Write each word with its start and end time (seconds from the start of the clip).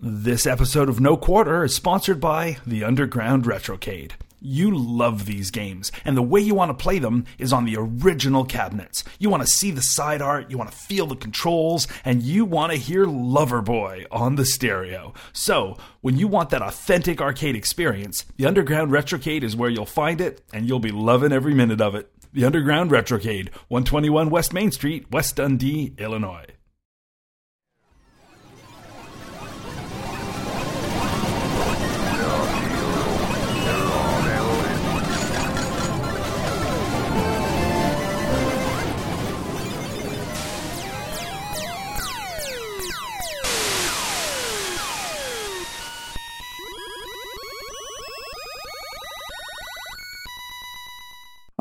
This 0.00 0.46
episode 0.46 0.88
of 0.88 1.00
No 1.00 1.16
Quarter 1.16 1.64
is 1.64 1.74
sponsored 1.74 2.20
by 2.20 2.58
the 2.64 2.84
Underground 2.84 3.46
Retrocade. 3.46 4.12
You 4.40 4.70
love 4.72 5.26
these 5.26 5.50
games, 5.50 5.90
and 6.04 6.16
the 6.16 6.22
way 6.22 6.40
you 6.40 6.54
want 6.54 6.70
to 6.70 6.80
play 6.80 7.00
them 7.00 7.24
is 7.36 7.52
on 7.52 7.64
the 7.64 7.74
original 7.76 8.44
cabinets. 8.44 9.02
You 9.18 9.28
want 9.28 9.42
to 9.42 9.48
see 9.48 9.72
the 9.72 9.82
side 9.82 10.22
art, 10.22 10.52
you 10.52 10.56
want 10.56 10.70
to 10.70 10.76
feel 10.76 11.08
the 11.08 11.16
controls, 11.16 11.88
and 12.04 12.22
you 12.22 12.44
want 12.44 12.70
to 12.70 12.78
hear 12.78 13.06
Loverboy 13.06 14.06
on 14.12 14.36
the 14.36 14.46
stereo. 14.46 15.14
So, 15.32 15.76
when 16.00 16.16
you 16.16 16.28
want 16.28 16.50
that 16.50 16.62
authentic 16.62 17.20
arcade 17.20 17.56
experience, 17.56 18.24
the 18.36 18.46
Underground 18.46 18.92
Retrocade 18.92 19.42
is 19.42 19.56
where 19.56 19.68
you'll 19.68 19.84
find 19.84 20.20
it, 20.20 20.42
and 20.52 20.68
you'll 20.68 20.78
be 20.78 20.92
loving 20.92 21.32
every 21.32 21.54
minute 21.54 21.80
of 21.80 21.96
it. 21.96 22.08
The 22.32 22.44
Underground 22.44 22.92
Retrocade, 22.92 23.48
121 23.66 24.30
West 24.30 24.52
Main 24.52 24.70
Street, 24.70 25.10
West 25.10 25.34
Dundee, 25.34 25.94
Illinois. 25.98 26.46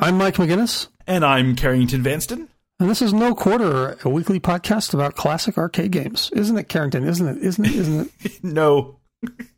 I'm 0.07 0.17
Mike 0.17 0.35
McGinnis, 0.35 0.87
And 1.05 1.25
I'm 1.25 1.53
Carrington 1.57 2.01
Vanston. 2.01 2.47
and 2.79 2.89
this 2.89 3.01
is 3.01 3.11
No 3.13 3.35
Quarter, 3.35 3.97
a 4.05 4.09
weekly 4.09 4.39
podcast 4.39 4.93
about 4.93 5.17
classic 5.17 5.57
arcade 5.57 5.91
games. 5.91 6.31
Isn't 6.33 6.57
it, 6.57 6.69
Carrington? 6.69 7.05
Isn't 7.05 7.27
it? 7.27 7.43
Isn't 7.43 7.65
it? 7.65 7.75
Isn't 7.75 8.11
it? 8.23 8.31
No, 8.43 8.99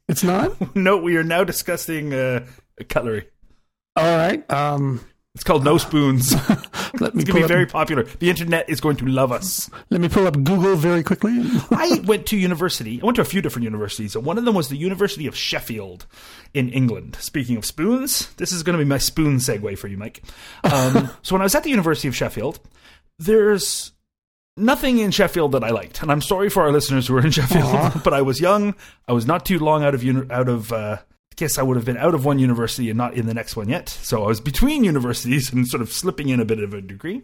It's 0.08 0.24
not? 0.24 0.76
no, 0.76 0.98
we 0.98 1.18
are 1.18 1.24
now 1.24 1.44
discussing 1.44 2.16
uh, 2.16 2.48
cutlery. 2.88 3.28
All 3.96 4.18
right. 4.18 4.50
Um, 4.52 5.02
It's 5.36 5.44
called 5.44 5.64
No 5.64 5.78
Spoons. 5.78 6.34
let 7.00 7.14
me 7.16 7.22
It's 7.22 7.24
going 7.24 7.26
to 7.26 7.34
be 7.34 7.44
very 7.44 7.68
popular. 7.68 8.04
The 8.04 8.30
internet 8.32 8.68
is 8.70 8.82
going 8.82 8.98
to 8.98 9.06
love 9.06 9.32
us. 9.32 9.70
let 9.92 10.02
me 10.02 10.10
pull 10.10 10.26
up 10.28 10.34
Google 10.34 10.76
very 10.76 11.04
quickly. 11.04 11.40
I 11.72 12.02
went 12.06 12.26
to 12.28 12.38
university. 12.38 13.00
I 13.02 13.06
went 13.06 13.16
to 13.18 13.22
a 13.22 13.26
few 13.26 13.42
different 13.42 13.64
universities. 13.64 14.16
and 14.16 14.26
One 14.26 14.38
of 14.40 14.46
them 14.46 14.56
was 14.56 14.70
the 14.70 14.76
University 14.78 15.28
of 15.28 15.36
Sheffield 15.38 16.08
in 16.54 16.70
England. 16.70 17.16
Speaking 17.22 17.58
of 17.58 17.66
spoons, 17.66 18.34
this 18.36 18.52
is 18.52 18.64
going 18.64 18.78
to 18.78 18.84
be 18.84 18.90
my 18.90 18.98
spoon 18.98 19.38
segue 19.38 19.78
for 19.78 19.88
you, 19.88 19.98
Mike. 19.98 20.24
Um, 20.64 21.12
so 21.22 21.36
when 21.36 21.42
I 21.42 21.46
was 21.46 21.54
at 21.56 21.64
the 21.64 21.70
University 21.70 22.08
of 22.08 22.16
Sheffield, 22.16 22.60
there's 23.20 23.92
nothing 24.58 24.98
in 24.98 25.12
Sheffield 25.12 25.52
that 25.52 25.64
I 25.64 25.70
liked, 25.70 26.02
and 26.02 26.12
I'm 26.12 26.22
sorry 26.22 26.50
for 26.50 26.64
our 26.64 26.72
listeners 26.72 27.08
who 27.08 27.16
are 27.16 27.24
in 27.24 27.32
Sheffield. 27.32 27.64
Aw. 27.66 28.02
but 28.04 28.14
I 28.14 28.24
was 28.24 28.42
young. 28.42 28.74
I 29.08 29.14
was 29.14 29.28
not 29.28 29.46
too 29.46 29.60
long 29.60 29.84
out 29.84 29.94
of 29.94 30.04
uni- 30.04 30.30
out 30.32 30.50
of. 30.50 30.74
Uh, 30.74 30.98
guess 31.36 31.58
I 31.58 31.64
would 31.64 31.78
have 31.78 31.86
been 31.86 31.98
out 31.98 32.16
of 32.16 32.26
one 32.26 32.40
university 32.40 32.90
and 32.90 32.98
not 32.98 33.14
in 33.14 33.26
the 33.26 33.34
next 33.34 33.56
one 33.56 33.70
yet. 33.70 33.90
So 33.90 34.24
I 34.24 34.28
was 34.28 34.42
between 34.42 34.84
universities 34.84 35.52
and 35.52 35.68
sort 35.68 35.82
of 35.82 35.92
slipping 35.92 36.30
in 36.30 36.40
a 36.40 36.46
bit 36.46 36.62
of 36.62 36.74
a 36.74 36.82
degree. 36.82 37.24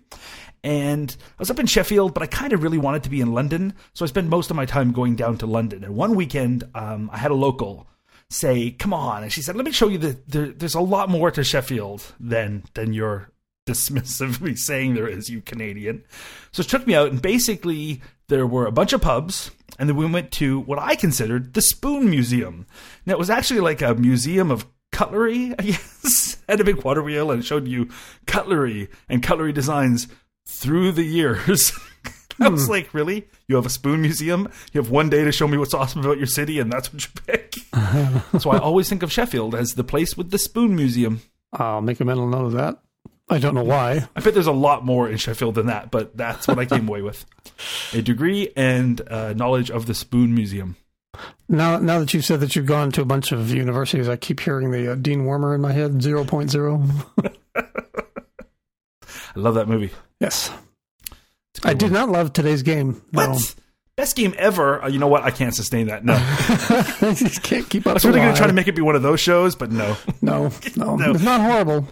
And 0.64 1.16
I 1.20 1.36
was 1.39 1.52
up 1.52 1.59
in 1.59 1.67
Sheffield, 1.67 2.14
but 2.14 2.23
I 2.23 2.28
kind 2.28 2.53
of 2.53 2.64
really 2.64 2.78
wanted 2.78 3.03
to 3.03 3.09
be 3.09 3.22
in 3.22 3.34
London. 3.34 3.73
So 3.94 4.06
I 4.06 4.08
spent 4.08 4.30
most 4.30 4.50
of 4.50 4.56
my 4.56 4.66
time 4.66 4.94
going 4.94 5.16
down 5.16 5.38
to 5.39 5.45
London. 5.45 5.84
And 5.84 5.95
one 5.95 6.16
weekend, 6.16 6.64
um, 6.73 7.09
I 7.14 7.17
had 7.17 7.31
a 7.31 7.36
local 7.36 7.88
say, 8.30 8.72
"Come 8.72 8.94
on," 8.94 9.23
and 9.23 9.31
she 9.31 9.42
said, 9.42 9.56
"Let 9.56 9.66
me 9.66 9.72
show 9.72 9.88
you 9.88 9.97
that 10.00 10.28
there, 10.28 10.47
there's 10.47 10.75
a 10.75 10.80
lot 10.80 11.09
more 11.09 11.30
to 11.31 11.44
Sheffield 11.44 12.14
than 12.19 12.64
than 12.73 12.94
you're 12.94 13.30
dismissively 13.67 14.58
saying 14.58 14.95
there 14.95 15.08
is, 15.08 15.30
you 15.30 15.42
Canadian." 15.42 16.03
So 16.52 16.64
she 16.64 16.69
took 16.69 16.88
me 16.88 16.95
out, 16.95 17.12
and 17.12 17.22
basically 17.22 18.02
there 18.28 18.47
were 18.47 18.66
a 18.66 18.72
bunch 18.72 18.94
of 18.94 19.02
pubs, 19.02 19.52
and 19.77 19.89
then 19.89 19.95
we 19.95 20.05
went 20.05 20.31
to 20.33 20.59
what 20.61 20.80
I 20.80 20.95
considered 20.95 21.53
the 21.53 21.61
Spoon 21.61 22.09
Museum. 22.09 22.66
Now 23.05 23.13
it 23.13 23.19
was 23.19 23.30
actually 23.30 23.59
like 23.59 23.81
a 23.81 23.95
museum 23.95 24.52
of 24.52 24.66
cutlery, 24.91 25.53
I 25.59 25.63
guess. 25.63 26.38
Had 26.47 26.61
a 26.61 26.63
big 26.63 26.83
water 26.83 27.03
wheel 27.03 27.31
and 27.31 27.44
showed 27.44 27.67
you 27.67 27.89
cutlery 28.25 28.90
and 29.09 29.22
cutlery 29.22 29.51
designs 29.51 30.07
through 30.47 30.94
the 30.94 31.03
years. 31.03 31.72
I 32.40 32.50
was 32.50 32.66
hmm. 32.66 32.72
like, 32.72 32.94
really? 32.94 33.28
You 33.47 33.56
have 33.56 33.66
a 33.66 33.69
spoon 33.69 34.01
museum? 34.01 34.50
You 34.73 34.81
have 34.81 34.91
one 34.91 35.09
day 35.09 35.23
to 35.23 35.31
show 35.31 35.47
me 35.47 35.57
what's 35.57 35.73
awesome 35.73 36.01
about 36.01 36.17
your 36.17 36.28
city, 36.28 36.59
and 36.59 36.72
that's 36.72 36.91
what 36.91 37.03
you 37.03 37.11
pick? 37.25 37.56
so 38.41 38.50
I 38.50 38.57
always 38.57 38.90
think 38.90 39.03
of 39.03 39.11
Sheffield 39.11 39.56
as 39.56 39.75
the 39.75 39.85
place 39.85 40.17
with 40.17 40.31
the 40.31 40.38
spoon 40.38 40.75
museum. 40.75 41.22
I'll 41.53 41.81
make 41.81 42.00
a 42.01 42.06
mental 42.06 42.28
note 42.28 42.47
of 42.47 42.51
that. 42.53 42.79
I 43.28 43.40
don't 43.40 43.56
know 43.56 43.63
why. 43.63 44.08
I 44.16 44.19
bet 44.19 44.34
there's 44.36 44.46
a 44.46 44.52
lot 44.52 44.86
more 44.86 45.09
in 45.09 45.18
Sheffield 45.18 45.56
than 45.56 45.66
that, 45.68 45.90
but 45.90 46.16
that's 46.16 46.47
what 46.47 46.59
I 46.59 46.66
came 46.66 46.88
away 46.88 47.02
with 47.02 47.25
a 47.94 48.02
degree 48.02 48.52
and 48.56 49.02
uh, 49.09 49.34
knowledge 49.34 49.72
of 49.72 49.88
the 49.88 49.96
spoon 49.96 50.36
museum. 50.36 50.75
Now, 51.50 51.80
now 51.80 52.00
that 52.00 52.14
you've 52.14 52.25
said 52.25 52.40
that 52.41 52.56
you've 52.56 52.66
gone 52.66 52.91
to 52.91 53.02
a 53.02 53.06
bunch 53.06 53.31
of 53.31 53.50
universities, 53.52 54.08
I 54.09 54.16
keep 54.16 54.40
hearing 54.41 54.72
the 54.72 54.91
uh, 54.91 54.96
Dean 54.96 55.22
Wormer 55.22 55.56
in 55.56 55.62
my 55.62 55.72
head, 55.72 55.94
0.0. 55.94 57.06
I 57.56 59.40
love 59.40 59.56
that 59.56 59.68
movie. 59.68 59.91
Yes. 60.19 60.52
It's 61.52 61.59
a 61.59 61.62
good 61.62 61.69
I 61.69 61.74
did 61.74 61.91
not 61.91 62.09
love 62.09 62.34
today's 62.34 62.64
game. 62.64 63.02
No. 63.12 63.31
What? 63.31 63.56
Best 63.96 64.18
game 64.18 64.35
ever? 64.38 64.84
Uh, 64.84 64.88
you 64.90 65.00
know 65.00 65.08
what? 65.08 65.24
I 65.24 65.31
can't 65.31 65.56
sustain 65.56 65.88
that. 65.88 66.03
No. 66.03 66.16
I 66.19 67.14
just 67.16 67.41
can't 67.44 67.69
keep 67.69 67.88
up. 67.88 67.91
I 67.91 67.94
was 67.94 68.06
really 68.06 68.19
going 68.19 68.34
to 68.34 68.38
try 68.38 68.47
to 68.47 68.53
make 68.53 68.68
it 68.68 68.75
be 68.75 68.81
one 68.81 68.96
of 68.96 69.02
those 69.03 69.22
shows, 69.22 69.56
but 69.56 69.72
no. 69.72 69.96
No, 70.22 70.52
no, 70.75 70.96
No. 70.97 71.12
It's 71.12 71.24
not 71.24 71.40
horrible. 71.41 71.88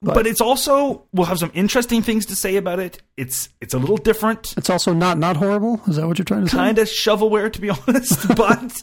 But 0.00 0.26
it's 0.28 0.40
also 0.40 1.06
we'll 1.12 1.26
have 1.26 1.38
some 1.40 1.50
interesting 1.54 2.02
things 2.02 2.26
to 2.26 2.36
say 2.36 2.56
about 2.56 2.78
it. 2.78 3.02
It's 3.16 3.48
it's 3.60 3.74
a 3.74 3.78
little 3.78 3.96
different, 3.96 4.54
It's 4.56 4.70
also 4.70 4.92
not 4.92 5.18
not 5.18 5.36
horrible. 5.36 5.80
Is 5.88 5.96
that 5.96 6.06
what 6.06 6.18
you're 6.18 6.24
trying 6.24 6.44
to 6.44 6.50
say? 6.50 6.56
kind 6.56 6.78
of 6.78 6.86
shovelware 6.88 7.52
to 7.52 7.60
be 7.60 7.70
honest, 7.88 8.28
but 8.36 8.82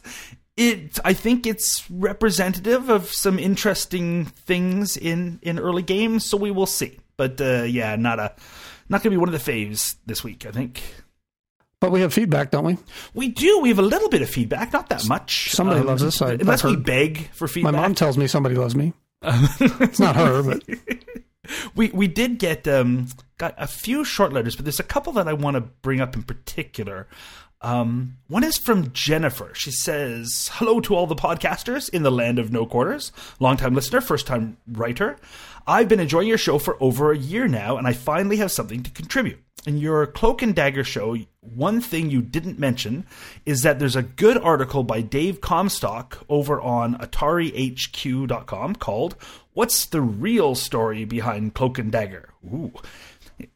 it 0.57 0.99
I 1.05 1.13
think 1.13 1.47
it's 1.47 1.83
representative 1.89 2.89
of 2.89 3.11
some 3.11 3.39
interesting 3.39 4.25
things 4.25 4.97
in 4.97 5.39
in 5.41 5.57
early 5.57 5.83
games. 5.83 6.25
So 6.25 6.35
we 6.37 6.51
will 6.51 6.65
see. 6.65 6.99
But 7.17 7.39
uh, 7.39 7.63
yeah, 7.63 7.95
not 7.95 8.19
a 8.19 8.33
not 8.89 9.01
going 9.01 9.03
to 9.03 9.09
be 9.11 9.17
one 9.17 9.33
of 9.33 9.45
the 9.45 9.51
faves 9.51 9.95
this 10.05 10.21
week. 10.21 10.45
I 10.45 10.51
think 10.51 10.81
But 11.79 11.91
we 11.91 12.01
have 12.01 12.13
feedback, 12.13 12.51
don't 12.51 12.65
we? 12.65 12.77
we 13.13 13.29
do. 13.29 13.59
We 13.61 13.69
have 13.69 13.79
a 13.79 13.83
little 13.83 14.09
bit 14.09 14.21
of 14.21 14.29
feedback, 14.29 14.73
not 14.73 14.89
that 14.89 15.07
much. 15.07 15.47
Um, 15.51 15.55
Somebody 15.55 15.81
loves 15.81 16.03
us, 16.03 16.21
I- 16.21 16.33
unless 16.33 16.63
we 16.63 16.75
beg 16.75 17.29
for 17.31 17.47
feedback. 17.47 17.71
My 17.73 17.79
mom 17.81 17.95
tells 17.95 18.17
me 18.17 18.27
somebody 18.27 18.55
loves 18.55 18.75
me. 18.75 18.91
It's 19.25 19.99
not 19.99 20.15
her, 20.15 20.43
but 20.43 20.63
we 21.75 21.89
we 21.89 22.07
did 22.07 22.39
get 22.39 22.67
um 22.67 23.07
got 23.37 23.53
a 23.57 23.67
few 23.67 24.03
short 24.03 24.33
letters, 24.33 24.55
but 24.55 24.65
there's 24.65 24.79
a 24.79 24.83
couple 24.83 25.13
that 25.13 25.27
I 25.27 25.33
want 25.33 25.55
to 25.55 25.61
bring 25.61 26.01
up 26.01 26.15
in 26.15 26.23
particular. 26.23 27.07
Um, 27.61 28.17
one 28.27 28.43
is 28.43 28.57
from 28.57 28.91
Jennifer. 28.93 29.51
She 29.53 29.71
says, 29.71 30.51
"Hello 30.53 30.79
to 30.81 30.95
all 30.95 31.07
the 31.07 31.15
podcasters 31.15 31.89
in 31.89 32.03
the 32.03 32.11
land 32.11 32.37
of 32.39 32.51
no 32.51 32.65
quarters. 32.65 33.11
Longtime 33.39 33.73
listener, 33.73 34.01
first 34.01 34.27
time 34.27 34.57
writer. 34.67 35.17
I've 35.67 35.87
been 35.87 35.99
enjoying 35.99 36.27
your 36.27 36.37
show 36.37 36.59
for 36.59 36.77
over 36.81 37.11
a 37.11 37.17
year 37.17 37.47
now, 37.47 37.77
and 37.77 37.87
I 37.87 37.93
finally 37.93 38.37
have 38.37 38.51
something 38.51 38.83
to 38.83 38.91
contribute." 38.91 39.39
In 39.65 39.77
your 39.77 40.05
Cloak 40.05 40.43
and 40.43 40.53
Dagger 40.53 40.83
show, 40.83 41.17
one 41.41 41.81
thing 41.81 42.11
you 42.11 42.21
didn't 42.21 42.59
mention 42.59 43.05
is 43.47 43.63
that 43.63 43.79
there's 43.79 43.95
a 43.95 44.03
good 44.03 44.37
article 44.37 44.83
by 44.83 45.01
Dave 45.01 45.41
Comstock 45.41 46.23
over 46.29 46.61
on 46.61 46.95
AtariHQ.com 46.99 48.75
called 48.75 49.15
What's 49.53 49.85
the 49.87 50.01
Real 50.01 50.53
Story 50.53 51.03
Behind 51.03 51.55
Cloak 51.55 51.79
and 51.79 51.91
Dagger? 51.91 52.29
Ooh. 52.45 52.73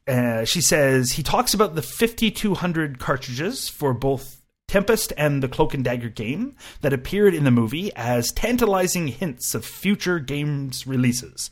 Uh, 0.08 0.46
she 0.46 0.62
says 0.62 1.12
he 1.12 1.24
talks 1.24 1.54
about 1.54 1.76
the 1.76 1.84
5200 1.84 2.98
cartridges 2.98 3.70
for 3.70 3.94
both 3.94 4.42
Tempest 4.68 5.14
and 5.16 5.44
the 5.44 5.48
Cloak 5.48 5.76
and 5.76 5.84
Dagger 5.84 6.10
game 6.10 6.56
that 6.82 6.94
appeared 6.94 7.36
in 7.36 7.44
the 7.44 7.52
movie 7.52 7.92
as 7.96 8.32
tantalizing 8.32 9.08
hints 9.08 9.54
of 9.54 9.64
future 9.64 10.20
games 10.20 10.88
releases. 10.88 11.52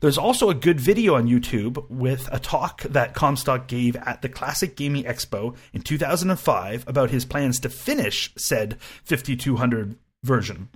There's 0.00 0.18
also 0.18 0.48
a 0.48 0.54
good 0.54 0.78
video 0.80 1.16
on 1.16 1.26
YouTube 1.26 1.88
with 1.90 2.28
a 2.30 2.38
talk 2.38 2.82
that 2.82 3.14
Comstock 3.14 3.66
gave 3.66 3.96
at 3.96 4.22
the 4.22 4.28
Classic 4.28 4.76
Gaming 4.76 5.04
Expo 5.04 5.56
in 5.72 5.82
2005 5.82 6.84
about 6.86 7.10
his 7.10 7.24
plans 7.24 7.58
to 7.60 7.68
finish 7.68 8.32
said 8.36 8.78
5200 9.04 9.96
version. 10.22 10.68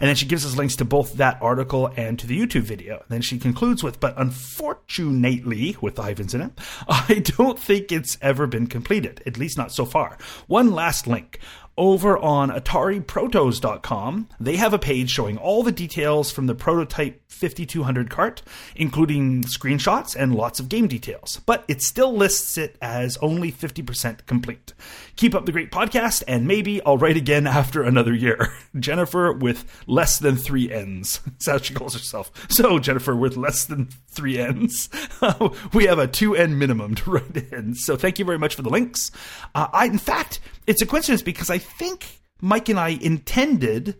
And 0.00 0.08
then 0.08 0.16
she 0.16 0.26
gives 0.26 0.46
us 0.46 0.56
links 0.56 0.76
to 0.76 0.84
both 0.84 1.14
that 1.14 1.38
article 1.42 1.92
and 1.96 2.18
to 2.18 2.26
the 2.26 2.38
YouTube 2.38 2.62
video. 2.62 2.96
And 2.96 3.08
then 3.08 3.22
she 3.22 3.38
concludes 3.38 3.82
with, 3.82 4.00
but 4.00 4.14
unfortunately, 4.16 5.76
with 5.80 5.98
Ivans 5.98 6.34
in 6.34 6.40
it, 6.40 6.52
I 6.88 7.22
don't 7.24 7.58
think 7.58 7.92
it's 7.92 8.16
ever 8.22 8.46
been 8.46 8.66
completed, 8.66 9.22
at 9.26 9.38
least 9.38 9.58
not 9.58 9.72
so 9.72 9.84
far. 9.84 10.16
One 10.46 10.72
last 10.72 11.06
link. 11.06 11.40
Over 11.78 12.18
on 12.18 12.50
AtariProtos.com, 12.50 14.28
they 14.38 14.56
have 14.56 14.74
a 14.74 14.78
page 14.78 15.10
showing 15.10 15.38
all 15.38 15.62
the 15.62 15.72
details 15.72 16.30
from 16.30 16.46
the 16.46 16.54
prototype 16.54 17.22
5200 17.28 18.10
cart, 18.10 18.42
including 18.76 19.44
screenshots 19.44 20.14
and 20.14 20.34
lots 20.34 20.60
of 20.60 20.68
game 20.68 20.88
details. 20.88 21.40
But 21.46 21.64
it 21.68 21.80
still 21.80 22.14
lists 22.14 22.58
it 22.58 22.76
as 22.82 23.16
only 23.18 23.50
50% 23.50 24.26
complete. 24.26 24.74
Keep 25.16 25.34
up 25.34 25.46
the 25.46 25.52
great 25.52 25.70
podcast, 25.70 26.22
and 26.28 26.46
maybe 26.46 26.84
I'll 26.84 26.98
write 26.98 27.16
again 27.16 27.46
after 27.46 27.82
another 27.82 28.12
year. 28.12 28.52
Jennifer 28.78 29.32
with 29.32 29.64
less 29.86 30.18
than 30.18 30.36
three 30.36 30.70
N's. 30.70 31.20
That's 31.24 31.46
how 31.46 31.58
she 31.58 31.72
calls 31.72 31.94
herself. 31.94 32.30
So, 32.50 32.78
Jennifer 32.78 33.16
with 33.16 33.36
less 33.36 33.64
than 33.64 33.88
three 34.08 34.38
N's. 34.38 34.90
we 35.72 35.84
have 35.86 35.98
a 35.98 36.06
two 36.06 36.36
N 36.36 36.58
minimum 36.58 36.94
to 36.96 37.10
write 37.10 37.52
in. 37.52 37.74
So, 37.74 37.96
thank 37.96 38.18
you 38.18 38.24
very 38.24 38.38
much 38.38 38.54
for 38.54 38.62
the 38.62 38.70
links. 38.70 39.10
Uh, 39.54 39.68
I, 39.72 39.86
in 39.86 39.98
fact, 39.98 40.40
it's 40.66 40.82
a 40.82 40.86
coincidence 40.86 41.22
because 41.22 41.50
I 41.50 41.58
think 41.58 42.20
Mike 42.40 42.68
and 42.68 42.78
I 42.78 42.90
intended 42.90 43.96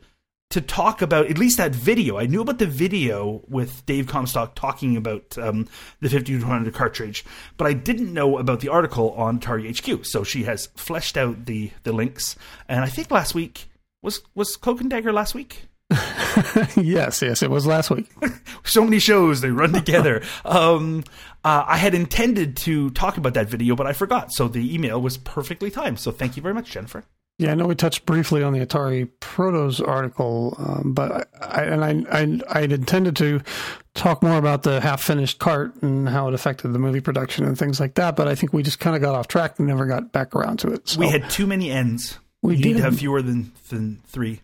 to 0.50 0.60
talk 0.60 1.00
about 1.00 1.26
at 1.26 1.38
least 1.38 1.58
that 1.58 1.72
video. 1.72 2.18
I 2.18 2.26
knew 2.26 2.40
about 2.40 2.58
the 2.58 2.66
video 2.66 3.42
with 3.48 3.86
Dave 3.86 4.08
Comstock 4.08 4.56
talking 4.56 4.96
about 4.96 5.38
um, 5.38 5.68
the 6.00 6.08
5200 6.08 6.74
cartridge, 6.74 7.24
but 7.56 7.66
I 7.66 7.72
didn't 7.72 8.12
know 8.12 8.36
about 8.38 8.60
the 8.60 8.68
article 8.68 9.12
on 9.12 9.38
Atari 9.38 9.70
HQ. 9.70 10.04
So 10.04 10.24
she 10.24 10.42
has 10.44 10.66
fleshed 10.74 11.16
out 11.16 11.46
the 11.46 11.70
the 11.84 11.92
links, 11.92 12.36
and 12.68 12.84
I 12.84 12.88
think 12.88 13.10
last 13.10 13.34
week 13.34 13.68
was 14.02 14.22
was 14.34 14.56
Cloak 14.56 14.80
and 14.80 14.90
Dagger 14.90 15.12
last 15.12 15.34
week. 15.34 15.66
yes, 16.76 17.20
yes, 17.22 17.42
it 17.42 17.50
was 17.50 17.66
last 17.66 17.90
week. 17.90 18.08
so 18.64 18.84
many 18.84 18.98
shows 18.98 19.40
they 19.40 19.50
run 19.50 19.72
together. 19.72 20.22
um, 20.44 21.04
uh, 21.44 21.64
I 21.66 21.76
had 21.76 21.94
intended 21.94 22.56
to 22.58 22.90
talk 22.90 23.16
about 23.16 23.34
that 23.34 23.48
video, 23.48 23.74
but 23.74 23.86
I 23.86 23.92
forgot. 23.92 24.32
So 24.32 24.46
the 24.46 24.74
email 24.74 25.00
was 25.00 25.16
perfectly 25.16 25.70
timed. 25.70 25.98
So 25.98 26.12
thank 26.12 26.36
you 26.36 26.42
very 26.42 26.54
much, 26.54 26.70
Jennifer. 26.70 27.04
Yeah, 27.38 27.52
I 27.52 27.54
know 27.54 27.66
we 27.66 27.74
touched 27.74 28.04
briefly 28.04 28.42
on 28.42 28.52
the 28.52 28.64
Atari 28.64 29.08
Protos 29.20 29.86
article, 29.86 30.54
um, 30.58 30.92
but 30.92 31.30
I, 31.40 31.62
and 31.62 31.82
I, 31.82 32.20
I, 32.20 32.60
I'd 32.60 32.70
intended 32.72 33.16
to 33.16 33.40
talk 33.94 34.22
more 34.22 34.36
about 34.36 34.62
the 34.62 34.78
half-finished 34.78 35.38
cart 35.38 35.74
and 35.82 36.06
how 36.06 36.28
it 36.28 36.34
affected 36.34 36.74
the 36.74 36.78
movie 36.78 37.00
production 37.00 37.46
and 37.46 37.58
things 37.58 37.80
like 37.80 37.94
that. 37.94 38.14
But 38.14 38.28
I 38.28 38.34
think 38.34 38.52
we 38.52 38.62
just 38.62 38.78
kind 38.78 38.94
of 38.94 39.00
got 39.00 39.14
off 39.14 39.26
track 39.26 39.58
and 39.58 39.66
never 39.66 39.86
got 39.86 40.12
back 40.12 40.36
around 40.36 40.58
to 40.58 40.72
it. 40.72 40.86
So 40.86 41.00
we 41.00 41.08
had 41.08 41.30
too 41.30 41.46
many 41.46 41.70
ends. 41.70 42.18
We 42.42 42.56
need 42.56 42.76
to 42.76 42.82
have 42.82 42.98
fewer 42.98 43.22
than 43.22 43.52
than 43.70 44.02
three 44.06 44.42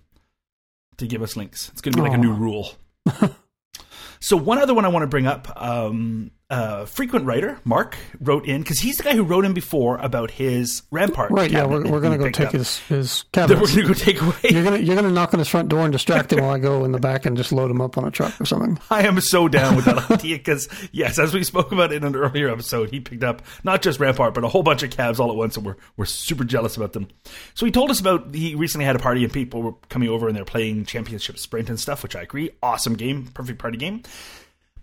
to 0.99 1.07
give 1.07 1.23
us 1.23 1.37
links. 1.37 1.71
It's 1.71 1.81
going 1.81 1.93
to 1.93 2.03
be 2.03 2.09
like 2.09 2.17
a 2.17 2.21
new 2.21 2.33
rule. 2.33 2.71
so 4.21 4.37
one 4.37 4.59
other 4.59 4.75
one 4.75 4.85
I 4.85 4.89
want 4.89 5.03
to 5.03 5.09
bring 5.09 5.27
up. 5.27 5.49
Um, 5.61 6.31
uh, 6.49 6.85
frequent 6.85 7.27
writer 7.27 7.59
Mark 7.65 7.97
wrote 8.21 8.47
in 8.47 8.63
because 8.63 8.79
he's 8.79 8.99
the 8.99 9.03
guy 9.03 9.15
who 9.15 9.25
wrote 9.25 9.45
in 9.45 9.53
before 9.53 9.97
about 9.99 10.31
his 10.31 10.83
Rampart. 10.93 11.33
Right? 11.33 11.51
Yeah, 11.51 11.67
we're, 11.67 11.83
we're 11.91 12.01
going 12.01 12.17
to 12.17 12.25
go 12.25 12.31
take 12.31 12.49
up. 12.49 12.53
his 12.53 12.79
his 12.81 13.25
cabinet. 13.33 13.61
We're 13.61 13.67
going 13.67 13.83
to 13.83 13.89
go 13.89 13.95
take 13.95 14.23
away. 14.23 14.35
You're 14.45 14.63
going 14.63 14.81
to 14.81 14.83
you're 14.83 14.95
going 14.95 15.09
to 15.09 15.13
knock 15.13 15.35
on 15.35 15.41
his 15.41 15.49
front 15.49 15.69
door 15.69 15.81
and 15.81 15.93
distract 15.93 16.33
him 16.33 16.41
while 16.43 16.53
I 16.53 16.59
go 16.59 16.85
in 16.85 16.93
the 16.93 17.01
back 17.01 17.27
and 17.27 17.37
just 17.37 17.51
load 17.51 17.71
him 17.71 17.81
up 17.81 17.99
on 17.99 18.05
a 18.05 18.13
truck 18.13 18.41
or 18.41 18.45
something. 18.45 18.79
I 18.91 19.07
am 19.07 19.21
so 19.21 19.49
down 19.49 19.75
with 19.75 19.87
that 19.87 20.09
idea 20.11 20.37
because 20.37 20.69
yes, 20.93 21.19
as 21.19 21.35
we 21.35 21.43
spoke 21.43 21.73
about 21.73 21.93
in 21.93 22.05
an 22.05 22.15
earlier 22.15 22.49
episode, 22.49 22.91
he 22.91 23.01
picked 23.01 23.25
up 23.25 23.43
not 23.65 23.83
just 23.83 23.99
Rampart 23.99 24.35
but 24.35 24.45
a 24.45 24.49
whole 24.49 24.63
bunch 24.63 24.85
of 24.85 24.91
cabs 24.91 25.19
all 25.19 25.31
at 25.31 25.37
once, 25.37 25.57
and 25.57 25.67
we're 25.67 25.77
we're 25.97 26.05
super 26.05 26.45
jealous 26.45 26.77
about 26.77 26.93
them. 26.93 27.09
So 27.55 27.67
he 27.67 27.73
told 27.73 27.91
us 27.91 27.99
about 27.99 28.33
he 28.33 28.55
recently 28.55 28.85
had 28.85 28.95
a 28.95 29.01
party 29.01 29.25
and 29.25 29.33
people 29.33 29.63
were 29.63 29.75
coming 29.89 30.09
over 30.09 30.29
and 30.29 30.37
they're 30.37 30.45
playing 30.45 30.85
Championship 30.85 31.39
Sprint 31.39 31.69
and 31.69 31.81
stuff, 31.81 32.05
which 32.05 32.15
I 32.15 32.23
agree, 32.23 32.51
awesome 32.63 32.95
game, 32.95 33.27
perfect 33.35 33.59
party 33.59 33.79
game 33.79 34.05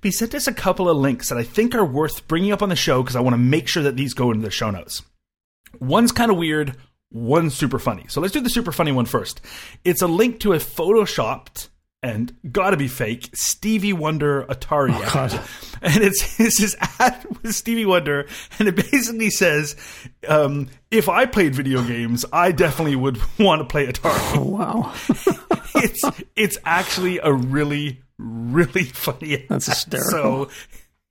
he 0.04 0.12
sent 0.12 0.36
us 0.36 0.48
a 0.48 0.54
couple 0.54 0.90
of 0.90 0.98
links 0.98 1.30
that 1.30 1.38
I 1.38 1.44
think 1.44 1.74
are 1.74 1.86
worth 1.86 2.28
bringing 2.28 2.52
up 2.52 2.62
on 2.62 2.70
the 2.70 2.76
show 2.76 3.02
because 3.02 3.16
I 3.16 3.22
want 3.22 3.34
to 3.34 3.40
make 3.40 3.68
sure 3.68 3.84
that 3.84 3.96
these 3.96 4.14
go 4.14 4.32
into 4.32 4.44
the 4.44 4.52
show 4.52 4.70
notes. 4.70 5.02
One's 5.80 6.12
kind 6.12 6.30
of 6.30 6.38
weird, 6.38 6.76
one's 7.12 7.56
super 7.56 7.80
funny. 7.80 8.06
So 8.10 8.22
let's 8.22 8.34
do 8.34 8.42
the 8.42 8.50
super 8.50 8.72
funny 8.72 8.92
one 8.92 9.06
first. 9.06 9.42
It's 9.84 10.02
a 10.02 10.08
link 10.08 10.42
to 10.42 10.54
a 10.54 10.58
photoshopped 10.58 11.70
and 12.04 12.36
gotta 12.52 12.76
be 12.76 12.90
fake 12.90 13.30
Stevie 13.34 13.94
Wonder 13.94 14.44
Atari 14.44 14.92
oh, 14.92 15.18
ad. 15.18 15.42
And 15.82 16.04
it's, 16.04 16.40
it's 16.40 16.58
his 16.58 16.76
ad 17.00 17.26
with 17.42 17.56
Stevie 17.56 17.86
Wonder, 17.86 18.28
and 18.60 18.68
it 18.68 18.76
basically 18.76 19.30
says, 19.30 19.76
um, 20.28 20.70
if 20.92 21.10
I 21.10 21.26
played 21.26 21.56
video 21.56 21.82
games, 21.84 22.26
I 22.32 22.52
definitely 22.52 22.98
would 22.98 23.20
want 23.40 23.62
to 23.62 23.66
play 23.66 23.88
Atari. 23.88 24.38
Oh, 24.38 24.44
wow. 24.44 24.94
it's 25.76 26.04
it's 26.36 26.58
actually 26.66 27.20
a 27.20 27.34
really 27.34 28.02
really 28.24 28.84
funny. 28.84 29.46
That's 29.50 29.68
hysterical. 29.68 30.12
So 30.12 30.50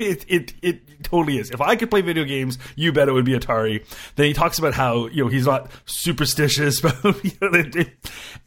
it, 0.03 0.25
it 0.29 0.55
it 0.62 1.05
totally 1.05 1.38
is. 1.38 1.50
If 1.50 1.61
I 1.61 1.76
could 1.76 1.91
play 1.91 2.00
video 2.00 2.25
games, 2.25 2.59
you 2.76 2.93
bet 2.93 3.09
it 3.09 3.12
would 3.12 3.25
be 3.25 3.32
Atari. 3.32 3.85
Then 4.17 4.26
he 4.26 4.32
talks 4.32 4.59
about 4.59 4.75
how 4.75 5.06
you 5.06 5.25
know 5.25 5.31
he's 5.31 5.47
not 5.47 5.70
superstitious, 5.87 6.81
but 6.82 7.03
you 7.25 7.32
know, 7.41 7.50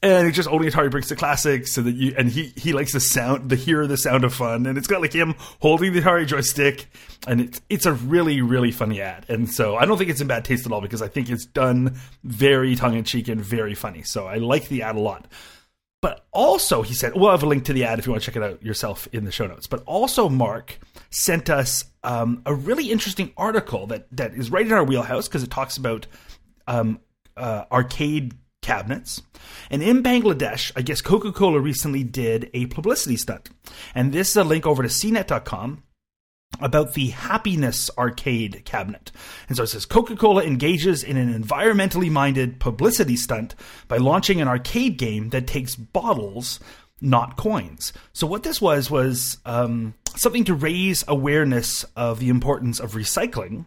and 0.02 0.28
it's 0.28 0.36
just 0.36 0.50
only 0.50 0.70
Atari 0.70 0.92
brings 0.92 1.10
the 1.10 1.16
classics, 1.16 1.72
so 1.72 1.82
that 1.82 1.96
you 1.96 2.14
and 2.18 2.30
he 2.30 2.52
he 2.56 2.74
likes 2.74 2.94
the 2.94 3.00
sound, 3.00 3.50
the 3.50 3.56
hear 3.56 3.88
the 3.88 3.98
sound 3.98 4.24
of 4.24 4.34
fun, 4.34 4.66
and 4.66 4.78
it's 4.78 4.88
got 4.88 5.02
like 5.02 5.14
him 5.14 5.36
holding 5.60 5.94
the 5.94 6.02
Atari 6.02 6.28
joystick, 6.28 6.88
and 7.28 7.42
it's 7.42 7.62
it's 7.70 7.86
a 7.86 7.94
really 7.94 8.42
really 8.42 8.72
funny 8.72 9.02
ad, 9.02 9.26
and 9.30 9.50
so 9.50 9.76
I 9.76 9.86
don't 9.86 9.98
think 9.98 10.10
it's 10.10 10.22
in 10.22 10.28
bad 10.28 10.46
taste 10.46 10.66
at 10.66 10.72
all 10.72 10.82
because 10.82 11.02
I 11.02 11.08
think 11.08 11.30
it's 11.30 11.46
done 11.46 11.98
very 12.24 12.76
tongue 12.76 12.96
in 12.96 13.04
cheek 13.04 13.28
and 13.28 13.40
very 13.42 13.76
funny. 13.76 14.04
So 14.04 14.28
I 14.28 14.38
like 14.38 14.68
the 14.68 14.84
ad 14.84 14.96
a 14.96 15.00
lot. 15.00 15.28
But 16.02 16.28
also, 16.32 16.82
he 16.84 16.94
said, 16.94 17.14
we'll 17.16 17.32
have 17.32 17.42
a 17.42 17.48
link 17.48 17.66
to 17.66 17.74
the 17.74 17.84
ad 17.86 17.98
if 17.98 18.06
you 18.06 18.12
want 18.12 18.22
to 18.22 18.32
check 18.32 18.36
it 18.36 18.44
out 18.44 18.62
yourself 18.62 19.08
in 19.12 19.26
the 19.26 19.32
show 19.32 19.48
notes. 19.48 19.66
But 19.66 19.84
also, 19.86 20.30
Mark 20.30 20.78
sent 21.10 21.50
us 21.50 21.86
um, 22.04 22.42
a 22.46 22.54
really 22.54 22.92
interesting 22.92 23.32
article 23.38 23.88
that, 23.88 24.08
that 24.12 24.36
is 24.36 24.52
right 24.52 24.66
in 24.66 24.72
our 24.72 24.84
wheelhouse 24.84 25.28
because 25.28 25.42
it 25.42 25.50
talks 25.50 25.78
about 25.78 26.06
um, 26.68 27.00
uh, 27.36 27.64
arcade 27.72 28.36
cabinets. 28.62 29.22
And 29.70 29.82
in 29.82 30.04
Bangladesh, 30.04 30.72
I 30.76 30.82
guess 30.82 31.02
Coca 31.02 31.32
Cola 31.32 31.60
recently 31.60 32.04
did 32.04 32.50
a 32.54 32.66
publicity 32.68 33.18
stunt. 33.18 33.50
And 33.94 34.12
this 34.12 34.30
is 34.30 34.38
a 34.38 34.44
link 34.44 34.66
over 34.66 34.84
to 34.84 34.90
cnet.com 34.90 35.84
about 36.60 36.94
the 36.94 37.08
Happiness 37.08 37.90
Arcade 37.98 38.64
cabinet. 38.66 39.12
And 39.48 39.58
so 39.58 39.64
it 39.64 39.68
says 39.68 39.86
Coca 39.86 40.16
Cola 40.16 40.44
engages 40.44 41.04
in 41.04 41.18
an 41.18 41.34
environmentally 41.34 42.10
minded 42.10 42.60
publicity 42.60 43.16
stunt 43.16 43.56
by 43.88 43.98
launching 43.98 44.42
an 44.42 44.48
arcade 44.48 44.98
game 44.98 45.30
that 45.30 45.48
takes 45.48 45.76
bottles, 45.76 46.60
not 47.02 47.38
coins. 47.38 47.94
So 48.14 48.28
what 48.28 48.44
this 48.44 48.62
was 48.62 48.90
was 48.90 49.38
um, 49.46 49.94
something 50.16 50.46
to 50.46 50.54
raise 50.54 51.04
awareness 51.08 51.84
of 51.96 52.20
the 52.20 52.30
importance 52.30 52.80
of 52.80 52.94
recycling. 52.94 53.66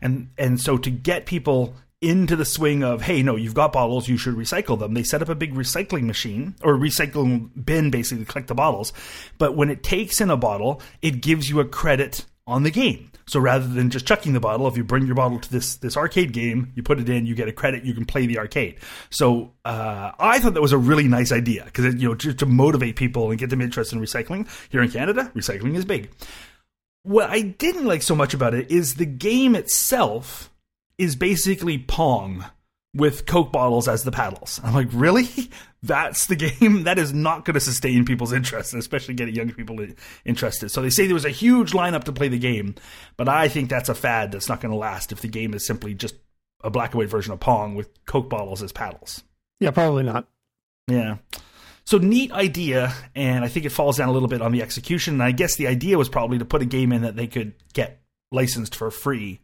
And, 0.00 0.30
and 0.36 0.60
so 0.60 0.78
to 0.78 0.90
get 0.90 1.26
people 1.26 1.74
into 2.02 2.34
the 2.36 2.44
swing 2.44 2.82
of 2.82 3.02
hey 3.02 3.22
no 3.22 3.36
you've 3.36 3.54
got 3.54 3.72
bottles 3.72 4.08
you 4.08 4.16
should 4.16 4.34
recycle 4.34 4.78
them. 4.78 4.94
They 4.94 5.04
set 5.04 5.22
up 5.22 5.28
a 5.28 5.34
big 5.34 5.54
recycling 5.54 6.04
machine 6.04 6.54
or 6.62 6.74
recycling 6.74 7.50
bin 7.64 7.90
basically 7.90 8.24
to 8.24 8.30
collect 8.30 8.48
the 8.48 8.54
bottles. 8.54 8.92
But 9.38 9.56
when 9.56 9.70
it 9.70 9.82
takes 9.82 10.20
in 10.20 10.28
a 10.28 10.36
bottle 10.36 10.82
it 11.00 11.22
gives 11.22 11.48
you 11.48 11.60
a 11.60 11.64
credit 11.64 12.26
on 12.46 12.64
the 12.64 12.70
game. 12.70 13.10
So 13.26 13.38
rather 13.38 13.66
than 13.66 13.88
just 13.88 14.06
chucking 14.06 14.32
the 14.32 14.40
bottle 14.40 14.66
if 14.66 14.76
you 14.76 14.82
bring 14.82 15.06
your 15.06 15.14
bottle 15.14 15.38
to 15.38 15.50
this 15.50 15.76
this 15.76 15.96
arcade 15.96 16.32
game 16.32 16.72
you 16.74 16.82
put 16.82 16.98
it 16.98 17.08
in 17.08 17.24
you 17.24 17.34
get 17.34 17.48
a 17.48 17.52
credit 17.52 17.84
you 17.84 17.94
can 17.94 18.04
play 18.04 18.26
the 18.26 18.38
arcade. 18.38 18.78
So 19.10 19.52
uh, 19.64 20.10
i 20.18 20.40
thought 20.40 20.54
that 20.54 20.62
was 20.62 20.72
a 20.72 20.78
really 20.78 21.08
nice 21.08 21.30
idea 21.30 21.64
because 21.64 21.94
you 21.94 22.08
know 22.08 22.14
to 22.14 22.46
motivate 22.46 22.96
people 22.96 23.30
and 23.30 23.38
get 23.38 23.50
them 23.50 23.60
interested 23.60 23.96
in 23.96 24.02
recycling 24.02 24.48
here 24.70 24.82
in 24.82 24.90
canada 24.90 25.30
recycling 25.34 25.76
is 25.76 25.84
big. 25.84 26.10
What 27.04 27.30
i 27.30 27.42
didn't 27.42 27.86
like 27.86 28.02
so 28.02 28.16
much 28.16 28.34
about 28.34 28.54
it 28.54 28.70
is 28.70 28.96
the 28.96 29.06
game 29.06 29.54
itself 29.54 30.51
is 31.02 31.16
basically 31.16 31.78
Pong 31.78 32.44
with 32.94 33.26
Coke 33.26 33.50
bottles 33.50 33.88
as 33.88 34.04
the 34.04 34.12
paddles. 34.12 34.60
I'm 34.62 34.72
like, 34.72 34.88
really? 34.92 35.28
That's 35.82 36.26
the 36.26 36.36
game? 36.36 36.84
That 36.84 36.98
is 36.98 37.12
not 37.12 37.44
going 37.44 37.54
to 37.54 37.60
sustain 37.60 38.04
people's 38.04 38.32
interest, 38.32 38.72
especially 38.72 39.14
getting 39.14 39.34
young 39.34 39.50
people 39.50 39.84
interested. 40.24 40.68
So 40.70 40.80
they 40.80 40.90
say 40.90 41.06
there 41.06 41.14
was 41.14 41.24
a 41.24 41.30
huge 41.30 41.72
lineup 41.72 42.04
to 42.04 42.12
play 42.12 42.28
the 42.28 42.38
game, 42.38 42.76
but 43.16 43.28
I 43.28 43.48
think 43.48 43.68
that's 43.68 43.88
a 43.88 43.94
fad 43.94 44.30
that's 44.30 44.48
not 44.48 44.60
going 44.60 44.70
to 44.70 44.78
last 44.78 45.10
if 45.10 45.20
the 45.20 45.28
game 45.28 45.54
is 45.54 45.66
simply 45.66 45.94
just 45.94 46.14
a 46.62 46.70
black 46.70 46.92
and 46.92 46.98
white 46.98 47.08
version 47.08 47.32
of 47.32 47.40
Pong 47.40 47.74
with 47.74 47.88
Coke 48.04 48.30
bottles 48.30 48.62
as 48.62 48.70
paddles. 48.70 49.24
Yeah, 49.58 49.72
probably 49.72 50.04
not. 50.04 50.28
Yeah. 50.86 51.16
So 51.84 51.98
neat 51.98 52.30
idea, 52.30 52.94
and 53.16 53.44
I 53.44 53.48
think 53.48 53.66
it 53.66 53.70
falls 53.70 53.96
down 53.96 54.08
a 54.08 54.12
little 54.12 54.28
bit 54.28 54.40
on 54.40 54.52
the 54.52 54.62
execution. 54.62 55.14
And 55.14 55.22
I 55.22 55.32
guess 55.32 55.56
the 55.56 55.66
idea 55.66 55.98
was 55.98 56.08
probably 56.08 56.38
to 56.38 56.44
put 56.44 56.62
a 56.62 56.66
game 56.66 56.92
in 56.92 57.02
that 57.02 57.16
they 57.16 57.26
could 57.26 57.54
get 57.72 58.02
licensed 58.30 58.76
for 58.76 58.90
free 58.92 59.40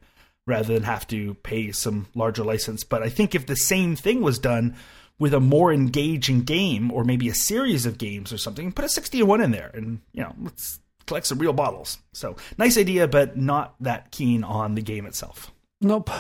rather 0.49 0.73
than 0.75 0.83
have 0.83 1.07
to 1.09 1.35
pay 1.35 1.71
some 1.71 2.07
larger 2.15 2.43
license. 2.43 2.83
But 2.83 3.03
I 3.03 3.09
think 3.09 3.35
if 3.35 3.47
the 3.47 3.57
same 3.57 3.95
thing 3.95 4.23
was 4.23 4.39
done 4.39 4.75
with 5.19 5.35
a 5.35 5.41
more 5.41 5.73
engaging 5.73 6.43
game 6.43 6.91
or 6.91 7.05
maybe 7.05 7.29
a 7.29 7.35
series 7.35 7.87
of 7.87 7.99
games 7.99 8.33
or 8.33 8.39
something, 8.39 8.73
put 8.73 8.85
a 8.85 8.89
60 8.89 9.21
and 9.21 9.29
1 9.29 9.41
in 9.41 9.51
there 9.51 9.71
and, 9.75 10.01
you 10.13 10.23
know, 10.23 10.35
let's 10.43 10.81
collect 11.07 11.27
some 11.27 11.39
real 11.39 11.53
bottles. 11.53 11.99
So, 12.13 12.37
nice 12.57 12.79
idea, 12.79 13.07
but 13.07 13.37
not 13.37 13.75
that 13.81 14.11
keen 14.11 14.43
on 14.43 14.75
the 14.75 14.83
game 14.83 15.07
itself. 15.07 15.53
Nope. 15.81 16.11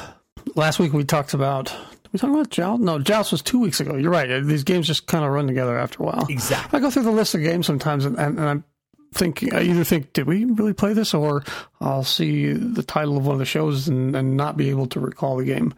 Last 0.54 0.78
week 0.78 0.92
we 0.92 1.04
talked 1.04 1.34
about 1.34 1.74
we 2.12 2.18
talking 2.18 2.34
about 2.34 2.50
Joust? 2.50 2.80
No, 2.80 2.98
Joust 2.98 3.32
was 3.32 3.42
two 3.42 3.58
weeks 3.58 3.80
ago. 3.80 3.96
You're 3.96 4.10
right. 4.10 4.42
These 4.42 4.64
games 4.64 4.86
just 4.86 5.06
kind 5.06 5.24
of 5.24 5.30
run 5.30 5.46
together 5.46 5.76
after 5.76 6.02
a 6.02 6.06
while. 6.06 6.26
Exactly. 6.28 6.78
I 6.78 6.80
go 6.80 6.90
through 6.90 7.02
the 7.02 7.10
list 7.10 7.34
of 7.34 7.42
games 7.42 7.66
sometimes, 7.66 8.04
and, 8.04 8.18
and, 8.18 8.38
and 8.38 8.62
I'm 9.08 9.14
think 9.18 9.52
I 9.52 9.62
either 9.62 9.84
think 9.84 10.12
did 10.12 10.26
we 10.26 10.44
really 10.44 10.74
play 10.74 10.92
this 10.92 11.14
or 11.14 11.44
I'll 11.80 12.04
see 12.04 12.52
the 12.52 12.82
title 12.82 13.16
of 13.16 13.26
one 13.26 13.34
of 13.34 13.38
the 13.38 13.44
shows 13.44 13.88
and, 13.88 14.14
and 14.14 14.36
not 14.36 14.56
be 14.56 14.70
able 14.70 14.86
to 14.88 15.00
recall 15.00 15.36
the 15.38 15.44
game. 15.44 15.74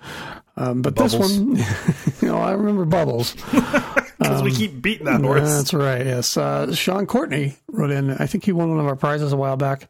Um, 0.56 0.82
but 0.82 0.94
Bubbles. 0.94 1.12
this 1.12 1.38
one, 1.38 1.56
you 2.20 2.28
know, 2.28 2.38
I 2.38 2.52
remember 2.52 2.84
Bubbles 2.84 3.34
because 4.20 4.40
um, 4.40 4.44
we 4.44 4.52
keep 4.52 4.82
beating 4.82 5.06
that 5.06 5.22
horse. 5.22 5.48
That's 5.48 5.72
right. 5.72 6.04
Yes, 6.04 6.36
uh, 6.36 6.74
Sean 6.74 7.06
Courtney 7.06 7.56
wrote 7.68 7.90
in. 7.90 8.10
I 8.10 8.26
think 8.26 8.44
he 8.44 8.52
won 8.52 8.68
one 8.70 8.80
of 8.80 8.86
our 8.86 8.96
prizes 8.96 9.32
a 9.32 9.36
while 9.36 9.56
back. 9.56 9.88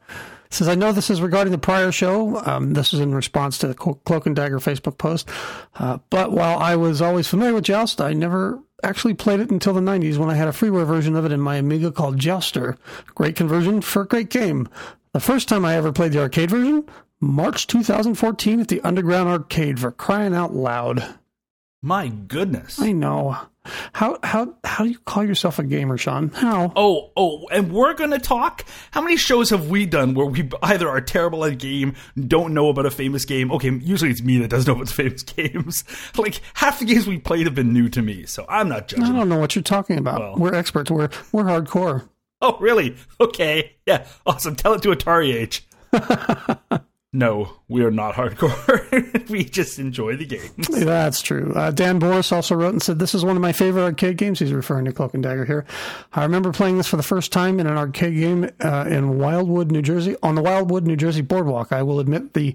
Says 0.51 0.69
I 0.69 0.75
know 0.75 0.93
this 0.93 1.11
is 1.11 1.21
regarding 1.21 1.53
the 1.53 1.59
prior 1.59 1.93
show. 1.93 2.37
Um, 2.45 2.73
this 2.73 2.93
is 2.93 3.01
in 3.01 3.15
response 3.15 3.59
to 3.59 3.69
the 3.69 3.75
Cloak 3.75 4.27
and 4.27 4.35
Dagger 4.35 4.59
Facebook 4.59 4.99
post. 4.99 5.29
Uh, 5.77 5.99
but 6.11 6.33
while 6.33 6.59
I 6.59 6.75
was 6.75 7.01
always 7.01 7.29
familiar 7.29 7.55
with 7.55 7.65
Joust, 7.65 8.01
I 8.01 8.13
never 8.13 8.61
actually 8.83 9.15
played 9.15 9.41
it 9.41 9.51
until 9.51 9.73
the 9.73 9.81
90s 9.81 10.17
when 10.17 10.31
I 10.31 10.35
had 10.35 10.49
a 10.49 10.53
freeware 10.53 10.87
version 10.87 11.17
of 11.17 11.25
it 11.25 11.33
in 11.33 11.41
my 11.41 11.57
Amiga 11.57 11.93
called 11.93 12.19
Jouster. 12.19 12.77
Great 13.15 13.37
conversion 13.37 13.81
for 13.81 14.03
a 14.03 14.07
great 14.09 14.31
game. 14.31 14.69
The 15.13 15.21
first 15.21 15.49
time 15.49 15.65
I 15.65 15.77
ever 15.77 15.93
played 15.93 16.13
the 16.13 16.21
arcade 16.21 16.51
version, 16.51 16.89
March 17.21 17.67
2014 17.67 18.61
at 18.61 18.69
the 18.69 18.81
Underground 18.83 19.29
Arcade 19.29 19.81
for 19.81 19.91
crying 19.91 20.35
out 20.35 20.55
loud. 20.55 21.05
My 21.83 22.09
goodness. 22.09 22.81
I 22.81 22.93
know. 22.93 23.37
How 23.93 24.19
how 24.23 24.55
how 24.65 24.85
do 24.85 24.91
you 24.91 24.99
call 25.01 25.23
yourself 25.23 25.59
a 25.59 25.63
gamer, 25.65 25.99
Sean? 25.99 26.31
How? 26.31 26.73
Oh, 26.75 27.11
oh, 27.17 27.47
and 27.53 27.71
we're 27.71 27.93
gonna 27.95 28.19
talk. 28.19 28.65
How 28.91 29.03
many 29.03 29.17
shows 29.17 29.51
have 29.51 29.69
we 29.69 29.85
done 29.85 30.15
where 30.15 30.27
we 30.27 30.49
either 30.63 30.89
are 30.89 31.01
terrible 31.01 31.45
at 31.45 31.53
a 31.53 31.57
game, 31.57 31.95
don't 32.19 32.55
know 32.55 32.69
about 32.69 32.87
a 32.87 32.91
famous 32.91 33.25
game? 33.25 33.53
Okay, 33.53 33.71
usually 33.71 34.11
it's 34.11 34.23
me 34.23 34.39
that 34.39 34.49
doesn't 34.49 34.67
know 34.67 34.81
about 34.81 34.89
the 34.89 34.95
famous 35.03 35.23
games. 35.23 35.85
like 36.17 36.41
half 36.55 36.79
the 36.79 36.87
games 36.87 37.07
we 37.07 37.19
played 37.19 37.47
have 37.47 37.55
been 37.55 37.73
new 37.73 37.89
to 37.91 38.01
me, 38.01 38.25
so 38.25 38.47
I'm 38.49 38.69
not 38.69 38.89
judging. 38.89 39.05
I 39.05 39.13
don't 39.13 39.29
know 39.29 39.39
what 39.39 39.55
you're 39.55 39.63
talking 39.63 39.99
about. 39.99 40.21
Well. 40.21 40.37
we're 40.37 40.55
experts. 40.55 40.91
We're 40.91 41.11
we're 41.33 41.45
hardcore. 41.45 42.09
Oh, 42.41 42.57
really? 42.61 42.97
Okay, 43.21 43.77
yeah, 43.87 44.07
awesome. 44.25 44.57
Tell 44.57 44.73
it 44.73 44.81
to 44.83 44.89
Atari 44.89 45.35
Age. 45.35 45.67
No, 47.13 47.55
we 47.67 47.83
are 47.83 47.91
not 47.91 48.15
hardcore. 48.15 49.29
we 49.29 49.45
just 49.45 49.81
enjoy 49.81 50.17
the 50.17 50.27
game. 50.27 50.51
That's 50.71 51.23
true. 51.23 51.53
Uh, 51.57 51.73
Dan 51.73 51.99
Boris 51.99 52.31
also 52.31 52.55
wrote 52.55 52.73
and 52.73 52.83
said, 52.83 53.01
This 53.01 53.17
is 53.17 53.25
one 53.25 53.35
of 53.35 53.43
my 53.43 53.53
favorite 53.53 53.83
arcade 53.83 54.17
games. 54.17 54.39
He's 54.39 54.53
referring 54.53 54.85
to 54.85 54.93
Cloak 54.93 55.15
and 55.15 55.23
Dagger 55.23 55.45
here. 55.45 55.67
I 56.13 56.23
remember 56.23 56.53
playing 56.53 56.77
this 56.77 56.87
for 56.87 56.97
the 56.97 57.03
first 57.03 57.33
time 57.33 57.59
in 57.59 57.67
an 57.67 57.77
arcade 57.77 58.15
game 58.15 58.49
uh, 58.61 58.85
in 58.89 59.19
Wildwood, 59.19 59.73
New 59.73 59.83
Jersey, 59.83 60.15
on 60.23 60.37
the 60.37 60.43
Wildwood, 60.43 60.87
New 60.87 60.97
Jersey 60.97 61.23
boardwalk. 61.23 61.73
I 61.73 61.83
will 61.83 61.99
admit 61.99 62.35
the 62.35 62.55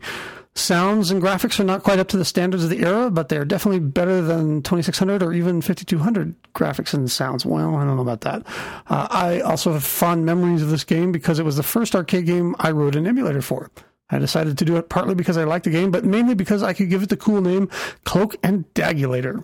sounds 0.57 1.11
and 1.11 1.21
graphics 1.21 1.59
are 1.59 1.65
not 1.65 1.83
quite 1.83 1.99
up 1.99 2.07
to 2.07 2.17
the 2.17 2.23
standards 2.23 2.63
of 2.63 2.69
the 2.69 2.79
era, 2.79 3.11
but 3.11 3.27
they're 3.27 3.43
definitely 3.43 3.81
better 3.81 4.21
than 4.21 4.61
2600 4.61 5.21
or 5.21 5.33
even 5.33 5.61
5200 5.61 6.33
graphics 6.53 6.93
and 6.93 7.11
sounds. 7.11 7.45
Well, 7.45 7.75
I 7.75 7.83
don't 7.83 7.97
know 7.97 8.01
about 8.01 8.21
that. 8.21 8.43
Uh, 8.87 9.07
I 9.09 9.41
also 9.41 9.73
have 9.73 9.83
fond 9.83 10.25
memories 10.25 10.61
of 10.61 10.69
this 10.69 10.85
game 10.85 11.11
because 11.11 11.39
it 11.39 11.45
was 11.45 11.57
the 11.57 11.63
first 11.63 11.93
arcade 11.93 12.25
game 12.25 12.55
I 12.57 12.71
wrote 12.71 12.95
an 12.95 13.05
emulator 13.05 13.41
for. 13.41 13.69
I 14.09 14.19
decided 14.19 14.57
to 14.59 14.65
do 14.65 14.77
it 14.77 14.89
partly 14.89 15.15
because 15.15 15.37
I 15.37 15.45
liked 15.45 15.65
the 15.65 15.71
game, 15.71 15.91
but 15.91 16.05
mainly 16.05 16.35
because 16.35 16.61
I 16.61 16.73
could 16.73 16.89
give 16.89 17.03
it 17.03 17.09
the 17.09 17.17
cool 17.17 17.41
name 17.41 17.69
Cloak 18.03 18.35
and 18.43 18.71
Dagulator. 18.73 19.43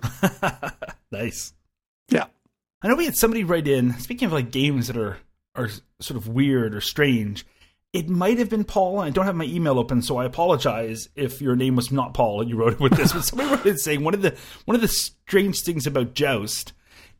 nice. 1.12 1.54
Yeah. 2.10 2.26
I 2.82 2.88
know 2.88 2.96
we 2.96 3.06
had 3.06 3.16
somebody 3.16 3.44
write 3.44 3.68
in. 3.68 3.98
Speaking 4.00 4.28
of 4.28 4.34
like 4.34 4.52
games 4.52 4.88
that 4.88 4.98
are 4.98 5.18
are 5.56 5.70
sort 6.00 6.18
of 6.18 6.28
weird 6.28 6.74
or 6.74 6.82
strange, 6.82 7.46
it 7.94 8.08
might 8.08 8.38
have 8.38 8.50
been 8.50 8.64
Paul. 8.64 9.00
I 9.00 9.10
don't 9.10 9.26
have 9.26 9.36
my 9.36 9.46
email 9.46 9.78
open, 9.78 10.02
so 10.02 10.18
I 10.18 10.26
apologize 10.26 11.10
if 11.16 11.42
your 11.42 11.56
name 11.56 11.76
was 11.76 11.92
not 11.92 12.14
Paul 12.14 12.42
and 12.42 12.50
you 12.50 12.56
wrote 12.56 12.74
it 12.74 12.80
with 12.80 12.94
this. 12.94 13.12
But 13.14 13.26
somebody 13.26 13.50
wrote 13.56 13.66
in 13.66 13.78
saying 13.78 14.04
one 14.04 14.14
of 14.14 14.22
the 14.22 14.38
one 14.66 14.76
of 14.76 14.82
the 14.82 14.88
strange 14.88 15.62
things 15.62 15.86
about 15.86 16.14
Joust 16.14 16.74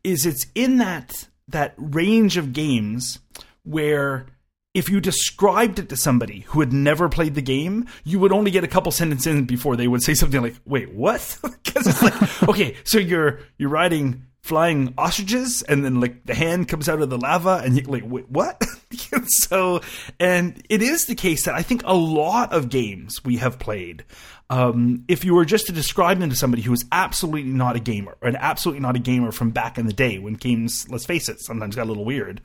is 0.04 0.26
it's 0.26 0.46
in 0.54 0.78
that 0.78 1.28
that 1.48 1.74
range 1.76 2.36
of 2.36 2.52
games 2.52 3.18
where 3.64 4.26
if 4.74 4.88
you 4.88 5.00
described 5.00 5.78
it 5.78 5.88
to 5.90 5.96
somebody 5.96 6.40
who 6.48 6.60
had 6.60 6.72
never 6.72 7.08
played 7.08 7.34
the 7.34 7.42
game, 7.42 7.86
you 8.04 8.18
would 8.18 8.32
only 8.32 8.50
get 8.50 8.64
a 8.64 8.68
couple 8.68 8.90
sentences 8.92 9.26
in 9.26 9.44
before 9.44 9.76
they 9.76 9.88
would 9.88 10.02
say 10.02 10.14
something 10.14 10.40
like, 10.40 10.56
"Wait, 10.64 10.92
what?" 10.92 11.38
Because 11.62 11.86
it's 11.86 12.02
like, 12.02 12.42
okay, 12.48 12.76
so 12.84 12.98
you're 12.98 13.40
you're 13.56 13.70
riding 13.70 14.26
flying 14.42 14.92
ostriches, 14.98 15.62
and 15.62 15.84
then 15.84 16.00
like 16.00 16.24
the 16.26 16.34
hand 16.34 16.68
comes 16.68 16.88
out 16.88 17.00
of 17.00 17.10
the 17.10 17.18
lava, 17.18 17.62
and 17.64 17.76
you're 17.76 17.86
like, 17.86 18.04
wait, 18.06 18.28
what? 18.28 18.62
so, 19.26 19.80
and 20.18 20.62
it 20.68 20.82
is 20.82 21.06
the 21.06 21.14
case 21.14 21.44
that 21.44 21.54
I 21.54 21.62
think 21.62 21.82
a 21.84 21.94
lot 21.94 22.52
of 22.52 22.68
games 22.68 23.24
we 23.24 23.36
have 23.36 23.58
played. 23.58 24.04
Um, 24.50 25.04
if 25.08 25.24
you 25.24 25.34
were 25.34 25.46
just 25.46 25.66
to 25.68 25.72
describe 25.72 26.18
them 26.18 26.28
to 26.28 26.36
somebody 26.36 26.62
who 26.62 26.74
is 26.74 26.84
absolutely 26.92 27.44
not 27.44 27.76
a 27.76 27.80
gamer, 27.80 28.18
or 28.20 28.28
an 28.28 28.36
absolutely 28.36 28.80
not 28.80 28.96
a 28.96 28.98
gamer 28.98 29.32
from 29.32 29.50
back 29.50 29.78
in 29.78 29.86
the 29.86 29.94
day 29.94 30.18
when 30.18 30.34
games, 30.34 30.86
let's 30.90 31.06
face 31.06 31.28
it, 31.28 31.40
sometimes 31.40 31.76
got 31.76 31.84
a 31.84 31.88
little 31.88 32.04
weird, 32.04 32.42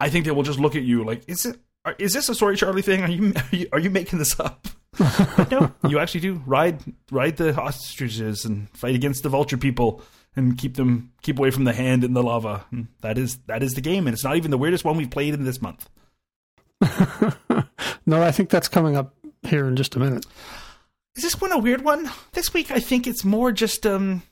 I 0.00 0.08
think 0.08 0.24
they 0.24 0.30
will 0.30 0.42
just 0.42 0.58
look 0.58 0.74
at 0.76 0.82
you 0.82 1.04
like, 1.04 1.22
is 1.28 1.44
it? 1.46 1.58
are- 1.84 1.94
Is 1.98 2.12
this 2.14 2.28
a 2.28 2.34
sorry 2.34 2.56
Charlie 2.56 2.82
thing? 2.82 3.02
Are 3.02 3.10
you 3.10 3.32
are 3.36 3.56
you, 3.56 3.68
are 3.72 3.78
you 3.78 3.90
making 3.90 4.18
this 4.18 4.38
up? 4.40 4.66
But 4.98 5.50
no, 5.50 5.72
you 5.88 5.98
actually 5.98 6.20
do 6.20 6.42
ride 6.46 6.80
ride 7.10 7.36
the 7.36 7.54
ostriches 7.54 8.44
and 8.44 8.68
fight 8.70 8.94
against 8.94 9.22
the 9.22 9.28
vulture 9.28 9.56
people 9.58 10.02
and 10.36 10.56
keep 10.58 10.74
them 10.76 11.12
keep 11.22 11.38
away 11.38 11.50
from 11.50 11.64
the 11.64 11.72
hand 11.72 12.02
in 12.04 12.12
the 12.14 12.22
lava. 12.22 12.64
And 12.70 12.88
that 13.02 13.18
is 13.18 13.38
that 13.46 13.62
is 13.62 13.74
the 13.74 13.80
game, 13.80 14.06
and 14.06 14.14
it's 14.14 14.24
not 14.24 14.36
even 14.36 14.50
the 14.50 14.58
weirdest 14.58 14.84
one 14.84 14.96
we've 14.96 15.10
played 15.10 15.34
in 15.34 15.44
this 15.44 15.60
month. 15.62 15.88
no, 18.06 18.22
I 18.22 18.30
think 18.32 18.50
that's 18.50 18.68
coming 18.68 18.96
up 18.96 19.14
here 19.42 19.66
in 19.66 19.76
just 19.76 19.96
a 19.96 19.98
minute. 19.98 20.26
Is 21.16 21.22
this 21.22 21.40
one 21.40 21.52
a 21.52 21.58
weird 21.58 21.82
one? 21.82 22.10
This 22.32 22.54
week, 22.54 22.70
I 22.70 22.80
think 22.80 23.06
it's 23.06 23.24
more 23.24 23.52
just 23.52 23.86
um, 23.86 24.22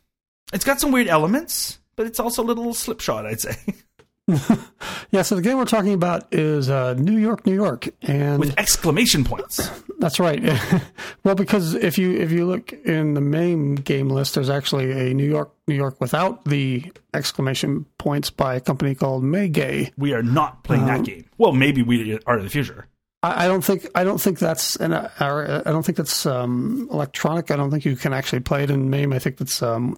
it's 0.52 0.64
got 0.64 0.80
some 0.80 0.92
weird 0.92 1.08
elements, 1.08 1.78
but 1.96 2.06
it's 2.06 2.20
also 2.20 2.42
a 2.42 2.46
little 2.46 2.72
slipshod, 2.74 3.26
I'd 3.26 3.40
say, 3.40 3.56
Yeah, 5.10 5.22
so 5.22 5.36
the 5.36 5.42
game 5.42 5.56
we're 5.56 5.64
talking 5.64 5.94
about 5.94 6.32
is 6.34 6.68
uh, 6.68 6.92
New 6.94 7.16
York, 7.16 7.46
New 7.46 7.54
York, 7.54 7.88
and 8.02 8.38
with 8.38 8.58
exclamation 8.58 9.24
points. 9.24 9.70
that's 9.98 10.20
right. 10.20 10.42
well, 11.24 11.34
because 11.34 11.72
if 11.74 11.96
you 11.96 12.12
if 12.12 12.30
you 12.30 12.44
look 12.44 12.72
in 12.72 13.14
the 13.14 13.22
main 13.22 13.76
game 13.76 14.10
list, 14.10 14.34
there's 14.34 14.50
actually 14.50 15.10
a 15.10 15.14
New 15.14 15.26
York, 15.26 15.54
New 15.66 15.74
York 15.74 15.98
without 15.98 16.44
the 16.44 16.92
exclamation 17.14 17.86
points 17.96 18.28
by 18.28 18.56
a 18.56 18.60
company 18.60 18.94
called 18.94 19.24
Maygay. 19.24 19.92
We 19.96 20.12
are 20.12 20.22
not 20.22 20.62
playing 20.62 20.84
that 20.86 21.04
game. 21.04 21.24
Well, 21.38 21.52
maybe 21.52 21.82
we 21.82 22.18
are 22.26 22.36
in 22.36 22.44
the 22.44 22.50
future. 22.50 22.86
I, 23.22 23.46
I 23.46 23.48
don't 23.48 23.64
think 23.64 23.88
I 23.94 24.04
don't 24.04 24.20
think 24.20 24.38
that's 24.38 24.76
an 24.76 24.92
I 24.92 25.62
don't 25.64 25.86
think 25.86 25.96
that's 25.96 26.26
um, 26.26 26.86
electronic. 26.92 27.50
I 27.50 27.56
don't 27.56 27.70
think 27.70 27.86
you 27.86 27.96
can 27.96 28.12
actually 28.12 28.40
play 28.40 28.64
it 28.64 28.70
in 28.70 28.90
MAME. 28.90 29.14
I 29.14 29.18
think 29.18 29.38
that's 29.38 29.62
um, 29.62 29.96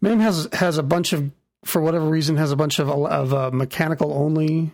MAME 0.00 0.20
has 0.20 0.48
has 0.52 0.78
a 0.78 0.84
bunch 0.84 1.12
of 1.12 1.32
for 1.64 1.80
whatever 1.80 2.06
reason 2.06 2.36
has 2.36 2.52
a 2.52 2.56
bunch 2.56 2.78
of 2.78 2.88
of 2.88 3.34
uh, 3.34 3.50
mechanical 3.52 4.12
only 4.12 4.72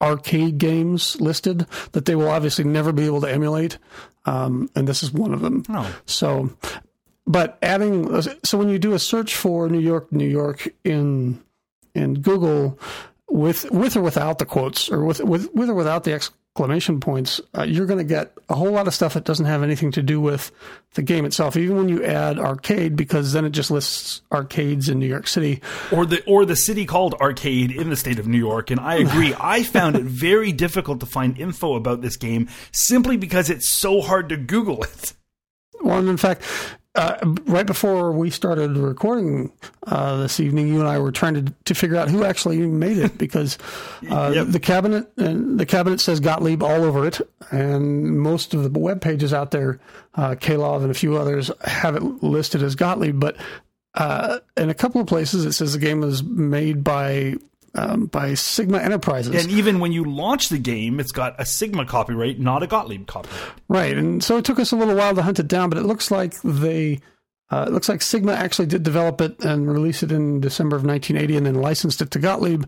arcade 0.00 0.58
games 0.58 1.20
listed 1.20 1.66
that 1.92 2.06
they 2.06 2.16
will 2.16 2.28
obviously 2.28 2.64
never 2.64 2.92
be 2.92 3.06
able 3.06 3.20
to 3.20 3.30
emulate, 3.30 3.78
um, 4.24 4.68
and 4.74 4.88
this 4.88 5.02
is 5.02 5.12
one 5.12 5.32
of 5.32 5.40
them. 5.40 5.62
Oh, 5.68 5.94
So, 6.06 6.50
but 7.26 7.58
adding 7.62 8.20
so 8.44 8.58
when 8.58 8.68
you 8.68 8.78
do 8.78 8.94
a 8.94 8.98
search 8.98 9.36
for 9.36 9.68
New 9.68 9.78
York, 9.78 10.12
New 10.12 10.28
York 10.28 10.68
in 10.84 11.42
in 11.94 12.14
Google 12.14 12.78
with 13.30 13.70
with 13.70 13.96
or 13.96 14.02
without 14.02 14.38
the 14.38 14.46
quotes 14.46 14.90
or 14.90 15.04
with 15.04 15.20
with 15.20 15.52
with 15.54 15.70
or 15.70 15.74
without 15.74 16.04
the 16.04 16.12
exclamation 16.54 17.00
points, 17.00 17.40
uh, 17.56 17.62
you're 17.62 17.86
going 17.86 17.98
to 17.98 18.04
get 18.04 18.32
a 18.50 18.54
whole 18.54 18.70
lot 18.70 18.86
of 18.86 18.92
stuff 18.92 19.14
that 19.14 19.24
doesn't 19.24 19.46
have 19.46 19.62
anything 19.62 19.90
to 19.90 20.02
do 20.02 20.20
with 20.20 20.50
the 20.92 21.02
game 21.02 21.24
itself. 21.24 21.56
Even 21.56 21.76
when 21.78 21.88
you 21.88 22.04
add 22.04 22.38
arcade, 22.38 22.94
because 22.94 23.32
then 23.32 23.46
it 23.46 23.50
just 23.50 23.70
lists 23.70 24.20
arcades 24.30 24.90
in 24.90 24.98
New 24.98 25.06
York 25.06 25.26
City. 25.26 25.62
or 25.90 26.04
the 26.04 26.22
or 26.26 26.44
the 26.44 26.56
city 26.56 26.84
called 26.84 27.14
Arcade 27.14 27.70
in 27.70 27.88
the 27.88 27.96
state 27.96 28.18
of 28.18 28.26
New 28.26 28.38
York. 28.38 28.70
And 28.70 28.78
I 28.78 28.96
agree. 28.96 29.34
I 29.40 29.62
found 29.62 29.96
it 29.96 30.04
very 30.04 30.52
difficult 30.52 31.00
to 31.00 31.06
find 31.06 31.38
info 31.38 31.74
about 31.74 32.02
this 32.02 32.18
game 32.18 32.48
simply 32.70 33.16
because 33.16 33.48
it's 33.48 33.66
so 33.66 34.02
hard 34.02 34.28
to 34.28 34.36
Google 34.36 34.82
it. 34.82 35.14
Well, 35.80 36.06
in 36.06 36.18
fact, 36.18 36.42
uh, 36.94 37.16
right 37.46 37.66
before 37.66 38.12
we 38.12 38.28
started 38.30 38.76
recording 38.76 39.50
uh, 39.86 40.16
this 40.18 40.38
evening, 40.40 40.68
you 40.68 40.80
and 40.80 40.88
I 40.88 40.98
were 40.98 41.12
trying 41.12 41.34
to 41.34 41.54
to 41.64 41.74
figure 41.74 41.96
out 41.96 42.08
who 42.10 42.24
actually 42.24 42.58
made 42.66 42.98
it 42.98 43.16
because 43.16 43.56
uh, 44.10 44.32
Yep. 44.34 44.46
the 44.48 44.60
cabinet 44.60 45.10
and 45.16 45.58
the 45.58 45.64
cabinet 45.66 46.00
says 46.00 46.20
Gottlieb 46.20 46.62
all 46.62 46.84
over 46.84 47.06
it, 47.06 47.20
and 47.50 48.20
most 48.20 48.52
of 48.54 48.62
the 48.70 48.78
web 48.78 49.00
pages 49.00 49.32
out 49.32 49.50
there, 49.52 49.80
uh, 50.16 50.34
Klov 50.38 50.82
and 50.82 50.90
a 50.90 50.94
few 50.94 51.16
others 51.16 51.50
have 51.64 51.96
it 51.96 52.02
listed 52.22 52.62
as 52.62 52.74
Gottlieb, 52.74 53.18
but 53.18 53.36
uh, 53.94 54.38
in 54.56 54.68
a 54.70 54.74
couple 54.74 55.00
of 55.00 55.06
places 55.06 55.44
it 55.46 55.52
says 55.52 55.72
the 55.72 55.78
game 55.78 56.00
was 56.00 56.22
made 56.22 56.82
by 56.84 57.34
um, 57.74 58.06
by 58.06 58.34
Sigma 58.34 58.78
Enterprises. 58.78 59.34
And 59.34 59.52
even 59.52 59.80
when 59.80 59.92
you 59.92 60.04
launch 60.04 60.48
the 60.48 60.58
game, 60.58 61.00
it's 61.00 61.12
got 61.12 61.34
a 61.40 61.46
Sigma 61.46 61.86
copyright, 61.86 62.38
not 62.38 62.62
a 62.62 62.66
Gottlieb 62.66 63.06
copyright. 63.06 63.52
Right, 63.68 63.96
and 63.96 64.22
so 64.22 64.36
it 64.36 64.44
took 64.44 64.58
us 64.58 64.72
a 64.72 64.76
little 64.76 64.94
while 64.94 65.14
to 65.14 65.22
hunt 65.22 65.38
it 65.38 65.48
down, 65.48 65.70
but 65.70 65.78
it 65.78 65.84
looks 65.84 66.10
like 66.10 66.40
they, 66.42 67.00
uh, 67.52 67.66
it 67.68 67.72
looks 67.72 67.86
like 67.86 68.00
Sigma 68.00 68.32
actually 68.32 68.64
did 68.64 68.82
develop 68.82 69.20
it 69.20 69.38
and 69.44 69.70
release 69.70 70.02
it 70.02 70.10
in 70.10 70.40
December 70.40 70.74
of 70.74 70.86
1980, 70.86 71.36
and 71.36 71.44
then 71.44 71.60
licensed 71.60 72.00
it 72.00 72.10
to 72.12 72.18
Gottlieb 72.18 72.64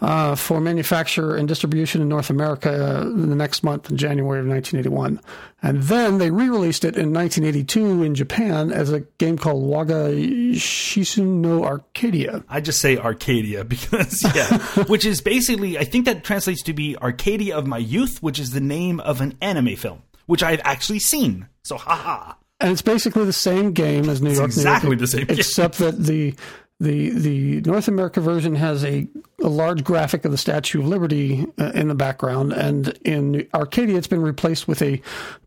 uh, 0.00 0.34
for 0.34 0.62
manufacture 0.62 1.36
and 1.36 1.46
distribution 1.46 2.00
in 2.00 2.08
North 2.08 2.30
America 2.30 2.70
uh, 2.70 3.02
in 3.02 3.28
the 3.28 3.36
next 3.36 3.62
month 3.62 3.90
in 3.90 3.98
January 3.98 4.40
of 4.40 4.46
1981, 4.46 5.20
and 5.62 5.82
then 5.82 6.16
they 6.16 6.30
re-released 6.30 6.86
it 6.86 6.96
in 6.96 7.12
1982 7.12 8.02
in 8.02 8.14
Japan 8.14 8.72
as 8.72 8.90
a 8.90 9.00
game 9.18 9.36
called 9.36 9.62
Waga 9.62 10.14
Seishun 10.54 11.42
no 11.42 11.62
Arcadia. 11.62 12.42
I 12.48 12.62
just 12.62 12.80
say 12.80 12.96
Arcadia 12.96 13.62
because, 13.66 14.22
yeah, 14.34 14.56
which 14.84 15.04
is 15.04 15.20
basically, 15.20 15.76
I 15.76 15.84
think 15.84 16.06
that 16.06 16.24
translates 16.24 16.62
to 16.62 16.72
be 16.72 16.96
Arcadia 16.96 17.58
of 17.58 17.66
My 17.66 17.78
Youth, 17.78 18.22
which 18.22 18.38
is 18.38 18.52
the 18.52 18.60
name 18.60 19.00
of 19.00 19.20
an 19.20 19.36
anime 19.42 19.76
film, 19.76 20.02
which 20.24 20.42
I've 20.42 20.62
actually 20.64 21.00
seen. 21.00 21.48
So, 21.62 21.76
haha. 21.76 22.36
And 22.64 22.72
it's 22.72 22.82
basically 22.82 23.26
the 23.26 23.32
same 23.32 23.72
game 23.72 24.08
as 24.08 24.22
New 24.22 24.30
York. 24.30 24.38
New 24.38 24.40
York, 24.40 24.48
exactly 24.48 24.96
the 24.96 25.06
same 25.06 25.26
game. 25.26 25.38
except 25.38 25.76
that 25.78 26.02
the 26.02 26.34
the 26.80 27.10
the 27.10 27.60
North 27.60 27.88
America 27.88 28.22
version 28.22 28.54
has 28.54 28.82
a, 28.84 29.06
a 29.42 29.48
large 29.48 29.84
graphic 29.84 30.24
of 30.24 30.32
the 30.32 30.38
Statue 30.38 30.80
of 30.80 30.86
Liberty 30.88 31.46
uh, 31.60 31.72
in 31.74 31.88
the 31.88 31.94
background, 31.94 32.54
and 32.54 32.98
in 33.04 33.46
Arcadia, 33.52 33.98
it's 33.98 34.06
been 34.06 34.22
replaced 34.22 34.66
with 34.66 34.80
a 34.80 35.02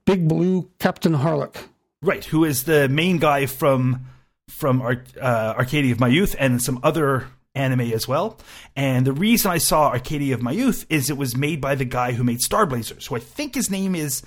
big 0.05 0.27
blue 0.27 0.69
Captain 0.79 1.13
Harlock. 1.13 1.55
Right, 2.03 2.23
who 2.23 2.45
is 2.45 2.65
the 2.65 2.87
main 2.87 3.17
guy 3.17 3.47
from 3.47 4.05
from 4.47 4.79
Ar- 4.83 5.03
uh, 5.19 5.55
Arcadia 5.57 5.93
of 5.93 5.99
My 5.99 6.07
Youth 6.09 6.35
and 6.37 6.61
some 6.61 6.79
other 6.83 7.25
anime 7.55 7.91
as 7.93 8.07
well. 8.07 8.37
And 8.75 9.07
the 9.07 9.11
reason 9.11 9.49
I 9.49 9.57
saw 9.57 9.89
Arcadia 9.89 10.35
of 10.35 10.43
My 10.43 10.51
Youth 10.51 10.85
is 10.87 11.09
it 11.09 11.17
was 11.17 11.35
made 11.35 11.59
by 11.59 11.73
the 11.73 11.85
guy 11.85 12.11
who 12.11 12.23
made 12.23 12.41
Star 12.41 12.67
Blazers, 12.67 13.07
who 13.07 13.15
I 13.15 13.19
think 13.19 13.55
his 13.55 13.71
name 13.71 13.95
is 13.95 14.21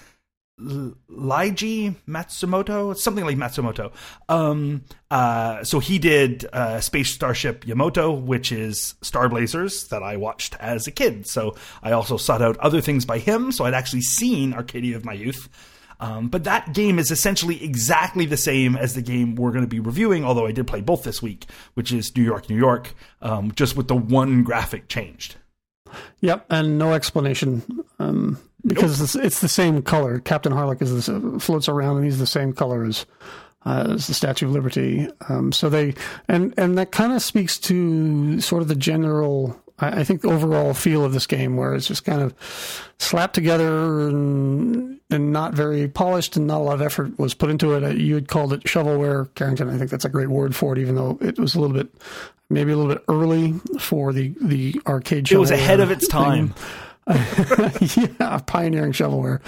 Leiji 0.61 1.95
Matsumoto, 2.09 2.97
something 2.97 3.25
like 3.25 3.37
Matsumoto. 3.37 3.93
Um, 4.29 4.85
uh, 5.11 5.65
so 5.65 5.79
he 5.79 5.99
did 5.99 6.45
uh, 6.53 6.81
Space 6.81 7.13
Starship 7.13 7.67
Yamato, 7.67 8.13
which 8.13 8.53
is 8.53 8.95
Star 9.03 9.29
Blazers 9.29 9.89
that 9.89 10.03
I 10.03 10.17
watched 10.17 10.57
as 10.61 10.87
a 10.87 10.91
kid. 10.91 11.27
So 11.27 11.57
I 11.83 11.93
also 11.93 12.17
sought 12.17 12.43
out 12.43 12.57
other 12.59 12.81
things 12.81 13.05
by 13.05 13.19
him. 13.19 13.53
So 13.53 13.65
I'd 13.65 13.75
actually 13.75 14.03
seen 14.03 14.53
Arcadia 14.53 14.97
of 14.97 15.05
my 15.05 15.15
youth. 15.15 15.49
Um, 16.01 16.29
but 16.29 16.45
that 16.45 16.73
game 16.73 16.99
is 16.99 17.11
essentially 17.11 17.63
exactly 17.63 18.25
the 18.25 18.39
same 18.39 18.75
as 18.75 18.95
the 18.95 19.03
game 19.03 19.35
we're 19.35 19.53
going 19.53 19.65
to 19.65 19.69
be 19.69 19.81
reviewing, 19.81 20.25
although 20.25 20.47
I 20.47 20.53
did 20.53 20.67
play 20.67 20.81
both 20.81 21.03
this 21.03 21.21
week, 21.21 21.45
which 21.75 21.93
is 21.93 22.17
New 22.17 22.23
York, 22.23 22.49
New 22.49 22.57
York, 22.57 22.95
um, 23.21 23.53
just 23.53 23.77
with 23.77 23.89
the 23.89 23.97
one 23.97 24.43
graphic 24.43 24.89
changed. 24.89 25.37
Yep, 26.21 26.47
and 26.49 26.79
no 26.79 26.95
explanation. 26.95 27.85
Um, 27.99 28.39
because 28.67 28.99
nope. 28.99 29.05
it's, 29.05 29.15
it's, 29.27 29.41
the 29.41 29.49
same 29.49 29.83
color. 29.83 30.19
Captain 30.21 30.53
Harlock 30.53 30.83
is 30.83 31.07
this, 31.07 31.43
floats 31.43 31.69
around 31.69 31.97
and 31.97 32.05
he's 32.05 32.19
the 32.19 32.27
same 32.27 32.53
color 32.53 32.85
as 32.85 33.07
uh, 33.67 33.89
as 33.91 34.07
the 34.07 34.15
Statue 34.15 34.47
of 34.47 34.53
Liberty. 34.53 35.09
Um, 35.29 35.53
so 35.53 35.69
they 35.69 35.95
and 36.29 36.55
and 36.57 36.79
that 36.79 36.93
kind 36.93 37.13
of 37.13 37.23
speaks 37.23 37.59
to 37.61 38.41
sort 38.41 38.63
of 38.63 38.69
the 38.69 38.75
general. 38.75 39.61
I, 39.79 40.01
I 40.01 40.05
think 40.05 40.25
overall 40.25 40.75
feel 40.75 41.05
of 41.05 41.13
this 41.13 41.27
game, 41.27 41.57
where 41.57 41.75
it's 41.75 41.87
just 41.87 42.05
kind 42.05 42.23
of 42.23 42.35
slapped 42.99 43.35
together 43.35 44.09
and, 44.09 45.01
and 45.11 45.33
not 45.33 45.55
very 45.55 45.89
polished, 45.89 46.37
and 46.37 46.47
not 46.47 46.59
a 46.59 46.65
lot 46.65 46.75
of 46.75 46.83
effort 46.83 47.19
was 47.19 47.35
put 47.35 47.51
into 47.51 47.73
it. 47.73 47.99
You 47.99 48.15
had 48.15 48.29
called 48.29 48.53
it 48.53 48.63
shovelware, 48.65 49.35
Carrington. 49.35 49.69
I 49.69 49.79
think 49.79 49.91
that's 49.91 50.05
a 50.05 50.11
great 50.11 50.29
word 50.29 50.55
for 50.55 50.73
it, 50.73 50.79
even 50.79 50.95
though 50.95 51.19
it 51.21 51.39
was 51.39 51.55
a 51.55 51.61
little 51.61 51.77
bit, 51.77 51.93
maybe 52.49 52.73
a 52.73 52.77
little 52.77 52.95
bit 52.95 53.05
early 53.09 53.55
for 53.79 54.13
the 54.13 54.35
the 54.41 54.81
arcade. 54.87 55.31
It 55.31 55.39
was 55.39 55.51
ahead 55.51 55.81
of 55.81 55.91
its 55.91 56.09
time. 56.09 56.51
Thing. 56.51 56.65
yeah, 58.21 58.39
pioneering 58.47 58.93
shovelware. 58.93 59.41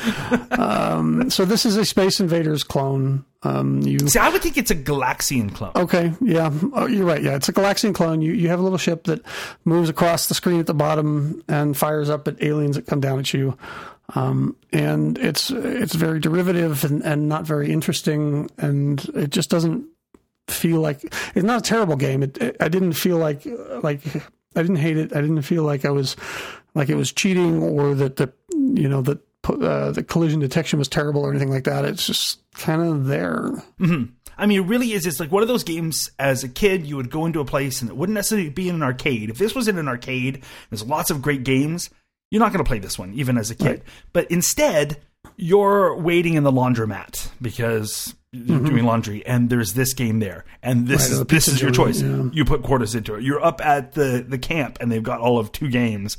Um, 0.58 1.30
so 1.30 1.44
this 1.44 1.64
is 1.64 1.76
a 1.76 1.84
Space 1.84 2.20
Invaders 2.20 2.64
clone. 2.64 3.24
Um, 3.44 3.82
you 3.82 3.98
see, 4.08 4.18
I 4.18 4.28
would 4.28 4.42
think 4.42 4.56
it's 4.56 4.70
a 4.70 4.76
Galaxian 4.76 5.54
clone. 5.54 5.72
Okay, 5.74 6.12
yeah, 6.20 6.50
oh, 6.72 6.86
you're 6.86 7.06
right. 7.06 7.22
Yeah, 7.22 7.36
it's 7.36 7.48
a 7.48 7.52
Galaxian 7.52 7.94
clone. 7.94 8.22
You 8.22 8.32
you 8.32 8.48
have 8.48 8.60
a 8.60 8.62
little 8.62 8.78
ship 8.78 9.04
that 9.04 9.22
moves 9.64 9.88
across 9.88 10.28
the 10.28 10.34
screen 10.34 10.60
at 10.60 10.66
the 10.66 10.74
bottom 10.74 11.42
and 11.48 11.76
fires 11.76 12.10
up 12.10 12.28
at 12.28 12.42
aliens 12.42 12.76
that 12.76 12.86
come 12.86 13.00
down 13.00 13.18
at 13.18 13.32
you. 13.32 13.56
Um, 14.14 14.56
and 14.72 15.18
it's 15.18 15.50
it's 15.50 15.94
very 15.94 16.20
derivative 16.20 16.84
and, 16.84 17.02
and 17.02 17.28
not 17.28 17.44
very 17.44 17.72
interesting, 17.72 18.50
and 18.58 19.04
it 19.14 19.30
just 19.30 19.50
doesn't 19.50 19.86
feel 20.48 20.80
like 20.80 21.02
it's 21.04 21.44
not 21.44 21.60
a 21.60 21.62
terrible 21.62 21.96
game. 21.96 22.22
It, 22.22 22.38
it, 22.38 22.56
I 22.60 22.68
didn't 22.68 22.92
feel 22.92 23.18
like 23.18 23.46
like 23.82 24.00
I 24.54 24.62
didn't 24.62 24.76
hate 24.76 24.98
it. 24.98 25.16
I 25.16 25.20
didn't 25.20 25.42
feel 25.42 25.64
like 25.64 25.84
I 25.84 25.90
was 25.90 26.16
like 26.74 26.88
it 26.88 26.94
was 26.94 27.12
cheating 27.12 27.62
or 27.62 27.94
that 27.94 28.16
the 28.16 28.32
you 28.52 28.88
know 28.88 29.02
that 29.02 29.18
uh, 29.48 29.90
the 29.90 30.04
collision 30.04 30.40
detection 30.40 30.78
was 30.78 30.88
terrible 30.88 31.22
or 31.22 31.30
anything 31.30 31.50
like 31.50 31.64
that. 31.64 31.84
It's 31.84 32.06
just 32.06 32.40
kind 32.54 32.82
of 32.82 33.06
there. 33.06 33.50
Mm-hmm. 33.80 34.12
I 34.38 34.46
mean, 34.46 34.60
it 34.60 34.66
really 34.66 34.92
is. 34.92 35.06
It's 35.06 35.20
like 35.20 35.30
one 35.30 35.42
of 35.42 35.48
those 35.48 35.64
games 35.64 36.10
as 36.18 36.42
a 36.42 36.48
kid, 36.48 36.86
you 36.86 36.96
would 36.96 37.10
go 37.10 37.26
into 37.26 37.40
a 37.40 37.44
place 37.44 37.80
and 37.80 37.90
it 37.90 37.96
wouldn't 37.96 38.14
necessarily 38.14 38.50
be 38.50 38.68
in 38.68 38.76
an 38.76 38.82
arcade. 38.82 39.30
If 39.30 39.38
this 39.38 39.54
was 39.54 39.68
in 39.68 39.78
an 39.78 39.88
arcade, 39.88 40.42
there's 40.70 40.84
lots 40.84 41.10
of 41.10 41.22
great 41.22 41.44
games. 41.44 41.90
You're 42.30 42.40
not 42.40 42.52
going 42.52 42.64
to 42.64 42.68
play 42.68 42.78
this 42.78 42.98
one, 42.98 43.12
even 43.14 43.36
as 43.36 43.50
a 43.50 43.54
kid. 43.54 43.66
Right. 43.66 43.82
But 44.12 44.30
instead, 44.30 45.02
you're 45.36 45.96
waiting 45.96 46.34
in 46.34 46.44
the 46.44 46.52
laundromat 46.52 47.30
because 47.42 48.14
you're 48.32 48.58
mm-hmm. 48.58 48.66
doing 48.66 48.84
laundry 48.84 49.24
and 49.26 49.50
there's 49.50 49.74
this 49.74 49.92
game 49.92 50.18
there 50.18 50.44
and 50.62 50.88
this 50.88 51.10
right, 51.10 51.20
is 51.20 51.24
this 51.26 51.48
is 51.48 51.60
your 51.60 51.70
choice 51.70 52.00
yeah. 52.00 52.30
you 52.32 52.46
put 52.46 52.62
quarters 52.62 52.94
into 52.94 53.14
it 53.14 53.22
you're 53.22 53.44
up 53.44 53.60
at 53.60 53.92
the 53.92 54.24
the 54.26 54.38
camp 54.38 54.78
and 54.80 54.90
they've 54.90 55.02
got 55.02 55.20
all 55.20 55.38
of 55.38 55.52
two 55.52 55.68
games 55.68 56.16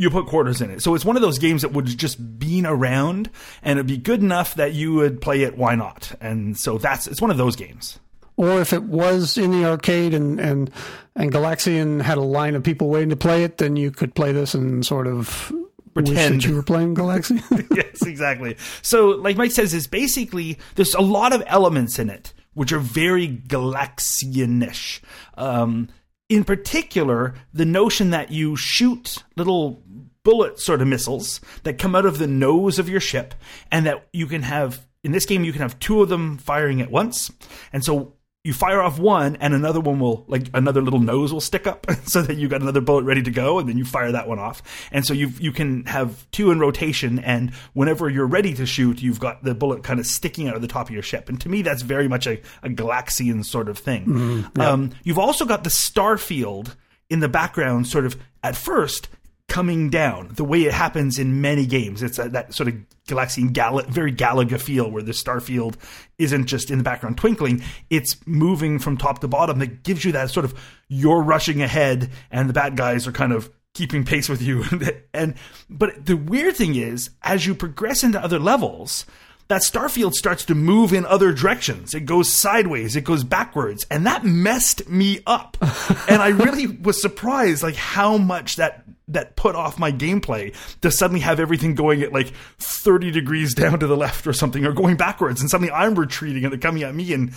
you 0.00 0.08
put 0.08 0.26
quarters 0.26 0.62
in 0.62 0.70
it. 0.70 0.82
So 0.82 0.94
it's 0.94 1.04
one 1.04 1.16
of 1.16 1.22
those 1.22 1.38
games 1.38 1.60
that 1.60 1.72
would 1.72 1.84
just 1.86 2.38
been 2.38 2.64
around 2.64 3.28
and 3.62 3.78
it'd 3.78 3.86
be 3.86 3.98
good 3.98 4.22
enough 4.22 4.54
that 4.54 4.72
you 4.72 4.94
would 4.94 5.20
play 5.20 5.42
it. 5.42 5.58
Why 5.58 5.74
not? 5.74 6.12
And 6.22 6.56
so 6.56 6.78
that's 6.78 7.06
it's 7.06 7.20
one 7.20 7.30
of 7.30 7.36
those 7.36 7.54
games. 7.54 8.00
Or 8.38 8.62
if 8.62 8.72
it 8.72 8.84
was 8.84 9.36
in 9.36 9.50
the 9.50 9.66
arcade 9.66 10.14
and 10.14 10.40
and 10.40 10.70
and 11.14 11.30
Galaxian 11.30 12.00
had 12.00 12.16
a 12.16 12.22
line 12.22 12.54
of 12.54 12.62
people 12.62 12.88
waiting 12.88 13.10
to 13.10 13.16
play 13.16 13.44
it, 13.44 13.58
then 13.58 13.76
you 13.76 13.90
could 13.90 14.14
play 14.14 14.32
this 14.32 14.54
and 14.54 14.86
sort 14.86 15.06
of 15.06 15.52
pretend 15.92 16.44
you 16.44 16.54
were 16.54 16.62
playing 16.62 16.94
Galaxy. 16.94 17.42
yes, 17.70 18.06
exactly. 18.06 18.56
So, 18.80 19.08
like 19.08 19.36
Mike 19.36 19.52
says, 19.52 19.74
it's 19.74 19.86
basically 19.86 20.58
there's 20.76 20.94
a 20.94 21.02
lot 21.02 21.34
of 21.34 21.42
elements 21.46 21.98
in 21.98 22.08
it 22.08 22.32
which 22.54 22.72
are 22.72 22.78
very 22.80 23.28
Galaxianish. 23.28 25.00
Um, 25.36 25.88
in 26.30 26.44
particular, 26.44 27.34
the 27.52 27.66
notion 27.66 28.10
that 28.10 28.30
you 28.30 28.56
shoot 28.56 29.24
little 29.36 29.82
bullet 30.22 30.60
sort 30.60 30.80
of 30.80 30.88
missiles 30.88 31.40
that 31.64 31.76
come 31.76 31.94
out 31.94 32.06
of 32.06 32.18
the 32.18 32.26
nose 32.26 32.78
of 32.78 32.88
your 32.88 33.00
ship, 33.00 33.34
and 33.70 33.84
that 33.84 34.06
you 34.12 34.26
can 34.26 34.42
have 34.42 34.86
in 35.02 35.12
this 35.12 35.26
game 35.26 35.44
you 35.44 35.52
can 35.52 35.62
have 35.62 35.78
two 35.80 36.00
of 36.00 36.08
them 36.08 36.38
firing 36.38 36.80
at 36.80 36.90
once. 36.90 37.30
And 37.72 37.84
so 37.84 38.14
you 38.42 38.54
fire 38.54 38.80
off 38.80 38.98
one 38.98 39.36
and 39.36 39.52
another 39.52 39.80
one 39.80 40.00
will 40.00 40.24
like 40.26 40.48
another 40.54 40.80
little 40.80 40.98
nose 40.98 41.32
will 41.32 41.40
stick 41.40 41.66
up. 41.66 41.86
So 42.10 42.22
that 42.22 42.38
you 42.38 42.48
got 42.48 42.60
another 42.60 42.80
bullet 42.80 43.04
ready 43.04 43.22
to 43.22 43.30
go 43.30 43.60
and 43.60 43.68
then 43.68 43.78
you 43.78 43.84
fire 43.84 44.10
that 44.10 44.26
one 44.26 44.38
off. 44.40 44.62
And 44.90 45.06
so 45.06 45.12
you 45.12 45.28
you 45.38 45.52
can 45.52 45.84
have 45.84 46.28
two 46.32 46.50
in 46.50 46.58
rotation 46.58 47.20
and 47.20 47.54
whenever 47.72 48.08
you're 48.08 48.26
ready 48.26 48.54
to 48.54 48.66
shoot 48.66 49.00
you've 49.00 49.20
got 49.20 49.44
the 49.44 49.54
bullet 49.54 49.84
kind 49.84 50.00
of 50.00 50.06
sticking 50.06 50.48
out 50.48 50.56
of 50.56 50.62
the 50.62 50.66
top 50.66 50.88
of 50.88 50.94
your 50.94 51.02
ship. 51.02 51.28
And 51.28 51.40
to 51.42 51.48
me 51.48 51.62
that's 51.62 51.82
very 51.82 52.08
much 52.08 52.26
a, 52.26 52.40
a 52.62 52.68
Galaxian 52.68 53.44
sort 53.44 53.68
of 53.68 53.78
thing. 53.78 54.06
Mm, 54.06 54.50
yeah. 54.56 54.70
um, 54.70 54.90
you've 55.04 55.18
also 55.18 55.44
got 55.44 55.62
the 55.62 55.70
star 55.70 56.16
field 56.16 56.74
in 57.10 57.20
the 57.20 57.28
background 57.28 57.86
sort 57.86 58.06
of 58.06 58.16
at 58.42 58.56
first 58.56 59.08
coming 59.50 59.90
down 59.90 60.28
the 60.36 60.44
way 60.44 60.62
it 60.62 60.72
happens 60.72 61.18
in 61.18 61.40
many 61.40 61.66
games. 61.66 62.02
It's 62.02 62.18
a, 62.20 62.28
that 62.30 62.54
sort 62.54 62.68
of 62.68 62.76
Galaxian, 63.08 63.52
Gal- 63.52 63.82
very 63.82 64.12
Galaga 64.12 64.60
feel 64.60 64.88
where 64.88 65.02
the 65.02 65.12
star 65.12 65.40
field 65.40 65.76
isn't 66.18 66.46
just 66.46 66.70
in 66.70 66.78
the 66.78 66.84
background 66.84 67.18
twinkling, 67.18 67.62
it's 67.90 68.16
moving 68.26 68.78
from 68.78 68.96
top 68.96 69.18
to 69.18 69.28
bottom 69.28 69.58
that 69.58 69.82
gives 69.82 70.04
you 70.04 70.12
that 70.12 70.30
sort 70.30 70.44
of 70.44 70.54
you're 70.88 71.20
rushing 71.20 71.60
ahead 71.62 72.10
and 72.30 72.48
the 72.48 72.54
bad 72.54 72.76
guys 72.76 73.08
are 73.08 73.12
kind 73.12 73.32
of 73.32 73.50
keeping 73.74 74.04
pace 74.04 74.28
with 74.28 74.40
you. 74.40 74.64
and 75.14 75.34
but 75.68 76.06
the 76.06 76.16
weird 76.16 76.56
thing 76.56 76.76
is 76.76 77.10
as 77.22 77.44
you 77.44 77.54
progress 77.54 78.04
into 78.04 78.22
other 78.22 78.38
levels, 78.38 79.04
that 79.48 79.62
starfield 79.62 80.12
starts 80.12 80.44
to 80.44 80.54
move 80.54 80.92
in 80.92 81.04
other 81.04 81.32
directions. 81.32 81.92
It 81.92 82.06
goes 82.06 82.32
sideways, 82.32 82.94
it 82.94 83.02
goes 83.02 83.24
backwards, 83.24 83.84
and 83.90 84.06
that 84.06 84.24
messed 84.24 84.88
me 84.88 85.22
up. 85.26 85.56
and 86.08 86.22
I 86.22 86.28
really 86.28 86.68
was 86.68 87.02
surprised 87.02 87.64
like 87.64 87.74
how 87.74 88.16
much 88.16 88.56
that 88.56 88.84
that 89.12 89.36
put 89.36 89.54
off 89.54 89.78
my 89.78 89.92
gameplay 89.92 90.54
to 90.80 90.90
suddenly 90.90 91.20
have 91.20 91.40
everything 91.40 91.74
going 91.74 92.02
at 92.02 92.12
like 92.12 92.32
30 92.58 93.10
degrees 93.10 93.54
down 93.54 93.80
to 93.80 93.86
the 93.86 93.96
left 93.96 94.26
or 94.26 94.32
something 94.32 94.64
or 94.64 94.72
going 94.72 94.96
backwards 94.96 95.40
and 95.40 95.50
suddenly 95.50 95.72
I'm 95.72 95.94
retreating 95.94 96.44
and 96.44 96.52
they're 96.52 96.60
coming 96.60 96.82
at 96.82 96.94
me 96.94 97.12
and 97.12 97.32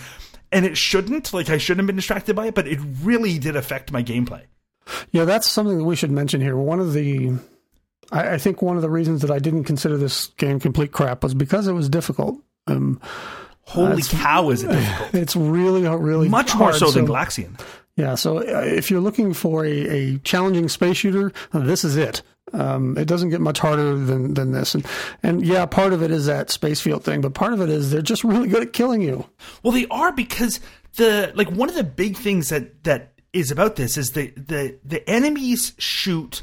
and 0.52 0.64
it 0.64 0.76
shouldn't 0.76 1.32
like 1.32 1.50
I 1.50 1.58
shouldn't 1.58 1.80
have 1.80 1.86
been 1.86 1.96
distracted 1.96 2.36
by 2.36 2.46
it 2.46 2.54
but 2.54 2.68
it 2.68 2.78
really 3.02 3.38
did 3.38 3.56
affect 3.56 3.92
my 3.92 4.02
gameplay. 4.02 4.42
Yeah, 5.12 5.24
that's 5.24 5.48
something 5.48 5.78
that 5.78 5.84
we 5.84 5.96
should 5.96 6.10
mention 6.10 6.40
here. 6.40 6.56
One 6.56 6.80
of 6.80 6.92
the 6.92 7.32
I, 8.12 8.34
I, 8.34 8.38
think 8.38 8.60
one 8.60 8.76
of 8.76 8.82
the 8.82 8.90
reasons 8.90 9.22
that 9.22 9.30
I 9.30 9.38
didn't 9.38 9.64
consider 9.64 9.96
this 9.96 10.26
game 10.36 10.60
complete 10.60 10.92
crap 10.92 11.22
was 11.22 11.34
because 11.34 11.66
it 11.66 11.72
was 11.72 11.88
difficult. 11.88 12.38
Um, 12.66 13.00
Holy 13.62 14.02
uh, 14.02 14.06
cow, 14.06 14.50
is 14.50 14.62
it 14.62 14.68
difficult? 14.72 15.14
It's 15.14 15.36
really, 15.36 15.88
really 15.88 16.28
much 16.28 16.54
more 16.54 16.72
so, 16.72 16.86
so 16.86 16.92
than 16.92 17.06
Galaxian. 17.06 17.58
Yeah, 17.96 18.16
so 18.16 18.38
uh, 18.38 18.62
if 18.62 18.90
you're 18.90 19.00
looking 19.00 19.34
for 19.34 19.64
a, 19.64 19.70
a 19.70 20.18
challenging 20.18 20.68
space 20.68 20.96
shooter, 20.96 21.32
uh, 21.52 21.60
this 21.60 21.84
is 21.84 21.96
it. 21.96 22.22
Um, 22.52 22.98
it 22.98 23.06
doesn't 23.06 23.30
get 23.30 23.40
much 23.40 23.58
harder 23.60 23.96
than, 23.96 24.34
than 24.34 24.52
this. 24.52 24.74
And, 24.74 24.86
and 25.22 25.46
yeah, 25.46 25.64
part 25.66 25.92
of 25.92 26.02
it 26.02 26.10
is 26.10 26.26
that 26.26 26.50
space 26.50 26.80
field 26.80 27.04
thing, 27.04 27.20
but 27.20 27.34
part 27.34 27.52
of 27.52 27.60
it 27.60 27.68
is 27.68 27.90
they're 27.90 28.02
just 28.02 28.24
really 28.24 28.48
good 28.48 28.62
at 28.62 28.72
killing 28.72 29.00
you. 29.00 29.26
Well, 29.62 29.72
they 29.72 29.86
are 29.86 30.12
because 30.12 30.60
the, 30.96 31.32
like, 31.34 31.50
one 31.50 31.68
of 31.68 31.74
the 31.74 31.84
big 31.84 32.16
things 32.16 32.48
that, 32.48 32.84
that 32.84 33.12
is 33.32 33.50
about 33.50 33.76
this 33.76 33.96
is 33.96 34.12
the, 34.12 34.30
the, 34.36 34.78
the 34.84 35.08
enemies 35.08 35.72
shoot 35.78 36.42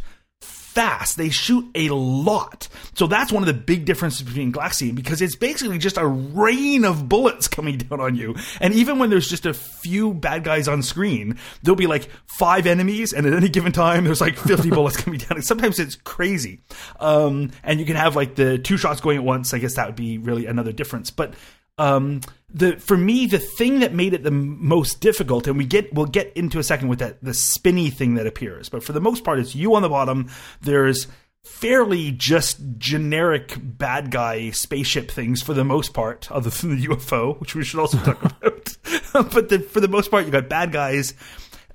fast. 0.74 1.18
They 1.18 1.30
shoot 1.30 1.70
a 1.76 1.90
lot. 1.90 2.68
So 2.96 3.08
that's 3.08 3.32
one 3.32 3.44
of 3.44 3.48
the 3.48 3.54
big 3.54 3.86
differences 3.86 4.24
between 4.24 4.54
Galaxian 4.54 4.96
because 4.96 5.22
it's 5.22 5.36
basically 5.36 5.78
just 5.78 5.98
a 5.98 6.08
rain 6.08 6.86
of 6.86 7.10
bullets 7.10 7.48
coming 7.50 7.78
down 7.78 8.00
on 8.00 8.16
you. 8.16 8.36
And 8.60 8.74
even 8.74 8.98
when 9.00 9.10
there's 9.10 9.28
just 9.28 9.46
a 9.46 9.54
few 9.54 10.14
bad 10.14 10.44
guys 10.44 10.68
on 10.68 10.82
screen, 10.82 11.38
there'll 11.64 11.76
be 11.76 11.88
like 11.88 12.10
five 12.26 12.66
enemies, 12.66 13.14
and 13.14 13.26
at 13.28 13.34
any 13.34 13.50
given 13.50 13.72
time, 13.72 14.06
there's 14.06 14.22
like 14.22 14.38
50 14.38 14.70
bullets 14.72 14.98
coming 14.98 15.20
down. 15.20 15.34
And 15.34 15.46
sometimes 15.46 15.80
it's 15.80 15.96
crazy. 15.96 16.62
Um, 17.00 17.52
and 17.64 17.80
you 17.80 17.86
can 17.86 17.96
have 17.96 18.16
like 18.16 18.36
the 18.36 18.58
two 18.58 18.78
shots 18.78 19.02
going 19.02 19.18
at 19.18 19.24
once. 19.24 19.54
I 19.54 19.60
guess 19.60 19.76
that 19.76 19.88
would 19.88 19.96
be 19.96 20.18
really 20.18 20.46
another 20.46 20.72
difference. 20.72 21.12
But 21.12 21.34
um, 21.78 22.22
the 22.54 22.78
for 22.78 22.98
me 22.98 23.26
the 23.26 23.40
thing 23.40 23.80
that 23.80 23.94
made 23.94 24.14
it 24.14 24.24
the 24.24 24.32
most 24.32 25.00
difficult 25.00 25.48
and 25.48 25.58
we 25.58 25.66
get 25.66 25.94
we'll 25.94 26.06
get 26.06 26.32
into 26.34 26.60
a 26.60 26.64
second 26.64 26.88
with 26.88 27.00
that 27.00 27.24
the 27.24 27.34
spinny 27.34 27.90
thing 27.90 28.16
that 28.16 28.28
appears. 28.28 28.70
But 28.70 28.84
for 28.84 28.94
the 28.94 29.02
most 29.02 29.24
part 29.24 29.40
it's 29.40 29.56
you 29.56 29.76
on 29.76 29.82
the 29.82 29.90
bottom. 29.90 30.30
There's 30.62 31.08
fairly 31.44 32.12
just 32.12 32.60
generic 32.78 33.56
bad 33.60 34.12
guy 34.12 34.52
spaceship 34.52 35.10
things 35.10 35.42
for 35.42 35.56
the 35.56 35.64
most 35.64 35.94
part 35.94 36.32
other 36.32 36.52
than 36.52 36.78
the 36.80 36.88
UFO 36.88 37.40
which 37.40 37.56
we 37.56 37.64
should 37.64 37.80
also 37.80 37.98
talk 38.00 38.24
about. 38.42 38.78
But 39.14 39.50
the, 39.50 39.60
for 39.60 39.82
the 39.82 39.90
most 39.90 40.10
part 40.10 40.26
you 40.26 40.32
got 40.32 40.48
bad 40.48 40.72
guys 40.72 41.14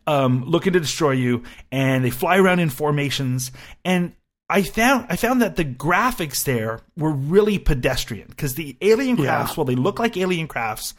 um, 0.07 0.45
looking 0.45 0.73
to 0.73 0.81
destroy 0.81 1.13
you 1.13 1.43
and 1.73 2.05
they 2.05 2.11
fly 2.11 2.39
around 2.39 2.61
in 2.61 2.71
formations. 2.71 3.51
And 3.85 4.15
I 4.49 4.63
found 4.63 5.07
I 5.09 5.17
found 5.17 5.43
that 5.43 5.57
the 5.57 5.65
graphics 5.65 6.45
there 6.45 6.81
were 6.97 7.11
really 7.11 7.59
pedestrian 7.59 8.29
because 8.29 8.55
the 8.55 8.77
alien 8.81 9.17
crafts, 9.17 9.53
Yeah. 9.53 9.55
while 9.57 9.65
they 9.65 9.75
look 9.75 9.99
like 9.99 10.17
alien 10.17 10.47
crafts, 10.47 10.95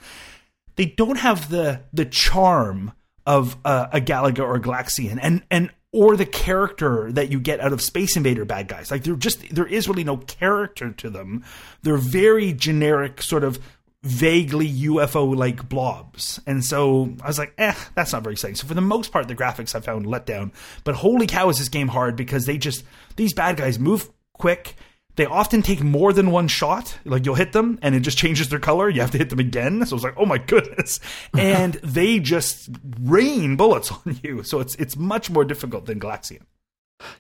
they 0.76 0.86
don't 0.86 1.18
have 1.18 1.50
the 1.50 1.82
the 1.94 2.06
charm 2.06 2.92
of 3.26 3.56
uh, 3.66 3.88
a 3.92 4.02
Galaga 4.02 4.40
or 4.40 4.56
a 4.56 4.60
Galaxian, 4.62 5.18
and 5.22 5.44
and 5.50 5.70
or 5.94 6.18
the 6.18 6.26
character 6.26 7.10
that 7.14 7.32
you 7.32 7.40
get 7.40 7.62
out 7.62 7.72
of 7.72 7.82
Space 7.82 8.18
Invader 8.18 8.44
bad 8.46 8.68
guys. 8.68 8.92
Like 8.92 9.04
they're 9.04 9.16
just 9.16 9.48
there 9.56 9.66
is 9.66 9.88
really 9.88 10.04
no 10.04 10.18
character 10.18 10.92
to 10.92 11.10
them. 11.10 11.44
They're 11.84 11.96
very 11.98 12.52
generic, 12.52 13.22
sort 13.22 13.46
of 13.46 13.60
vaguely 14.04 14.70
UFO 14.70 15.36
like 15.36 15.68
blobs. 15.68 16.40
And 16.46 16.64
so 16.64 17.14
I 17.22 17.28
was 17.28 17.40
like, 17.40 17.54
eh, 17.58 17.76
that's 17.96 18.14
not 18.14 18.24
very 18.24 18.34
exciting. 18.34 18.56
So 18.56 18.68
for 18.68 18.74
the 18.74 18.82
most 18.82 19.12
part, 19.12 19.28
the 19.28 19.36
graphics 19.36 19.76
I 19.76 19.80
found 19.80 20.06
let 20.06 20.26
down. 20.26 20.52
But 20.84 20.96
holy 20.96 21.28
cow, 21.28 21.50
is 21.50 21.60
this 21.60 21.70
game 21.70 21.88
hard 21.88 22.16
because 22.16 22.46
they 22.46 22.58
just 22.58 22.84
these 23.16 23.34
bad 23.34 23.58
guys 23.58 23.80
move 23.80 24.10
quick. 24.34 24.76
They 25.16 25.26
often 25.26 25.64
take 25.64 25.82
more 25.82 26.14
than 26.14 26.30
one 26.30 26.48
shot. 26.48 26.96
Like 27.04 27.26
you'll 27.26 27.36
hit 27.36 27.52
them 27.52 27.80
and 27.82 27.96
it 27.96 28.02
just 28.02 28.20
changes 28.20 28.50
their 28.50 28.60
color. 28.60 28.88
You 28.88 29.02
have 29.02 29.12
to 29.12 29.18
hit 29.18 29.32
them 29.32 29.40
again. 29.40 29.84
So 29.88 29.96
it's 29.96 30.06
like, 30.06 30.14
oh 30.16 30.26
my 30.26 30.38
goodness. 30.38 31.00
And 31.38 31.74
they 31.76 32.20
just 32.20 32.70
rain 33.02 33.56
bullets 33.56 33.92
on 33.92 34.20
you. 34.24 34.44
So 34.44 34.60
it's 34.60 34.76
it's 34.76 34.96
much 34.96 35.30
more 35.30 35.44
difficult 35.44 35.88
than 35.88 36.00
Galaxian. 36.00 36.44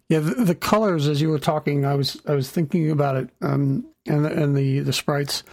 Yeah, 0.10 0.20
the, 0.20 0.44
the 0.44 0.56
colors 0.56 1.08
as 1.08 1.22
you 1.22 1.30
were 1.30 1.40
talking, 1.40 1.86
I 1.86 1.96
was 1.96 2.20
I 2.28 2.34
was 2.34 2.50
thinking 2.50 2.90
about 2.90 3.16
it, 3.16 3.30
um, 3.42 3.86
and 4.08 4.26
the, 4.26 4.32
and 4.32 4.56
the 4.56 4.80
the 4.80 4.94
sprites 4.94 5.44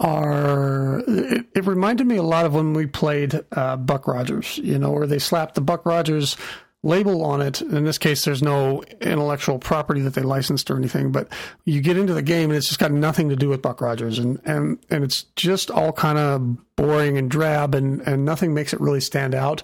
are. 0.00 1.02
It, 1.06 1.46
it 1.54 1.66
reminded 1.66 2.06
me 2.06 2.16
a 2.16 2.22
lot 2.22 2.46
of 2.46 2.54
when 2.54 2.72
we 2.72 2.86
played 2.86 3.40
uh, 3.52 3.76
Buck 3.76 4.08
Rogers, 4.08 4.58
you 4.58 4.78
know, 4.78 4.90
where 4.90 5.06
they 5.06 5.18
slapped 5.18 5.54
the 5.54 5.60
Buck 5.60 5.86
Rogers 5.86 6.36
label 6.82 7.24
on 7.24 7.42
it. 7.42 7.60
In 7.60 7.84
this 7.84 7.98
case, 7.98 8.24
there's 8.24 8.42
no 8.42 8.82
intellectual 9.00 9.58
property 9.58 10.00
that 10.00 10.14
they 10.14 10.22
licensed 10.22 10.70
or 10.70 10.76
anything, 10.76 11.12
but 11.12 11.28
you 11.64 11.80
get 11.80 11.98
into 11.98 12.14
the 12.14 12.22
game 12.22 12.50
and 12.50 12.56
it's 12.56 12.68
just 12.68 12.80
got 12.80 12.92
nothing 12.92 13.28
to 13.28 13.36
do 13.36 13.48
with 13.48 13.62
Buck 13.62 13.80
Rogers, 13.80 14.18
and 14.18 14.40
and 14.44 14.78
and 14.88 15.04
it's 15.04 15.24
just 15.36 15.70
all 15.70 15.92
kind 15.92 16.18
of 16.18 16.76
boring 16.76 17.18
and 17.18 17.30
drab, 17.30 17.74
and 17.74 18.00
and 18.02 18.24
nothing 18.24 18.54
makes 18.54 18.72
it 18.72 18.80
really 18.80 19.00
stand 19.00 19.34
out. 19.34 19.62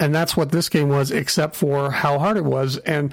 And 0.00 0.14
that's 0.14 0.34
what 0.34 0.50
this 0.50 0.70
game 0.70 0.88
was, 0.88 1.10
except 1.10 1.54
for 1.54 1.90
how 1.90 2.18
hard 2.18 2.38
it 2.38 2.44
was. 2.44 2.78
And 2.78 3.12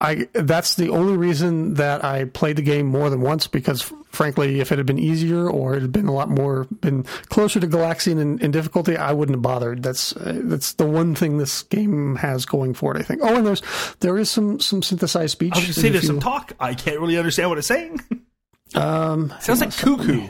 I 0.00 0.28
that's 0.32 0.74
the 0.74 0.90
only 0.90 1.16
reason 1.16 1.74
that 1.74 2.04
I 2.04 2.24
played 2.24 2.56
the 2.56 2.62
game 2.62 2.86
more 2.86 3.08
than 3.08 3.20
once 3.20 3.46
because 3.46 3.90
frankly, 4.10 4.60
if 4.60 4.70
it 4.72 4.78
had 4.78 4.86
been 4.86 4.98
easier 4.98 5.48
or 5.48 5.76
it 5.76 5.82
had 5.82 5.92
been 5.92 6.08
a 6.08 6.12
lot 6.12 6.28
more 6.28 6.64
been 6.80 7.04
closer 7.30 7.58
to 7.60 7.66
Galaxian 7.66 8.20
in, 8.20 8.38
in 8.40 8.50
difficulty, 8.50 8.96
I 8.96 9.12
wouldn't 9.12 9.36
have 9.36 9.42
bothered. 9.42 9.82
That's 9.82 10.14
uh, 10.16 10.40
that's 10.44 10.74
the 10.74 10.84
one 10.86 11.14
thing 11.14 11.38
this 11.38 11.62
game 11.62 12.16
has 12.16 12.44
going 12.44 12.74
for 12.74 12.94
it. 12.94 13.00
I 13.00 13.02
think. 13.02 13.20
Oh, 13.22 13.36
and 13.36 13.46
there's 13.46 13.62
there 14.00 14.18
is 14.18 14.28
some 14.30 14.60
some 14.60 14.82
synthesized 14.82 15.32
speech. 15.32 15.52
I 15.54 15.58
was 15.58 15.64
going 15.66 15.74
to 15.74 15.80
say 15.80 15.88
there's 15.90 16.02
you- 16.04 16.08
some 16.08 16.20
talk. 16.20 16.52
I 16.60 16.74
can't 16.74 17.00
really 17.00 17.16
understand 17.16 17.48
what 17.50 17.58
it's 17.58 17.68
saying. 17.68 18.00
Um, 18.74 19.32
Sounds 19.40 19.60
like 19.60 19.76
cuckoo. 19.76 20.22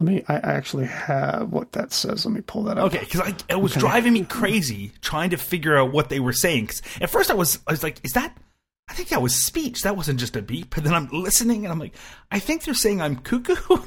me. 0.00 0.24
I 0.28 0.36
I 0.36 0.52
actually 0.54 0.86
have 0.86 1.50
what 1.52 1.72
that 1.72 1.92
says. 1.92 2.24
Let 2.24 2.34
me 2.34 2.40
pull 2.40 2.62
that 2.64 2.78
up. 2.78 2.86
Okay, 2.86 3.00
because 3.00 3.34
it 3.50 3.60
was 3.60 3.74
driving 3.74 4.14
me 4.14 4.24
crazy 4.24 4.92
trying 5.02 5.30
to 5.30 5.36
figure 5.36 5.76
out 5.76 5.92
what 5.92 6.08
they 6.08 6.18
were 6.18 6.32
saying. 6.32 6.68
'Cause 6.68 6.80
at 7.02 7.10
first, 7.10 7.30
I 7.30 7.34
was 7.34 7.58
I 7.66 7.72
was 7.72 7.82
like, 7.82 8.00
"Is 8.02 8.14
that?" 8.14 8.34
I 8.88 8.94
think 8.94 9.08
that 9.08 9.20
was 9.22 9.34
speech. 9.34 9.82
That 9.82 9.96
wasn't 9.96 10.20
just 10.20 10.36
a 10.36 10.42
beep. 10.42 10.76
And 10.76 10.86
then 10.86 10.94
I'm 10.94 11.08
listening, 11.12 11.64
and 11.64 11.72
I'm 11.72 11.78
like, 11.78 11.94
"I 12.30 12.38
think 12.38 12.64
they're 12.64 12.74
saying 12.74 13.00
I'm 13.02 13.16
cuckoo." 13.16 13.78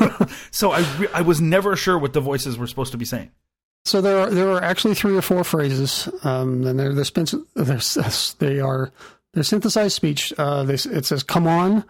so 0.50 0.72
I 0.72 0.80
re- 0.98 1.08
I 1.12 1.22
was 1.22 1.40
never 1.40 1.76
sure 1.76 1.98
what 1.98 2.14
the 2.14 2.20
voices 2.20 2.56
were 2.56 2.66
supposed 2.66 2.92
to 2.92 2.98
be 2.98 3.04
saying. 3.04 3.30
So 3.84 4.00
there 4.00 4.18
are 4.18 4.30
there 4.30 4.50
are 4.50 4.62
actually 4.62 4.94
three 4.94 5.16
or 5.16 5.22
four 5.22 5.44
phrases, 5.44 6.08
um, 6.24 6.64
and 6.66 6.78
they're 6.78 6.92
they're, 6.92 7.04
they're 7.54 7.80
they 8.38 8.60
are 8.60 8.90
they're 9.34 9.42
synthesized 9.42 9.94
speech. 9.94 10.32
Uh, 10.38 10.64
they, 10.64 10.74
it 10.74 11.04
says 11.04 11.22
"Come 11.22 11.46
on, 11.46 11.84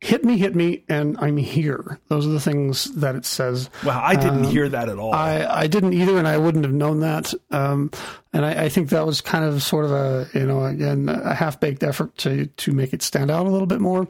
hit 0.00 0.24
me, 0.24 0.38
hit 0.38 0.54
me," 0.54 0.84
and 0.88 1.16
I'm 1.18 1.36
here. 1.36 1.98
Those 2.08 2.26
are 2.26 2.30
the 2.30 2.40
things 2.40 2.84
that 2.94 3.14
it 3.16 3.24
says. 3.24 3.70
Wow, 3.84 4.00
I 4.02 4.16
didn't 4.16 4.44
hear 4.44 4.68
that 4.68 4.88
at 4.88 4.98
all. 4.98 5.12
I, 5.12 5.44
I 5.44 5.66
didn't 5.66 5.94
either, 5.94 6.18
and 6.18 6.28
I 6.28 6.38
wouldn't 6.38 6.64
have 6.64 6.74
known 6.74 7.00
that. 7.00 7.34
Um, 7.50 7.90
and 8.32 8.44
I, 8.44 8.64
I 8.64 8.68
think 8.68 8.90
that 8.90 9.06
was 9.06 9.20
kind 9.20 9.44
of 9.44 9.62
sort 9.62 9.84
of 9.84 9.92
a 9.92 10.28
you 10.34 10.46
know 10.46 10.64
again 10.64 11.08
a 11.08 11.34
half 11.34 11.60
baked 11.60 11.82
effort 11.82 12.16
to 12.18 12.46
to 12.46 12.72
make 12.72 12.92
it 12.92 13.02
stand 13.02 13.30
out 13.30 13.46
a 13.46 13.50
little 13.50 13.66
bit 13.66 13.80
more. 13.80 14.06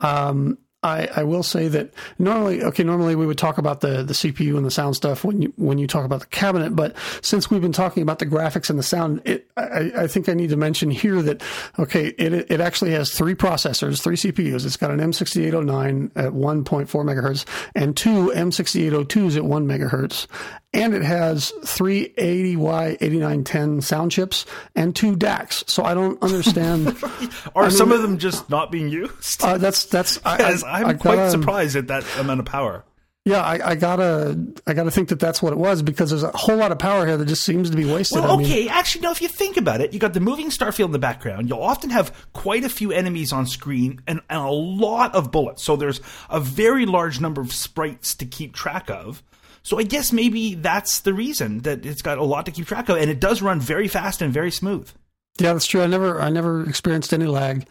Um, 0.00 0.58
I, 0.84 1.08
I 1.14 1.22
will 1.22 1.42
say 1.44 1.68
that 1.68 1.92
normally, 2.18 2.62
okay, 2.64 2.82
normally 2.82 3.14
we 3.14 3.24
would 3.26 3.38
talk 3.38 3.58
about 3.58 3.80
the, 3.82 4.02
the 4.02 4.14
CPU 4.14 4.56
and 4.56 4.66
the 4.66 4.70
sound 4.70 4.96
stuff 4.96 5.22
when 5.24 5.40
you 5.42 5.52
when 5.56 5.78
you 5.78 5.86
talk 5.86 6.04
about 6.04 6.20
the 6.20 6.26
cabinet, 6.26 6.74
but 6.74 6.96
since 7.20 7.50
we've 7.50 7.62
been 7.62 7.70
talking 7.72 8.02
about 8.02 8.18
the 8.18 8.26
graphics 8.26 8.68
and 8.68 8.78
the 8.78 8.82
sound, 8.82 9.22
it, 9.24 9.48
I, 9.56 9.92
I 9.96 10.06
think 10.08 10.28
I 10.28 10.34
need 10.34 10.50
to 10.50 10.56
mention 10.56 10.90
here 10.90 11.22
that 11.22 11.42
okay, 11.78 12.08
it 12.18 12.50
it 12.50 12.60
actually 12.60 12.90
has 12.92 13.12
three 13.12 13.34
processors, 13.34 14.02
three 14.02 14.16
CPUs. 14.16 14.66
It's 14.66 14.76
got 14.76 14.90
an 14.90 14.98
M6809 14.98 16.10
at 16.16 16.32
1.4 16.32 16.86
megahertz 16.86 17.44
and 17.74 17.96
two 17.96 18.32
M6802s 18.34 19.36
at 19.36 19.44
one 19.44 19.66
megahertz, 19.66 20.26
and 20.74 20.94
it 20.94 21.02
has 21.02 21.52
three 21.64 22.12
AY8910 22.18 23.82
sound 23.82 24.10
chips 24.10 24.46
and 24.74 24.94
two 24.96 25.16
DACs. 25.16 25.68
So 25.68 25.84
I 25.84 25.94
don't 25.94 26.20
understand. 26.22 26.96
Are 27.54 27.70
some 27.70 27.92
of 27.92 28.02
them 28.02 28.18
just 28.18 28.48
not 28.50 28.70
being 28.70 28.88
used? 28.88 29.42
uh, 29.42 29.58
that's 29.58 29.84
that's 29.84 30.18
I- 30.24 30.38
I'm 30.72 30.86
I 30.86 30.94
quite 30.94 31.16
gotta- 31.16 31.30
surprised 31.30 31.76
at 31.76 31.88
that 31.88 32.04
amount 32.18 32.40
of 32.40 32.46
power. 32.46 32.84
Yeah, 33.24 33.40
I, 33.40 33.70
I 33.70 33.74
gotta, 33.76 34.36
I 34.66 34.74
gotta 34.74 34.90
think 34.90 35.10
that 35.10 35.20
that's 35.20 35.40
what 35.40 35.52
it 35.52 35.56
was 35.58 35.80
because 35.80 36.10
there's 36.10 36.24
a 36.24 36.32
whole 36.34 36.56
lot 36.56 36.72
of 36.72 36.80
power 36.80 37.06
here 37.06 37.16
that 37.16 37.26
just 37.26 37.44
seems 37.44 37.70
to 37.70 37.76
be 37.76 37.84
wasted. 37.84 38.18
Well, 38.20 38.32
I 38.32 38.36
mean, 38.36 38.46
okay, 38.46 38.68
actually, 38.68 39.02
no. 39.02 39.12
If 39.12 39.22
you 39.22 39.28
think 39.28 39.56
about 39.56 39.80
it, 39.80 39.92
you 39.92 40.00
got 40.00 40.12
the 40.12 40.18
moving 40.18 40.48
starfield 40.50 40.86
in 40.86 40.90
the 40.90 40.98
background. 40.98 41.48
You'll 41.48 41.62
often 41.62 41.90
have 41.90 42.12
quite 42.32 42.64
a 42.64 42.68
few 42.68 42.90
enemies 42.90 43.32
on 43.32 43.46
screen 43.46 44.00
and, 44.08 44.22
and 44.28 44.40
a 44.42 44.50
lot 44.50 45.14
of 45.14 45.30
bullets. 45.30 45.62
So 45.62 45.76
there's 45.76 46.00
a 46.30 46.40
very 46.40 46.84
large 46.84 47.20
number 47.20 47.40
of 47.40 47.52
sprites 47.52 48.16
to 48.16 48.26
keep 48.26 48.54
track 48.54 48.90
of. 48.90 49.22
So 49.62 49.78
I 49.78 49.84
guess 49.84 50.12
maybe 50.12 50.56
that's 50.56 50.98
the 51.02 51.14
reason 51.14 51.60
that 51.60 51.86
it's 51.86 52.02
got 52.02 52.18
a 52.18 52.24
lot 52.24 52.46
to 52.46 52.50
keep 52.50 52.66
track 52.66 52.88
of, 52.88 52.96
and 52.96 53.08
it 53.08 53.20
does 53.20 53.40
run 53.40 53.60
very 53.60 53.86
fast 53.86 54.20
and 54.20 54.32
very 54.32 54.50
smooth. 54.50 54.90
yeah, 55.38 55.52
that's 55.52 55.66
true. 55.66 55.80
I 55.82 55.86
never, 55.86 56.20
I 56.20 56.28
never 56.28 56.68
experienced 56.68 57.14
any 57.14 57.26
lag. 57.26 57.68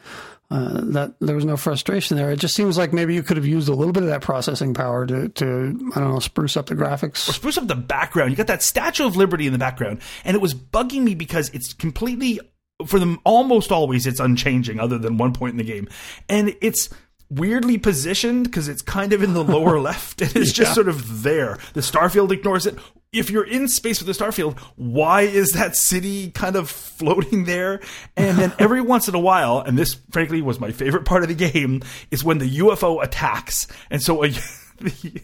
Uh, 0.52 0.82
that 0.84 1.14
there 1.22 1.34
was 1.34 1.46
no 1.46 1.56
frustration 1.56 2.18
there. 2.18 2.30
It 2.30 2.40
just 2.40 2.56
seems 2.56 2.78
like 2.78 2.92
maybe 2.92 3.14
you 3.14 3.24
could 3.24 3.38
have 3.38 3.46
used 3.46 3.70
a 3.70 3.74
little 3.74 3.94
bit 3.94 4.04
of 4.04 4.10
that 4.10 4.22
processing 4.22 4.74
power 4.74 5.06
to, 5.06 5.30
to 5.30 5.92
I 5.96 6.00
don't 6.02 6.14
know, 6.14 6.20
spruce 6.20 6.58
up 6.58 6.66
the 6.66 6.76
graphics. 6.76 7.20
spruce 7.20 7.58
up 7.58 7.68
the 7.68 7.76
background. 7.76 8.32
You 8.32 8.36
got 8.36 8.48
that 8.48 8.62
Statue 8.62 9.06
of 9.06 9.16
Liberty 9.16 9.48
in 9.48 9.54
the 9.54 9.60
background, 9.60 10.02
and 10.26 10.36
it 10.36 10.42
was 10.42 10.54
bugging 10.54 11.04
me 11.04 11.16
because 11.16 11.50
it's 11.52 11.72
completely, 11.72 12.42
for 12.86 13.00
them, 13.00 13.20
almost 13.24 13.72
always 13.72 14.06
it's 14.06 14.20
unchanging, 14.20 14.78
other 14.78 14.98
than 14.98 15.18
one 15.18 15.32
point 15.34 15.52
in 15.52 15.58
the 15.58 15.64
game, 15.64 15.88
and 16.28 16.54
it's 16.60 16.90
weirdly 17.30 17.78
positioned 17.78 18.44
because 18.44 18.68
it's 18.68 18.82
kind 18.82 19.14
of 19.14 19.24
in 19.24 19.34
the 19.34 19.46
lower 19.46 19.80
left, 19.80 20.22
and 20.22 20.36
it's 20.36 20.52
just 20.52 20.74
sort 20.76 20.90
of 20.90 21.24
there. 21.24 21.60
The 21.76 21.82
Starfield 21.82 22.32
ignores 22.32 22.66
it. 22.66 22.78
If 23.14 23.30
you're 23.30 23.46
in 23.46 23.68
space 23.68 24.02
with 24.02 24.08
the 24.08 24.24
Starfield, 24.24 24.58
why 24.78 25.24
is 25.24 25.52
that 25.52 25.76
city 25.76 26.32
kind 26.32 26.56
of 26.56 26.70
floating 26.70 27.44
there? 27.44 27.82
And 28.16 28.38
then 28.38 28.54
every 28.58 28.80
once 28.94 29.10
in 29.10 29.16
a 29.16 29.20
while, 29.20 29.60
and 29.60 29.78
this 29.78 29.98
frankly 30.12 30.42
was 30.42 30.62
my 30.62 30.72
favorite 30.72 31.04
part 31.04 31.22
of 31.22 31.28
the 31.28 31.36
game, 31.36 31.82
is 32.10 32.24
when 32.24 32.38
the 32.38 32.60
UFO 32.60 33.04
attacks, 33.04 33.68
and 33.90 34.02
so 34.02 34.24
a, 34.24 34.30
the, 34.80 35.22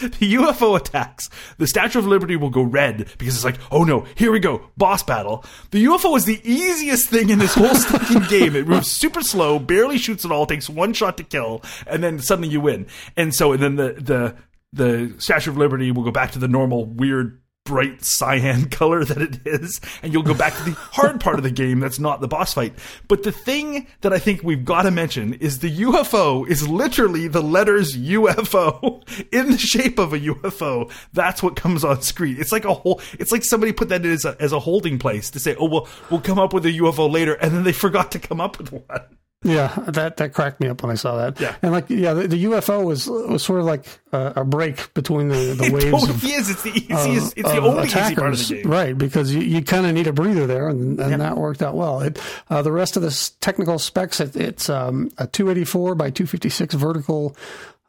the 0.00 0.34
UFO 0.34 0.76
attacks, 0.76 1.30
the 1.56 1.68
Statue 1.68 2.00
of 2.00 2.06
Liberty 2.08 2.34
will 2.34 2.50
go 2.50 2.62
red 2.62 3.08
because 3.16 3.36
it's 3.36 3.44
like, 3.44 3.60
oh 3.70 3.84
no, 3.84 4.06
here 4.16 4.32
we 4.32 4.40
go, 4.40 4.68
boss 4.76 5.04
battle. 5.04 5.44
The 5.70 5.84
UFO 5.84 6.16
is 6.16 6.24
the 6.24 6.40
easiest 6.42 7.10
thing 7.10 7.30
in 7.30 7.38
this 7.38 7.54
whole 7.54 7.76
stinking 7.76 8.22
game. 8.28 8.56
It 8.56 8.66
moves 8.66 8.90
super 8.90 9.22
slow, 9.22 9.60
barely 9.60 9.98
shoots 9.98 10.24
at 10.24 10.32
all, 10.32 10.46
takes 10.46 10.68
one 10.68 10.94
shot 10.94 11.16
to 11.18 11.22
kill, 11.22 11.62
and 11.86 12.02
then 12.02 12.18
suddenly 12.18 12.48
you 12.48 12.60
win. 12.60 12.88
And 13.16 13.32
so, 13.32 13.52
and 13.52 13.62
then 13.62 13.76
the 13.76 13.92
the 13.92 14.36
the 14.72 15.14
Statue 15.18 15.50
of 15.50 15.56
Liberty 15.56 15.90
will 15.90 16.04
go 16.04 16.10
back 16.10 16.32
to 16.32 16.38
the 16.38 16.48
normal 16.48 16.84
weird 16.84 17.40
bright 17.64 18.02
cyan 18.02 18.68
color 18.70 19.04
that 19.04 19.22
it 19.22 19.46
is, 19.46 19.80
and 20.02 20.12
you'll 20.12 20.22
go 20.22 20.34
back 20.34 20.56
to 20.56 20.64
the 20.64 20.72
hard 20.92 21.20
part 21.20 21.36
of 21.36 21.42
the 21.42 21.50
game 21.50 21.80
that's 21.80 21.98
not 21.98 22.20
the 22.20 22.28
boss 22.28 22.54
fight. 22.54 22.74
But 23.08 23.22
the 23.22 23.32
thing 23.32 23.86
that 24.00 24.12
I 24.12 24.18
think 24.18 24.42
we've 24.42 24.64
got 24.64 24.82
to 24.82 24.90
mention 24.90 25.34
is 25.34 25.58
the 25.58 25.78
UFO 25.82 26.46
is 26.48 26.68
literally 26.68 27.28
the 27.28 27.42
letters 27.42 27.96
UFO 27.96 29.02
in 29.32 29.52
the 29.52 29.58
shape 29.58 29.98
of 29.98 30.12
a 30.12 30.18
UFO. 30.18 30.90
That's 31.12 31.42
what 31.42 31.56
comes 31.56 31.84
on 31.84 32.02
screen. 32.02 32.36
It's 32.38 32.52
like 32.52 32.64
a 32.64 32.74
whole. 32.74 33.00
It's 33.18 33.32
like 33.32 33.44
somebody 33.44 33.72
put 33.72 33.88
that 33.90 34.04
in 34.04 34.10
as 34.10 34.24
a, 34.24 34.36
as 34.40 34.52
a 34.52 34.58
holding 34.60 34.98
place 34.98 35.30
to 35.30 35.38
say, 35.38 35.54
"Oh, 35.58 35.66
well, 35.66 35.88
we'll 36.10 36.20
come 36.20 36.38
up 36.38 36.52
with 36.52 36.66
a 36.66 36.72
UFO 36.72 37.10
later," 37.10 37.34
and 37.34 37.52
then 37.52 37.64
they 37.64 37.72
forgot 37.72 38.12
to 38.12 38.18
come 38.18 38.40
up 38.40 38.58
with 38.58 38.72
one. 38.72 39.19
Yeah, 39.42 39.68
that 39.88 40.18
that 40.18 40.34
cracked 40.34 40.60
me 40.60 40.68
up 40.68 40.82
when 40.82 40.92
I 40.92 40.96
saw 40.96 41.16
that. 41.16 41.40
Yeah. 41.40 41.56
and 41.62 41.72
like 41.72 41.88
yeah, 41.88 42.12
the, 42.12 42.28
the 42.28 42.44
UFO 42.44 42.84
was 42.84 43.08
was 43.08 43.42
sort 43.42 43.60
of 43.60 43.64
like 43.66 43.86
a, 44.12 44.34
a 44.36 44.44
break 44.44 44.92
between 44.92 45.28
the, 45.28 45.54
the 45.54 45.64
It 45.68 45.72
waves 45.72 45.90
totally 45.90 46.10
of 46.10 46.24
is. 46.24 46.50
It's 46.50 46.62
the 46.62 46.72
easiest. 46.72 47.38
it's 47.38 47.50
the 47.50 47.60
only 47.60 47.84
easy 47.88 48.14
part 48.14 48.34
of 48.34 48.48
the 48.48 48.54
game. 48.56 48.70
right? 48.70 48.96
Because 48.96 49.34
you, 49.34 49.40
you 49.40 49.62
kind 49.62 49.86
of 49.86 49.94
need 49.94 50.06
a 50.06 50.12
breather 50.12 50.46
there, 50.46 50.68
and, 50.68 51.00
and 51.00 51.20
that 51.22 51.38
worked 51.38 51.62
out 51.62 51.74
well. 51.74 52.00
It, 52.00 52.20
uh, 52.50 52.60
the 52.60 52.72
rest 52.72 52.98
of 52.98 53.02
the 53.02 53.30
technical 53.40 53.78
specs, 53.78 54.20
it, 54.20 54.36
it's 54.36 54.68
um, 54.68 55.10
a 55.16 55.26
284 55.26 55.94
by 55.94 56.10
256 56.10 56.74
vertical 56.74 57.34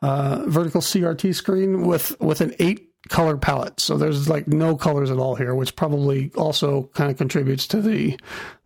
uh, 0.01 0.43
vertical 0.47 0.79
CRT 0.79 1.35
screen 1.35 1.85
with 1.85 2.17
with 2.21 2.39
an 2.39 2.55
eight 2.59 2.87
color 3.09 3.35
palette. 3.35 3.81
So 3.81 3.97
there's 3.97 4.29
like 4.29 4.47
no 4.47 4.77
colors 4.77 5.11
at 5.11 5.17
all 5.17 5.35
here, 5.35 5.53
which 5.53 5.75
probably 5.75 6.31
also 6.37 6.83
kind 6.93 7.11
of 7.11 7.17
contributes 7.17 7.67
to 7.67 7.81
the 7.81 8.17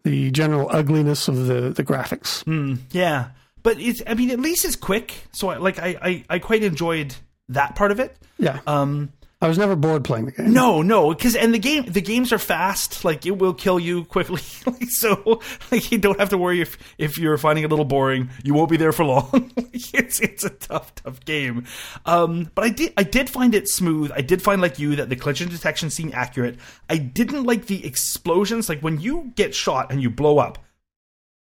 the 0.05 0.31
general 0.31 0.69
ugliness 0.71 1.27
of 1.27 1.47
the 1.47 1.71
the 1.71 1.83
graphics. 1.83 2.45
Yeah. 2.91 3.31
but 3.63 3.79
it's 3.79 4.01
I 4.07 4.13
mean 4.13 4.29
at 4.31 4.39
least 4.39 4.63
it's 4.63 4.77
quick. 4.77 5.15
So 5.33 5.49
I, 5.49 5.57
like 5.57 5.79
I, 5.79 5.97
I 6.01 6.23
I 6.29 6.39
quite 6.39 6.63
enjoyed 6.63 7.13
that 7.49 7.75
part 7.75 7.91
of 7.91 7.99
it. 7.99 8.15
Yeah. 8.37 8.59
Um, 8.67 9.11
I 9.45 9.47
was 9.47 9.59
never 9.59 9.75
bored 9.75 10.03
playing 10.03 10.25
the 10.25 10.31
game. 10.31 10.53
no, 10.53 10.81
no, 10.81 11.13
because 11.13 11.35
and 11.35 11.53
the 11.53 11.59
game 11.59 11.85
the 11.85 12.01
games 12.01 12.33
are 12.33 12.39
fast. 12.39 13.05
Like 13.05 13.27
it 13.27 13.37
will 13.37 13.53
kill 13.53 13.79
you 13.79 14.05
quickly. 14.05 14.41
so 14.89 15.39
like 15.71 15.91
you 15.91 15.99
don't 15.99 16.19
have 16.19 16.29
to 16.29 16.37
worry 16.39 16.61
if 16.61 16.79
if 16.97 17.19
you're 17.19 17.37
finding 17.37 17.63
it 17.63 17.67
a 17.67 17.69
little 17.69 17.85
boring. 17.85 18.31
You 18.43 18.55
won't 18.55 18.71
be 18.71 18.77
there 18.77 18.91
for 18.91 19.05
long. 19.05 19.51
it's 19.73 20.19
it's 20.19 20.43
a 20.43 20.49
tough 20.49 20.95
tough 20.95 21.23
game. 21.25 21.65
Um, 22.07 22.49
but 22.55 22.63
I 22.63 22.69
did 22.69 22.93
I 22.97 23.03
did 23.03 23.29
find 23.29 23.53
it 23.53 23.69
smooth. 23.69 24.11
I 24.15 24.21
did 24.21 24.41
find 24.41 24.63
like 24.63 24.79
you 24.79 24.95
that 24.95 25.09
the 25.09 25.15
collision 25.15 25.49
detection 25.49 25.91
seemed 25.91 26.15
accurate. 26.15 26.57
I 26.89 26.97
didn't 26.97 27.43
like 27.43 27.67
the 27.67 27.85
explosions. 27.85 28.67
Like 28.67 28.81
when 28.81 28.99
you 28.99 29.31
get 29.35 29.53
shot 29.53 29.91
and 29.91 30.01
you 30.01 30.09
blow 30.09 30.39
up, 30.39 30.57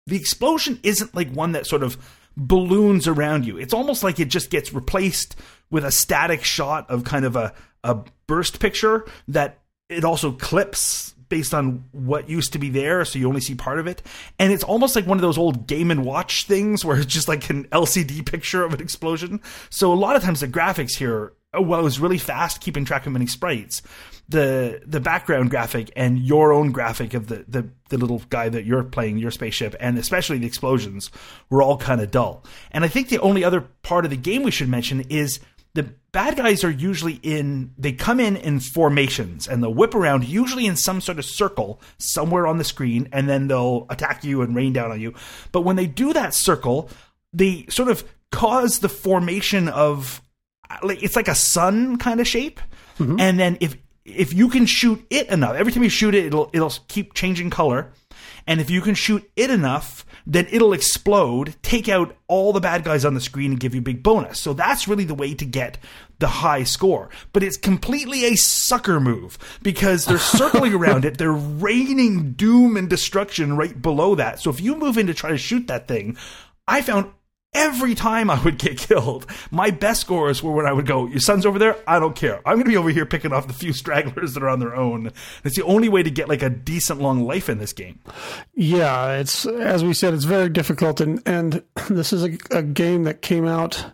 the 0.07 0.15
explosion 0.15 0.79
isn't 0.85 1.17
like 1.17 1.33
one 1.33 1.51
that 1.53 1.67
sort 1.67 1.83
of 1.83 1.99
balloons 2.37 3.09
around 3.09 3.45
you. 3.45 3.59
It's 3.59 3.75
almost 3.75 4.05
like 4.05 4.21
it 4.21 4.29
just 4.29 4.51
gets 4.51 4.73
replaced 4.73 5.35
with 5.71 5.85
a 5.85 5.91
static 5.91 6.45
shot 6.45 6.89
of 6.89 7.05
kind 7.05 7.25
of 7.25 7.37
a, 7.37 7.53
a 7.85 7.99
burst 8.27 8.61
picture 8.61 9.07
that 9.29 9.59
it 9.89 10.05
also 10.05 10.33
clips 10.33 11.15
based 11.29 11.53
on 11.55 11.85
what 11.93 12.29
used 12.29 12.53
to 12.53 12.59
be 12.59 12.71
there, 12.71 13.05
so 13.05 13.19
you 13.19 13.29
only 13.29 13.41
see 13.41 13.55
part 13.55 13.79
of 13.79 13.87
it. 13.87 14.03
And 14.39 14.53
it's 14.53 14.65
almost 14.65 14.97
like 14.97 15.07
one 15.07 15.19
of 15.19 15.23
those 15.23 15.39
old 15.39 15.67
game 15.67 15.91
and 15.91 16.05
watch 16.05 16.47
things 16.47 16.85
where 16.85 16.99
it's 16.99 17.13
just 17.13 17.29
like 17.29 17.49
an 17.51 17.65
LCD 17.67 18.25
picture 18.25 18.65
of 18.65 18.75
an 18.75 18.81
explosion. 18.81 19.41
So 19.71 19.93
a 19.93 19.95
lot 19.95 20.17
of 20.17 20.23
times 20.23 20.41
the 20.41 20.49
graphics 20.49 20.97
here, 20.97 21.35
oh, 21.55 21.63
well, 21.63 21.81
it 21.81 21.85
was 21.85 22.01
really 22.01 22.19
fast 22.19 22.61
keeping 22.61 22.85
track 22.85 23.07
of 23.07 23.13
many 23.13 23.27
sprites. 23.27 23.83
The 24.31 24.83
the 24.87 25.01
background 25.01 25.49
graphic 25.49 25.91
and 25.97 26.19
your 26.19 26.53
own 26.53 26.71
graphic 26.71 27.15
of 27.15 27.29
the, 27.29 27.47
the, 27.49 27.67
the 27.89 27.97
little 27.97 28.21
guy 28.29 28.51
that 28.51 28.67
you're 28.67 28.85
playing, 28.85 29.17
your 29.17 29.31
spaceship, 29.31 29.75
and 29.81 29.97
especially 29.99 30.37
the 30.37 30.47
explosions 30.47 31.11
were 31.49 31.63
all 31.63 31.79
kind 31.79 32.03
of 32.03 32.11
dull. 32.11 32.45
And 32.71 32.85
I 32.85 32.89
think 32.89 33.09
the 33.09 33.21
only 33.21 33.43
other 33.43 33.63
part 33.83 34.05
of 34.05 34.11
the 34.11 34.19
game 34.19 34.43
we 34.43 34.51
should 34.51 34.69
mention 34.69 35.01
is 35.09 35.41
the 35.75 35.95
bad 36.13 36.37
guys 36.37 36.65
are 36.65 36.71
usually 36.71 37.21
in 37.23 37.73
they 37.79 37.93
come 37.93 38.21
in 38.21 38.37
in 38.37 38.61
formations 38.61 39.47
and 39.47 39.63
they'll 39.63 39.75
whip 39.75 39.95
around 39.95 40.25
usually 40.25 40.67
in 40.67 40.77
some 40.77 41.01
sort 41.01 41.19
of 41.19 41.25
circle 41.25 41.81
somewhere 41.99 42.47
on 42.47 42.59
the 42.59 42.65
screen 42.65 43.09
and 43.13 43.29
then 43.29 43.49
they'll 43.49 43.87
attack 43.91 44.25
you 44.25 44.43
and 44.43 44.57
rain 44.57 44.73
down 44.73 44.91
on 44.91 45.01
you. 45.01 45.15
But 45.53 45.63
when 45.63 45.77
they 45.77 45.87
do 45.87 46.13
that 46.13 46.35
circle 46.35 46.91
they 47.33 47.67
sort 47.69 47.89
of 47.89 48.05
cause 48.33 48.79
the 48.79 48.89
formation 48.89 49.69
of 49.69 50.23
like 50.83 51.03
it's 51.03 51.17
like 51.17 51.29
a 51.29 51.35
sun 51.35 51.97
kind 51.99 52.21
of 52.21 52.27
shape 52.27 52.61
mm-hmm. 52.99 53.21
and 53.21 53.39
then 53.39 53.59
if 53.61 53.77
if 54.05 54.33
you 54.33 54.49
can 54.49 54.65
shoot 54.67 55.05
it 55.11 55.29
enough 55.29 55.55
every 55.55 55.73
time 55.73 55.83
you 55.83 55.89
shoot 55.89 56.15
it 56.15 56.25
it'll 56.25 56.51
it'll 56.53 56.73
keep 56.89 57.15
changing 57.15 57.51
color. 57.51 57.93
And 58.49 58.63
if 58.63 58.71
you 58.71 58.81
can 58.81 58.95
shoot 58.95 59.31
it 59.37 59.51
enough, 59.51 60.07
then 60.29 60.47
it'll 60.53 60.75
explode, 60.75 61.57
take 61.63 61.89
out 61.89 62.15
all 62.29 62.53
the 62.53 62.61
bad 62.61 62.85
guys 62.85 63.07
on 63.07 63.15
the 63.15 63.21
screen, 63.21 63.53
and 63.53 63.61
give 63.61 63.75
you 63.75 63.81
a 63.81 63.83
big 63.83 64.03
bonus. 64.03 64.39
So 64.39 64.53
that's 64.53 64.87
really 64.87 65.05
the 65.05 65.15
way 65.15 65.33
to 65.35 65.45
get 65.47 65.79
the 66.19 66.29
high 66.29 66.65
score. 66.65 67.09
But 67.33 67.43
it's 67.43 67.57
completely 67.57 68.27
a 68.27 68.37
sucker 68.37 69.01
move 69.01 69.39
because 69.63 70.05
they're 70.05 70.19
circling 70.19 70.75
around 70.75 71.07
it, 71.07 71.17
they're 71.17 71.33
raining 71.33 72.33
doom 72.33 72.77
and 72.77 72.91
destruction 72.91 73.57
right 73.57 73.81
below 73.81 74.15
that. 74.17 74.39
So 74.39 74.51
if 74.51 74.61
you 74.61 74.77
move 74.77 74.99
in 74.99 75.07
to 75.07 75.15
try 75.15 75.31
to 75.31 75.39
shoot 75.39 75.67
that 75.69 75.89
thing, 75.89 76.19
I 76.67 76.83
found 76.83 77.11
every 77.55 77.95
time 77.95 78.31
I 78.31 78.43
would 78.43 78.59
get 78.59 78.79
killed, 78.79 79.27
my 79.51 79.71
best 79.71 80.01
scores 80.03 80.43
were 80.43 80.53
when 80.53 80.67
I 80.67 80.73
would 80.73 80.87
go, 80.87 81.07
Your 81.07 81.21
sun's 81.21 81.47
over 81.47 81.59
there? 81.59 81.77
I 81.87 81.99
don't 81.99 82.17
care. 82.17 82.37
I'm 82.39 82.55
going 82.55 82.65
to 82.65 82.71
be 82.71 82.77
over 82.77 82.91
here 82.91 83.07
picking 83.07 83.33
off 83.33 83.47
the 83.47 83.53
few 83.53 83.73
stragglers 83.75 84.35
that 84.35 84.43
are 84.43 84.49
on 84.49 84.61
their 84.61 84.75
own. 84.75 85.13
It's 85.45 85.57
the 85.57 85.65
only 85.65 85.89
way 85.89 86.03
to 86.03 86.11
get 86.11 86.29
like 86.29 86.43
a 86.43 86.51
decent 86.51 87.01
long 87.01 87.25
life 87.25 87.49
in 87.49 87.59
this 87.59 87.73
game. 87.73 88.01
Yeah, 88.55 89.13
it's 89.13 89.47
as 89.47 89.85
we 89.85 89.95
said, 89.95 90.15
it's 90.15 90.25
very 90.25 90.49
difficult, 90.49 91.01
and 91.01 91.23
and 91.27 91.63
this 91.91 92.13
is 92.13 92.25
a, 92.25 92.39
a 92.51 92.63
game 92.63 93.05
that 93.05 93.23
came 93.23 93.47
out 93.47 93.93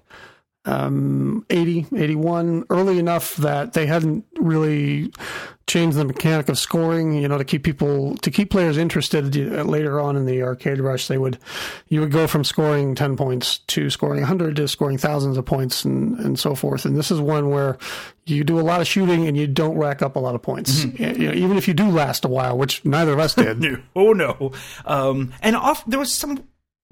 um 0.67 1.45
80 1.51 1.87
81 1.95 2.65
early 2.71 2.99
enough 2.99 3.37
that 3.37 3.75
they 3.75 3.85
hadn't 3.85 4.25
really 4.39 5.13
changed 5.67 5.97
the 5.97 6.05
mechanic 6.05 6.49
of 6.49 6.59
scoring 6.59 7.15
you 7.15 7.27
know 7.27 7.39
to 7.39 7.45
keep 7.45 7.63
people 7.65 8.15
to 8.17 8.31
keep 8.31 8.51
players 8.51 8.77
interested 8.77 9.35
later 9.67 9.99
on 10.01 10.17
in 10.17 10.27
the 10.27 10.43
arcade 10.43 10.79
rush 10.79 11.09
they 11.09 11.17
would 11.17 11.39
you 11.89 12.01
would 12.01 12.11
go 12.11 12.27
from 12.27 12.45
scoring 12.45 12.95
10 12.95 13.17
points 13.17 13.59
to 13.59 13.89
scoring 13.89 14.21
100 14.21 14.57
to 14.57 14.69
scoring 14.69 14.99
thousands 14.99 15.37
of 15.37 15.45
points 15.45 15.85
and 15.85 16.19
and 16.21 16.39
so 16.39 16.55
forth 16.55 16.85
and 16.85 16.97
this 16.97 17.11
is 17.11 17.21
one 17.21 17.51
where 17.51 17.79
you 18.27 18.45
do 18.45 18.59
a 18.59 18.63
lot 18.63 18.81
of 18.81 18.87
shooting 18.87 19.27
and 19.27 19.37
you 19.37 19.47
don't 19.47 19.77
rack 19.77 20.03
up 20.03 20.17
a 20.17 20.19
lot 20.19 20.35
of 20.35 20.43
points 20.43 20.85
you 20.85 21.29
know, 21.29 21.33
even 21.33 21.57
if 21.57 21.67
you 21.67 21.75
do 21.75 21.89
last 21.89 22.25
a 22.25 22.29
while 22.29 22.59
which 22.59 22.85
neither 22.85 23.13
of 23.13 23.19
us 23.19 23.35
did 23.35 23.61
No. 23.61 23.79
Oh 23.97 24.13
no. 24.13 24.53
Um, 24.85 25.33
and 25.41 25.57
off 25.57 25.85
there 25.87 25.99
was 25.99 26.13
some 26.13 26.45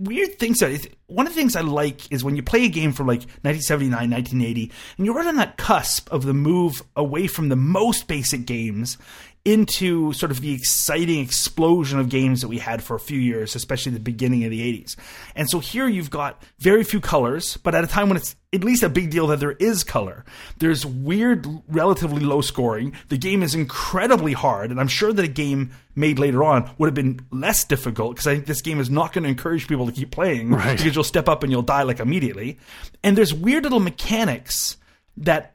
weird 0.02 0.38
things 0.38 0.58
that 0.58 0.88
one 1.06 1.26
of 1.26 1.34
the 1.34 1.40
things 1.40 1.56
I 1.56 1.60
like 1.60 2.10
is 2.10 2.24
when 2.24 2.36
you 2.36 2.42
play 2.42 2.64
a 2.64 2.68
game 2.68 2.92
from 2.92 3.06
like 3.06 3.20
1979, 3.42 4.10
1980, 4.10 4.70
and 4.96 5.06
you're 5.06 5.14
right 5.14 5.26
on 5.26 5.36
that 5.36 5.56
cusp 5.56 6.10
of 6.12 6.24
the 6.24 6.34
move 6.34 6.82
away 6.96 7.26
from 7.26 7.48
the 7.48 7.56
most 7.56 8.08
basic 8.08 8.46
games 8.46 8.98
into 9.44 10.12
sort 10.12 10.30
of 10.30 10.40
the 10.40 10.52
exciting 10.54 11.18
explosion 11.18 11.98
of 11.98 12.08
games 12.08 12.42
that 12.42 12.48
we 12.48 12.58
had 12.58 12.80
for 12.82 12.94
a 12.94 13.00
few 13.00 13.18
years, 13.18 13.56
especially 13.56 13.90
the 13.90 13.98
beginning 13.98 14.44
of 14.44 14.50
the 14.50 14.60
80s. 14.60 14.94
And 15.34 15.50
so 15.50 15.58
here 15.58 15.88
you've 15.88 16.10
got 16.10 16.40
very 16.60 16.84
few 16.84 17.00
colors, 17.00 17.56
but 17.56 17.74
at 17.74 17.82
a 17.82 17.88
time 17.88 18.08
when 18.08 18.16
it's 18.16 18.36
at 18.54 18.62
least 18.62 18.82
a 18.84 18.88
big 18.88 19.10
deal 19.10 19.26
that 19.28 19.40
there 19.40 19.52
is 19.52 19.82
color. 19.82 20.24
There's 20.58 20.86
weird, 20.86 21.46
relatively 21.68 22.20
low 22.20 22.40
scoring. 22.40 22.92
The 23.08 23.16
game 23.18 23.42
is 23.42 23.54
incredibly 23.54 24.32
hard, 24.34 24.70
and 24.70 24.78
I'm 24.78 24.88
sure 24.88 25.12
that 25.12 25.24
a 25.24 25.28
game 25.28 25.72
made 25.96 26.18
later 26.20 26.44
on 26.44 26.70
would 26.78 26.86
have 26.86 26.94
been 26.94 27.20
less 27.32 27.64
difficult 27.64 28.12
because 28.14 28.26
I 28.28 28.34
think 28.34 28.46
this 28.46 28.62
game 28.62 28.78
is 28.78 28.90
not 28.90 29.12
going 29.12 29.24
to 29.24 29.30
encourage 29.30 29.66
people 29.66 29.86
to 29.86 29.92
keep 29.92 30.10
playing 30.12 30.50
Right. 30.50 30.76
because 30.76 30.94
you'll 30.94 31.02
step 31.04 31.28
up 31.28 31.42
and 31.42 31.50
you'll 31.50 31.62
die 31.62 31.82
like 31.82 31.98
immediately. 31.98 32.58
And 33.02 33.16
there's 33.18 33.34
weird 33.34 33.64
little 33.64 33.80
mechanics 33.80 34.76
that 35.16 35.51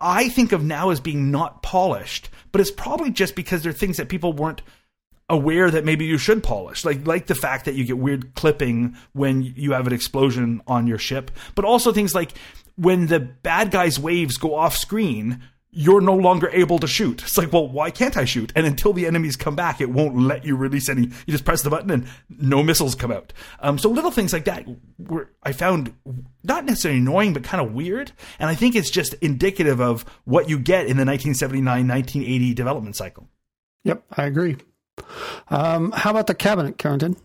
I 0.00 0.28
think 0.28 0.52
of 0.52 0.64
now 0.64 0.90
as 0.90 1.00
being 1.00 1.30
not 1.30 1.62
polished, 1.62 2.30
but 2.52 2.60
it's 2.60 2.70
probably 2.70 3.10
just 3.10 3.34
because 3.34 3.62
they're 3.62 3.72
things 3.72 3.96
that 3.96 4.08
people 4.08 4.32
weren't 4.32 4.62
aware 5.28 5.70
that 5.70 5.84
maybe 5.84 6.04
you 6.04 6.18
should 6.18 6.42
polish. 6.42 6.84
Like 6.84 7.06
like 7.06 7.26
the 7.26 7.34
fact 7.34 7.64
that 7.64 7.74
you 7.74 7.84
get 7.84 7.98
weird 7.98 8.34
clipping 8.34 8.96
when 9.12 9.42
you 9.42 9.72
have 9.72 9.86
an 9.86 9.92
explosion 9.92 10.62
on 10.66 10.86
your 10.86 10.98
ship 10.98 11.30
but 11.54 11.64
also 11.64 11.92
things 11.92 12.14
like 12.14 12.32
when 12.76 13.06
the 13.06 13.20
bad 13.20 13.70
guys 13.70 13.98
waves 13.98 14.36
go 14.36 14.54
off 14.54 14.76
screen 14.76 15.42
you're 15.76 16.00
no 16.00 16.14
longer 16.14 16.48
able 16.52 16.78
to 16.78 16.86
shoot 16.86 17.22
it's 17.22 17.36
like 17.36 17.52
well 17.52 17.68
why 17.68 17.90
can't 17.90 18.16
i 18.16 18.24
shoot 18.24 18.52
and 18.54 18.66
until 18.66 18.92
the 18.92 19.06
enemies 19.06 19.36
come 19.36 19.56
back 19.56 19.80
it 19.80 19.90
won't 19.90 20.16
let 20.16 20.44
you 20.44 20.56
release 20.56 20.88
any 20.88 21.02
you 21.02 21.32
just 21.32 21.44
press 21.44 21.62
the 21.62 21.70
button 21.70 21.90
and 21.90 22.06
no 22.28 22.62
missiles 22.62 22.94
come 22.94 23.10
out 23.10 23.32
um, 23.60 23.78
so 23.78 23.88
little 23.90 24.10
things 24.10 24.32
like 24.32 24.44
that 24.44 24.64
were 24.98 25.28
i 25.42 25.52
found 25.52 25.92
not 26.42 26.64
necessarily 26.64 27.00
annoying 27.00 27.32
but 27.32 27.42
kind 27.42 27.66
of 27.66 27.74
weird 27.74 28.12
and 28.38 28.48
i 28.48 28.54
think 28.54 28.74
it's 28.74 28.90
just 28.90 29.14
indicative 29.14 29.80
of 29.80 30.04
what 30.24 30.48
you 30.48 30.58
get 30.58 30.82
in 30.82 30.96
the 30.96 31.04
1979 31.04 31.88
1980 31.88 32.54
development 32.54 32.96
cycle 32.96 33.28
Yep, 33.84 34.02
I 34.16 34.24
agree. 34.24 34.56
Um, 35.48 35.92
how 35.92 36.10
about 36.10 36.26
the 36.26 36.34
cabinet, 36.34 36.78
Carrington? 36.78 37.16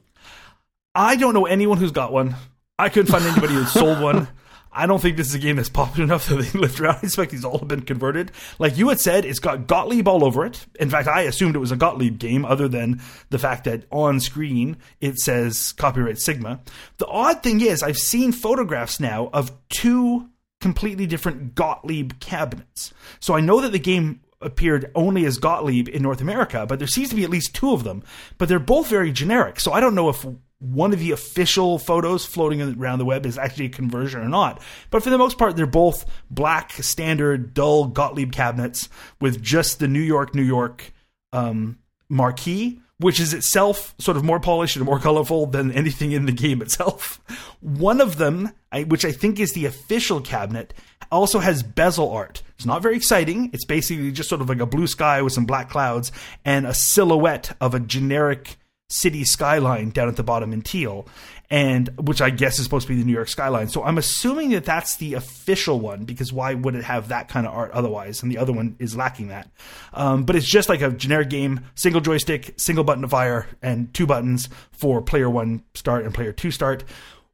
I 0.93 1.15
don't 1.15 1.33
know 1.33 1.45
anyone 1.45 1.77
who's 1.77 1.91
got 1.91 2.11
one. 2.11 2.35
I 2.77 2.89
couldn't 2.89 3.11
find 3.11 3.25
anybody 3.25 3.53
who 3.53 3.65
sold 3.65 4.01
one. 4.01 4.27
I 4.71 4.85
don't 4.85 5.01
think 5.01 5.17
this 5.17 5.27
is 5.27 5.35
a 5.35 5.39
game 5.39 5.55
that's 5.55 5.69
popular 5.69 6.03
enough 6.05 6.27
that 6.27 6.35
they 6.35 6.59
lift 6.59 6.79
around. 6.79 6.97
I 7.01 7.05
expect 7.05 7.31
these 7.31 7.45
all 7.45 7.57
have 7.57 7.67
been 7.67 7.81
converted. 7.81 8.31
Like 8.59 8.77
you 8.77 8.89
had 8.89 8.99
said, 8.99 9.25
it's 9.25 9.39
got 9.39 9.67
Gottlieb 9.67 10.07
all 10.07 10.23
over 10.23 10.45
it. 10.45 10.65
In 10.79 10.89
fact, 10.89 11.07
I 11.07 11.21
assumed 11.21 11.55
it 11.55 11.59
was 11.59 11.71
a 11.71 11.77
Gottlieb 11.77 12.19
game, 12.19 12.45
other 12.45 12.67
than 12.67 13.01
the 13.29 13.39
fact 13.39 13.63
that 13.65 13.85
on 13.91 14.19
screen 14.19 14.77
it 15.01 15.17
says 15.17 15.71
copyright 15.73 16.19
Sigma. 16.19 16.59
The 16.97 17.07
odd 17.07 17.43
thing 17.43 17.61
is, 17.61 17.83
I've 17.83 17.97
seen 17.97 18.31
photographs 18.31 18.99
now 18.99 19.29
of 19.33 19.51
two 19.69 20.29
completely 20.61 21.05
different 21.05 21.55
Gottlieb 21.55 22.19
cabinets. 22.19 22.93
So 23.19 23.33
I 23.33 23.39
know 23.39 23.61
that 23.61 23.71
the 23.71 23.79
game 23.79 24.21
appeared 24.41 24.91
only 24.95 25.25
as 25.25 25.37
Gottlieb 25.37 25.89
in 25.89 26.01
North 26.01 26.21
America, 26.21 26.65
but 26.65 26.79
there 26.79 26.87
seems 26.87 27.09
to 27.09 27.15
be 27.15 27.23
at 27.23 27.29
least 27.29 27.53
two 27.53 27.73
of 27.73 27.83
them. 27.83 28.03
But 28.37 28.49
they're 28.49 28.59
both 28.59 28.87
very 28.87 29.11
generic. 29.11 29.59
So 29.59 29.71
I 29.71 29.79
don't 29.79 29.95
know 29.95 30.09
if 30.09 30.25
one 30.59 30.91
of 30.91 30.99
the 30.99 31.11
official 31.11 31.79
photos 31.79 32.25
floating 32.25 32.61
around 32.61 32.99
the 32.99 33.05
web 33.05 33.25
is 33.25 33.37
actually 33.37 33.65
a 33.65 33.69
conversion 33.69 34.21
or 34.21 34.29
not. 34.29 34.61
But 34.91 35.03
for 35.03 35.09
the 35.09 35.17
most 35.17 35.37
part, 35.37 35.55
they're 35.55 35.65
both 35.65 36.05
black, 36.29 36.73
standard, 36.73 37.53
dull 37.53 37.85
Gottlieb 37.85 38.31
cabinets 38.31 38.89
with 39.21 39.41
just 39.41 39.79
the 39.79 39.87
New 39.87 40.01
York, 40.01 40.35
New 40.35 40.43
York 40.43 40.93
um, 41.31 41.79
marquee, 42.09 42.81
which 42.97 43.21
is 43.21 43.33
itself 43.33 43.95
sort 43.99 44.17
of 44.17 44.25
more 44.25 44.41
polished 44.41 44.75
and 44.75 44.83
more 44.83 44.99
colorful 44.99 45.45
than 45.45 45.71
anything 45.71 46.11
in 46.11 46.25
the 46.25 46.33
game 46.33 46.61
itself. 46.61 47.21
One 47.61 48.01
of 48.01 48.17
them, 48.17 48.51
which 48.87 49.05
I 49.05 49.13
think 49.13 49.39
is 49.39 49.53
the 49.53 49.65
official 49.65 50.19
cabinet, 50.19 50.73
also 51.09 51.39
has 51.39 51.63
bezel 51.63 52.11
art. 52.11 52.43
It's 52.55 52.65
not 52.65 52.81
very 52.81 52.97
exciting. 52.97 53.49
It's 53.53 53.65
basically 53.65 54.11
just 54.11 54.27
sort 54.27 54.41
of 54.41 54.49
like 54.49 54.59
a 54.59 54.65
blue 54.65 54.87
sky 54.87 55.21
with 55.21 55.31
some 55.31 55.45
black 55.45 55.69
clouds 55.69 56.11
and 56.43 56.67
a 56.67 56.73
silhouette 56.73 57.55
of 57.61 57.73
a 57.73 57.79
generic 57.79 58.57
city 58.89 59.23
skyline 59.23 59.89
down 59.91 60.07
at 60.07 60.15
the 60.15 60.23
bottom 60.23 60.51
in 60.51 60.61
teal 60.61 61.07
and 61.49 61.89
which 61.99 62.21
i 62.21 62.29
guess 62.29 62.59
is 62.59 62.63
supposed 62.63 62.87
to 62.87 62.93
be 62.93 62.99
the 62.99 63.05
new 63.05 63.13
york 63.13 63.27
skyline. 63.27 63.67
So 63.69 63.83
i'm 63.83 63.97
assuming 63.97 64.51
that 64.51 64.65
that's 64.65 64.97
the 64.97 65.13
official 65.13 65.79
one 65.79 66.05
because 66.05 66.33
why 66.33 66.53
would 66.53 66.75
it 66.75 66.83
have 66.83 67.09
that 67.09 67.27
kind 67.27 67.47
of 67.47 67.53
art 67.53 67.71
otherwise? 67.71 68.21
And 68.21 68.31
the 68.31 68.37
other 68.37 68.53
one 68.53 68.75
is 68.79 68.95
lacking 68.95 69.29
that. 69.29 69.49
Um, 69.93 70.23
but 70.23 70.35
it's 70.35 70.49
just 70.49 70.69
like 70.69 70.81
a 70.81 70.91
generic 70.91 71.29
game 71.29 71.61
single 71.75 72.01
joystick 72.01 72.53
single 72.57 72.83
button 72.83 73.01
to 73.01 73.07
fire 73.07 73.47
and 73.61 73.93
two 73.93 74.05
buttons 74.05 74.49
for 74.71 75.01
player 75.01 75.29
one 75.29 75.63
start 75.73 76.05
and 76.05 76.13
player 76.13 76.31
two 76.31 76.51
start 76.51 76.83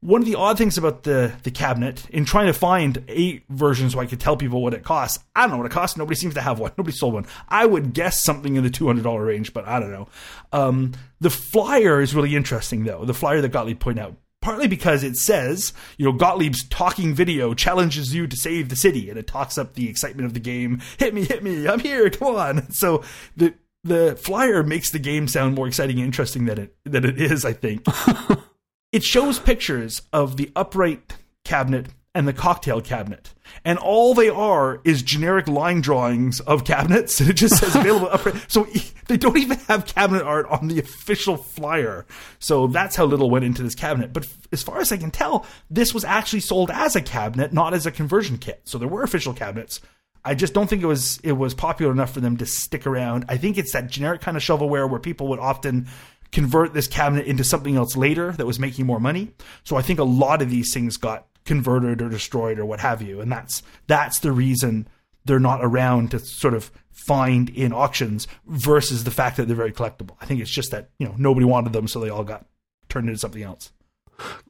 one 0.01 0.21
of 0.21 0.27
the 0.27 0.35
odd 0.35 0.57
things 0.57 0.77
about 0.77 1.03
the 1.03 1.33
the 1.43 1.51
cabinet 1.51 2.07
in 2.09 2.25
trying 2.25 2.47
to 2.47 2.53
find 2.53 3.03
a 3.09 3.41
version 3.49 3.89
so 3.89 3.99
I 3.99 4.05
could 4.05 4.19
tell 4.19 4.37
people 4.37 4.61
what 4.61 4.73
it 4.73 4.83
costs. 4.83 5.23
I 5.35 5.41
don't 5.41 5.51
know 5.51 5.57
what 5.57 5.65
it 5.65 5.71
costs. 5.71 5.97
Nobody 5.97 6.15
seems 6.15 6.35
to 6.35 6.41
have 6.41 6.59
one. 6.59 6.71
Nobody 6.77 6.95
sold 6.95 7.15
one. 7.15 7.25
I 7.49 7.65
would 7.65 7.93
guess 7.93 8.23
something 8.23 8.55
in 8.55 8.63
the 8.63 8.69
two 8.69 8.87
hundred 8.87 9.03
dollar 9.03 9.25
range, 9.25 9.53
but 9.53 9.67
I 9.67 9.79
don't 9.79 9.91
know. 9.91 10.07
Um, 10.51 10.93
the 11.19 11.29
flyer 11.29 12.01
is 12.01 12.13
really 12.13 12.35
interesting 12.35 12.83
though. 12.83 13.05
The 13.05 13.13
flyer 13.13 13.41
that 13.41 13.51
Gottlieb 13.51 13.79
pointed 13.79 14.03
out. 14.03 14.15
Partly 14.41 14.67
because 14.67 15.03
it 15.03 15.15
says, 15.15 15.73
you 15.97 16.05
know, 16.05 16.13
Gottlieb's 16.13 16.67
talking 16.69 17.15
video 17.15 17.55
challenges 17.55 18.13
you 18.13 18.27
to 18.27 18.35
save 18.37 18.69
the 18.69 18.75
city, 18.75 19.09
and 19.09 19.17
it 19.17 19.25
talks 19.25 19.57
up 19.57 19.73
the 19.73 19.89
excitement 19.89 20.27
of 20.27 20.35
the 20.35 20.39
game. 20.39 20.83
Hit 20.99 21.15
me, 21.15 21.23
hit 21.23 21.41
me, 21.41 21.67
I'm 21.67 21.79
here, 21.79 22.11
come 22.11 22.35
on. 22.35 22.67
So 22.71 23.03
the 23.35 23.55
the 23.83 24.15
flyer 24.15 24.61
makes 24.61 24.91
the 24.91 24.99
game 24.99 25.27
sound 25.27 25.55
more 25.55 25.67
exciting 25.67 25.97
and 25.97 26.05
interesting 26.05 26.45
than 26.45 26.59
it 26.59 26.75
than 26.83 27.05
it 27.05 27.19
is, 27.19 27.43
I 27.43 27.53
think. 27.53 27.87
it 28.91 29.03
shows 29.03 29.39
pictures 29.39 30.01
of 30.13 30.37
the 30.37 30.51
upright 30.55 31.15
cabinet 31.43 31.87
and 32.15 32.27
the 32.27 32.33
cocktail 32.33 32.79
cabinet. 32.79 33.33
And 33.65 33.77
all 33.77 34.13
they 34.13 34.29
are 34.29 34.79
is 34.85 35.03
generic 35.03 35.47
line 35.47 35.81
drawings 35.81 36.39
of 36.39 36.63
cabinets. 36.63 37.19
It 37.25 37.33
just 37.33 37.57
says 37.57 37.75
available 37.75 38.07
upright. 38.09 38.35
So 38.47 38.67
they 39.07 39.17
don't 39.17 39.37
even 39.37 39.57
have 39.67 39.85
cabinet 39.85 40.23
art 40.23 40.47
on 40.47 40.67
the 40.67 40.79
official 40.79 41.35
flyer. 41.35 42.05
So 42.39 42.67
that's 42.67 42.95
how 42.95 43.05
little 43.05 43.29
went 43.29 43.43
into 43.43 43.63
this 43.63 43.75
cabinet. 43.75 44.13
But 44.13 44.27
as 44.53 44.63
far 44.63 44.79
as 44.79 44.91
I 44.91 44.97
can 44.97 45.11
tell, 45.11 45.45
this 45.69 45.93
was 45.93 46.05
actually 46.05 46.39
sold 46.39 46.71
as 46.71 46.95
a 46.95 47.01
cabinet, 47.01 47.51
not 47.51 47.73
as 47.73 47.85
a 47.85 47.91
conversion 47.91 48.37
kit. 48.37 48.61
So 48.63 48.77
there 48.77 48.87
were 48.87 49.03
official 49.03 49.33
cabinets. 49.33 49.81
I 50.23 50.33
just 50.33 50.53
don't 50.53 50.67
think 50.67 50.81
it 50.81 50.87
was 50.87 51.19
it 51.23 51.33
was 51.33 51.53
popular 51.53 51.91
enough 51.91 52.11
for 52.11 52.19
them 52.19 52.37
to 52.37 52.47
stick 52.47 52.87
around. 52.87 53.25
I 53.29 53.37
think 53.37 53.59
it's 53.59 53.73
that 53.73 53.87
generic 53.87 54.21
kind 54.21 54.35
of 54.35 54.41
shovelware 54.41 54.89
where 54.89 54.99
people 54.99 55.27
would 55.27 55.39
often 55.39 55.87
convert 56.35 56.73
this 56.73 56.85
cabinet 56.85 57.25
into 57.25 57.45
something 57.45 57.77
else 57.77 57.95
later 57.95 58.33
that 58.33 58.45
was 58.45 58.59
making 58.59 58.85
more 58.85 58.99
money. 58.99 59.31
So 59.63 59.77
I 59.77 59.81
think 59.81 59.99
a 59.99 60.03
lot 60.03 60.41
of 60.41 60.49
these 60.49 60.73
things 60.73 60.97
got 60.97 61.27
converted 61.45 62.01
or 62.01 62.09
destroyed 62.09 62.59
or 62.59 62.65
what 62.65 62.81
have 62.81 63.01
you, 63.01 63.21
and 63.21 63.31
that's 63.31 63.63
that's 63.87 64.19
the 64.19 64.33
reason 64.33 64.85
they're 65.23 65.39
not 65.39 65.63
around 65.63 66.11
to 66.11 66.19
sort 66.19 66.53
of 66.53 66.71
find 66.91 67.49
in 67.51 67.71
auctions 67.71 68.27
versus 68.47 69.05
the 69.05 69.11
fact 69.11 69.37
that 69.37 69.47
they're 69.47 69.55
very 69.55 69.71
collectible. 69.71 70.17
I 70.19 70.25
think 70.25 70.41
it's 70.41 70.51
just 70.51 70.71
that 70.71 70.89
you 70.99 71.07
know 71.07 71.15
nobody 71.17 71.45
wanted 71.45 71.71
them, 71.71 71.87
so 71.87 72.01
they 72.01 72.09
all 72.09 72.25
got 72.25 72.45
turned 72.89 73.07
into 73.07 73.19
something 73.19 73.43
else. 73.43 73.71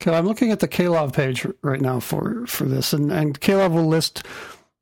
Okay, 0.01 0.15
I'm 0.15 0.25
looking 0.25 0.51
at 0.51 0.61
the 0.61 0.67
KLOV 0.67 1.13
page 1.13 1.45
right 1.61 1.81
now 1.81 1.99
for 1.99 2.47
for 2.47 2.65
this, 2.65 2.93
and 2.93 3.11
and 3.11 3.39
KLOV 3.39 3.71
will 3.71 3.85
list 3.85 4.23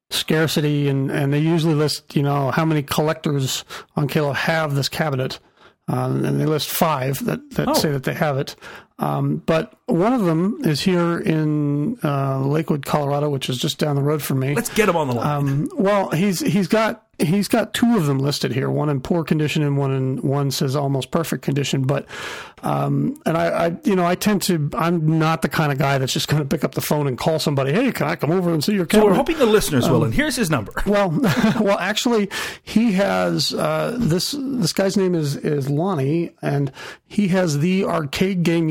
scarcity, 0.10 0.88
and 0.88 1.12
and 1.12 1.34
they 1.34 1.39
usually 1.39 1.76
list 1.76 2.16
you 2.16 2.24
know 2.24 2.52
how 2.52 2.63
many 2.63 2.82
collectors 2.82 3.66
on 3.98 4.08
KLOV 4.08 4.36
have 4.36 4.76
this 4.76 4.88
cabinet. 4.88 5.39
Um, 5.88 6.24
and 6.24 6.39
they 6.39 6.46
list 6.46 6.69
five 6.69 7.24
that, 7.26 7.50
that 7.52 7.67
oh. 7.67 7.74
say 7.74 7.91
that 7.91 8.04
they 8.04 8.13
have 8.13 8.38
it. 8.38 8.56
Um, 9.00 9.38
but 9.46 9.78
one 9.88 10.13
of 10.13 10.24
them 10.24 10.60
is 10.63 10.80
here 10.80 11.19
in 11.19 11.98
uh, 12.04 12.39
Lakewood, 12.39 12.86
Colorado, 12.86 13.30
which 13.30 13.50
is 13.50 13.58
just 13.58 13.80
down 13.80 13.96
the 13.96 14.02
road 14.02 14.22
from 14.22 14.39
me. 14.39 14.56
Let's 14.56 14.69
get 14.69 14.88
him 14.88 14.96
on 14.96 15.08
the 15.08 15.15
line. 15.15 15.28
Um, 15.28 15.69
well, 15.76 16.10
he's 16.12 16.39
he's 16.39 16.67
got 16.67 17.06
he's 17.19 17.47
got 17.47 17.73
two 17.73 17.97
of 17.97 18.06
them 18.06 18.19
listed 18.19 18.52
here. 18.54 18.69
One 18.69 18.89
in 18.89 19.02
poor 19.02 19.23
condition, 19.23 19.63
and 19.63 19.78
one 19.78 19.91
in 19.91 20.17
one 20.17 20.52
says 20.52 20.76
almost 20.76 21.12
perfect 21.12 21.43
condition. 21.43 21.84
But 21.84 22.06
um, 22.63 23.21
and 23.26 23.38
I, 23.38 23.65
I, 23.67 23.78
you 23.84 23.95
know, 23.95 24.06
I 24.06 24.15
tend 24.15 24.41
to. 24.43 24.69
I'm 24.73 25.19
not 25.19 25.41
the 25.41 25.49
kind 25.49 25.71
of 25.71 25.78
guy 25.78 25.97
that's 25.97 26.13
just 26.13 26.28
going 26.28 26.41
to 26.41 26.47
pick 26.47 26.63
up 26.63 26.76
the 26.76 26.82
phone 26.82 27.08
and 27.08 27.17
call 27.17 27.39
somebody. 27.39 27.73
Hey, 27.73 27.91
can 27.91 28.08
I 28.08 28.15
come 28.15 28.32
over 28.32 28.54
and 28.54 28.63
see 28.63 28.73
your 28.73 28.86
camera? 28.86 29.06
So 29.06 29.10
we're 29.12 29.15
hoping 29.15 29.38
the 29.38 29.45
listeners 29.45 29.89
will. 29.89 29.97
Um, 29.97 30.04
and 30.04 30.13
here's 30.13 30.36
his 30.36 30.49
number. 30.49 30.71
Well, 30.93 31.10
well, 31.60 31.80
actually, 31.80 32.30
he 32.62 32.91
has 32.91 33.52
uh, 33.52 33.95
this. 33.99 34.36
This 34.38 34.73
guy's 34.73 34.95
name 34.95 35.15
is 35.15 35.36
is 35.36 35.67
Lonnie, 35.67 36.36
and 36.39 36.71
he 37.08 37.30
has 37.30 37.60
the 37.60 37.84
arcade 37.86 38.43
game 38.43 38.69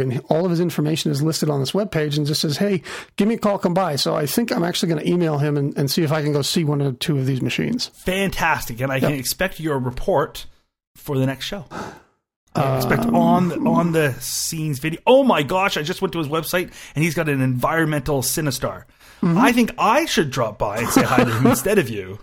and 0.00 0.22
all 0.28 0.44
of 0.44 0.50
his 0.50 0.60
information 0.60 1.10
is 1.10 1.22
listed 1.22 1.48
on 1.48 1.60
this 1.60 1.72
webpage 1.72 2.16
and 2.16 2.26
just 2.26 2.42
says, 2.42 2.58
Hey, 2.58 2.82
give 3.16 3.26
me 3.26 3.34
a 3.34 3.38
call, 3.38 3.58
come 3.58 3.74
by. 3.74 3.96
So 3.96 4.14
I 4.14 4.26
think 4.26 4.52
I'm 4.52 4.62
actually 4.62 4.90
going 4.90 5.02
to 5.02 5.10
email 5.10 5.38
him 5.38 5.56
and, 5.56 5.76
and, 5.78 5.90
see 5.90 6.02
if 6.02 6.12
I 6.12 6.22
can 6.22 6.32
go 6.32 6.42
see 6.42 6.64
one 6.64 6.82
or 6.82 6.92
two 6.92 7.21
of 7.22 7.26
these 7.26 7.42
machines. 7.42 7.88
Fantastic. 7.94 8.80
And 8.80 8.92
I 8.92 8.96
yep. 8.96 9.10
can 9.10 9.18
expect 9.18 9.60
your 9.60 9.78
report 9.78 10.46
for 10.96 11.18
the 11.18 11.26
next 11.26 11.46
show. 11.46 11.66
I 12.54 12.76
expect 12.76 13.04
um, 13.04 13.14
on 13.14 13.66
on 13.66 13.92
the 13.92 14.12
scenes 14.20 14.78
video. 14.78 15.00
Oh 15.06 15.24
my 15.24 15.42
gosh! 15.42 15.78
I 15.78 15.82
just 15.82 16.02
went 16.02 16.12
to 16.12 16.18
his 16.18 16.28
website 16.28 16.70
and 16.94 17.02
he's 17.02 17.14
got 17.14 17.30
an 17.30 17.40
environmental 17.40 18.20
Sinistar. 18.20 18.84
Mm-hmm. 19.22 19.38
I 19.38 19.52
think 19.52 19.70
I 19.78 20.04
should 20.04 20.30
drop 20.30 20.58
by 20.58 20.78
and 20.78 20.88
say 20.88 21.02
hi 21.02 21.24
to 21.24 21.30
him 21.30 21.46
instead 21.50 21.78
of 21.78 21.88
you. 21.88 22.18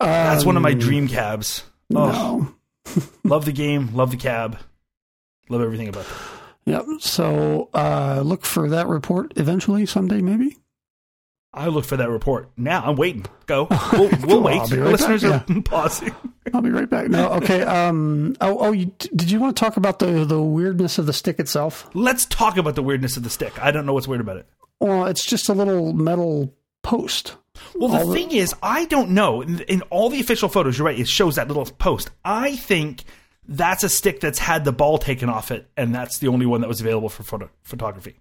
That's 0.00 0.42
um, 0.42 0.46
one 0.46 0.56
of 0.56 0.62
my 0.62 0.72
dream 0.72 1.08
cabs. 1.08 1.64
Oh. 1.94 2.54
No. 2.86 3.02
love 3.24 3.44
the 3.44 3.52
game. 3.52 3.94
Love 3.94 4.10
the 4.10 4.16
cab. 4.16 4.58
Love 5.50 5.60
everything 5.60 5.88
about 5.88 6.06
that. 6.06 6.16
Yep. 6.64 6.84
So 7.00 7.70
uh, 7.74 8.22
look 8.24 8.44
for 8.44 8.68
that 8.70 8.86
report 8.86 9.32
eventually, 9.36 9.86
someday, 9.86 10.20
maybe. 10.20 10.56
I 11.52 11.68
look 11.68 11.84
for 11.86 11.96
that 11.96 12.10
report 12.10 12.50
now. 12.56 12.82
I'm 12.84 12.96
waiting. 12.96 13.24
Go. 13.46 13.68
We'll, 13.92 14.10
we'll 14.22 14.42
wait. 14.42 14.58
Right 14.58 14.70
Listeners 14.72 15.22
back. 15.22 15.48
are 15.48 15.52
yeah. 15.52 15.60
pausing. 15.64 16.14
I'll 16.54 16.60
be 16.62 16.70
right 16.70 16.88
back. 16.88 17.08
No, 17.08 17.32
okay. 17.34 17.62
Um. 17.62 18.36
Oh, 18.40 18.58
oh. 18.60 18.72
You, 18.72 18.86
did 19.16 19.30
you 19.30 19.40
want 19.40 19.56
to 19.56 19.60
talk 19.64 19.76
about 19.76 19.98
the 19.98 20.24
the 20.24 20.40
weirdness 20.40 20.98
of 20.98 21.06
the 21.06 21.12
stick 21.12 21.38
itself? 21.38 21.88
Let's 21.94 22.26
talk 22.26 22.56
about 22.58 22.74
the 22.74 22.82
weirdness 22.82 23.16
of 23.16 23.22
the 23.22 23.30
stick. 23.30 23.60
I 23.62 23.70
don't 23.70 23.86
know 23.86 23.94
what's 23.94 24.06
weird 24.08 24.20
about 24.20 24.36
it. 24.36 24.46
Well, 24.80 25.06
it's 25.06 25.24
just 25.24 25.48
a 25.48 25.54
little 25.54 25.92
metal 25.92 26.54
post. 26.82 27.36
Well, 27.74 27.88
the 27.88 27.98
all 28.04 28.12
thing 28.12 28.28
the- 28.28 28.38
is, 28.38 28.54
I 28.62 28.84
don't 28.84 29.10
know. 29.10 29.40
In, 29.42 29.60
in 29.62 29.82
all 29.90 30.10
the 30.10 30.20
official 30.20 30.48
photos, 30.48 30.78
you're 30.78 30.86
right. 30.86 30.98
It 30.98 31.08
shows 31.08 31.36
that 31.36 31.48
little 31.48 31.64
post. 31.64 32.10
I 32.24 32.54
think 32.56 33.02
that's 33.48 33.82
a 33.82 33.88
stick 33.88 34.20
that's 34.20 34.38
had 34.38 34.64
the 34.64 34.72
ball 34.72 34.98
taken 34.98 35.28
off 35.28 35.50
it, 35.50 35.68
and 35.76 35.94
that's 35.94 36.18
the 36.18 36.28
only 36.28 36.46
one 36.46 36.60
that 36.60 36.68
was 36.68 36.80
available 36.80 37.08
for 37.08 37.22
photo- 37.24 37.50
photography. 37.62 38.20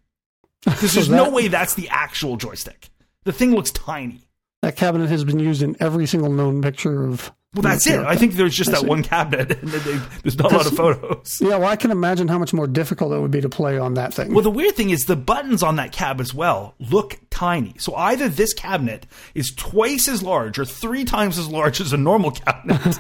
Because 0.64 0.94
there's 0.96 1.08
that, 1.10 1.16
no 1.16 1.30
way 1.30 1.50
that's 1.50 1.76
the 1.76 1.88
actual 1.90 2.38
joystick. 2.38 2.90
The 3.28 3.34
thing 3.34 3.54
looks 3.54 3.72
tiny. 3.72 4.22
That 4.62 4.78
cabinet 4.78 5.10
has 5.10 5.26
been 5.26 5.38
used 5.38 5.62
in 5.62 5.76
every 5.82 6.06
single 6.06 6.32
known 6.32 6.62
picture 6.62 7.04
of 7.04 7.34
well, 7.54 7.64
that's 7.64 7.88
it. 7.88 8.00
I 8.00 8.18
think 8.18 8.34
there's 8.34 8.54
just 8.54 8.70
that's 8.70 8.82
that 8.82 8.88
it. 8.88 8.90
one 8.90 9.04
cabinet, 9.04 9.52
and 9.62 9.70
they, 9.70 10.00
there's 10.22 10.38
not 10.38 10.52
a 10.52 10.58
lot 10.58 10.68
of 10.68 10.74
photos. 10.74 11.40
Yeah, 11.48 11.58
well, 11.58 11.70
I 11.70 11.76
can 11.76 11.92
imagine 11.92 12.28
how 12.28 12.38
much 12.38 12.54
more 12.54 12.68
difficult 12.68 13.14
it 13.14 13.20
would 13.20 13.32
be 13.32 13.42
to 13.42 13.50
play 13.50 13.78
on 13.78 13.94
that 13.94 14.14
thing. 14.14 14.34
Well, 14.34 14.44
the 14.44 14.52
weird 14.52 14.76
thing 14.76 14.90
is 14.90 15.06
the 15.06 15.16
buttons 15.16 15.64
on 15.64 15.78
that 15.78 15.92
cab 15.92 16.20
as 16.20 16.34
well 16.34 16.76
look 16.80 17.20
tiny. 17.30 17.76
So 17.78 17.96
either 17.96 18.28
this 18.28 18.54
cabinet 18.54 19.06
is 19.34 19.54
twice 19.56 20.08
as 20.08 20.22
large 20.22 20.60
or 20.60 20.66
three 20.66 21.06
times 21.06 21.38
as 21.38 21.48
large 21.48 21.80
as 21.82 21.94
a 21.94 21.98
normal 21.98 22.32
cabinet, 22.32 22.98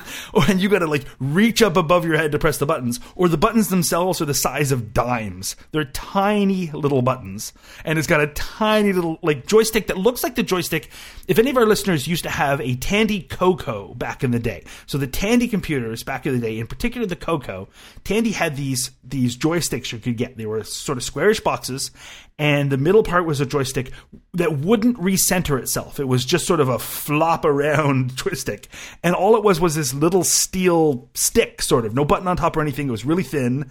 and 0.48 0.62
you 0.62 0.70
got 0.70 0.80
to 0.80 0.88
like 0.88 1.06
reach 1.20 1.62
up 1.62 1.76
above 1.76 2.06
your 2.06 2.18
head 2.18 2.32
to 2.32 2.40
press 2.40 2.58
the 2.58 2.66
buttons, 2.66 3.00
or 3.16 3.28
the 3.28 3.38
buttons 3.38 3.68
themselves 3.68 4.22
are 4.22 4.26
the 4.26 4.34
size 4.34 4.72
of 4.72 4.94
dimes. 4.94 5.56
They're 5.72 5.86
tiny 5.86 6.72
little 6.72 7.02
buttons, 7.02 7.52
and 7.84 8.00
it's 8.00 8.08
got 8.08 8.22
a 8.22 8.28
tiny 8.28 8.94
little 8.94 9.20
like 9.22 9.46
joystick 9.46 9.88
that 9.88 9.98
looks 9.98 10.24
like 10.24 10.36
the 10.36 10.44
joystick. 10.44 10.90
If 11.28 11.38
any 11.38 11.50
of 11.50 11.58
our 11.58 11.66
listeners 11.66 12.08
used 12.08 12.24
to 12.24 12.30
have 12.30 12.62
a 12.62 12.76
Tandy 12.76 13.22
Coco 13.22 13.94
back 13.96 14.24
in 14.24 14.32
the 14.32 14.37
day. 14.39 14.63
So 14.86 14.97
the 14.97 15.08
Tandy 15.08 15.47
computers 15.47 16.04
back 16.04 16.26
in 16.26 16.34
the 16.34 16.39
day, 16.39 16.60
in 16.60 16.67
particular 16.67 17.08
the 17.08 17.15
Coco, 17.15 17.67
Tandy 18.04 18.32
had 18.32 18.56
these 18.56 18.91
these 19.04 19.38
joysticks 19.38 19.91
you 19.91 20.00
could 20.00 20.17
get. 20.17 20.38
They 20.38 20.45
were 20.45 20.63
sort 20.63 20.97
of 20.97 21.04
squarish 21.04 21.39
boxes, 21.39 21.91
and 22.38 22.71
the 22.71 22.78
middle 22.78 23.04
part 23.04 23.26
was 23.26 23.41
a 23.41 23.45
joystick 23.45 23.91
that 24.34 24.58
wouldn't 24.60 24.97
recenter 24.97 25.60
itself. 25.60 26.00
It 26.00 26.08
was 26.08 26.26
just 26.26 26.45
sort 26.45 26.60
of 26.60 26.69
a 26.69 26.80
flop 26.80 27.45
around 27.45 28.15
joystick, 28.15 28.67
and 29.04 29.15
all 29.15 29.36
it 29.36 29.43
was 29.43 29.60
was 29.60 29.76
this 29.76 29.93
little 29.93 30.23
steel 30.23 31.10
stick, 31.13 31.62
sort 31.62 31.86
of 31.86 31.93
no 31.93 32.06
button 32.06 32.28
on 32.28 32.38
top 32.38 32.58
or 32.58 32.62
anything. 32.62 32.88
It 32.88 32.91
was 32.91 33.06
really 33.06 33.23
thin 33.23 33.69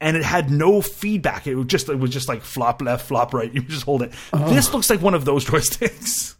and 0.00 0.16
it 0.16 0.22
had 0.22 0.50
no 0.50 0.80
feedback. 0.80 1.46
It 1.46 1.54
was 1.54 1.66
just 1.66 1.88
it 1.88 1.98
was 1.98 2.10
just 2.10 2.28
like 2.28 2.42
flop 2.42 2.80
left, 2.82 3.06
flop 3.06 3.34
right. 3.34 3.52
You 3.52 3.62
just 3.62 3.84
hold 3.84 4.02
it. 4.02 4.12
Oh. 4.32 4.52
This 4.52 4.72
looks 4.72 4.90
like 4.90 5.00
one 5.02 5.14
of 5.14 5.24
those 5.24 5.44
joysticks. 5.46 6.36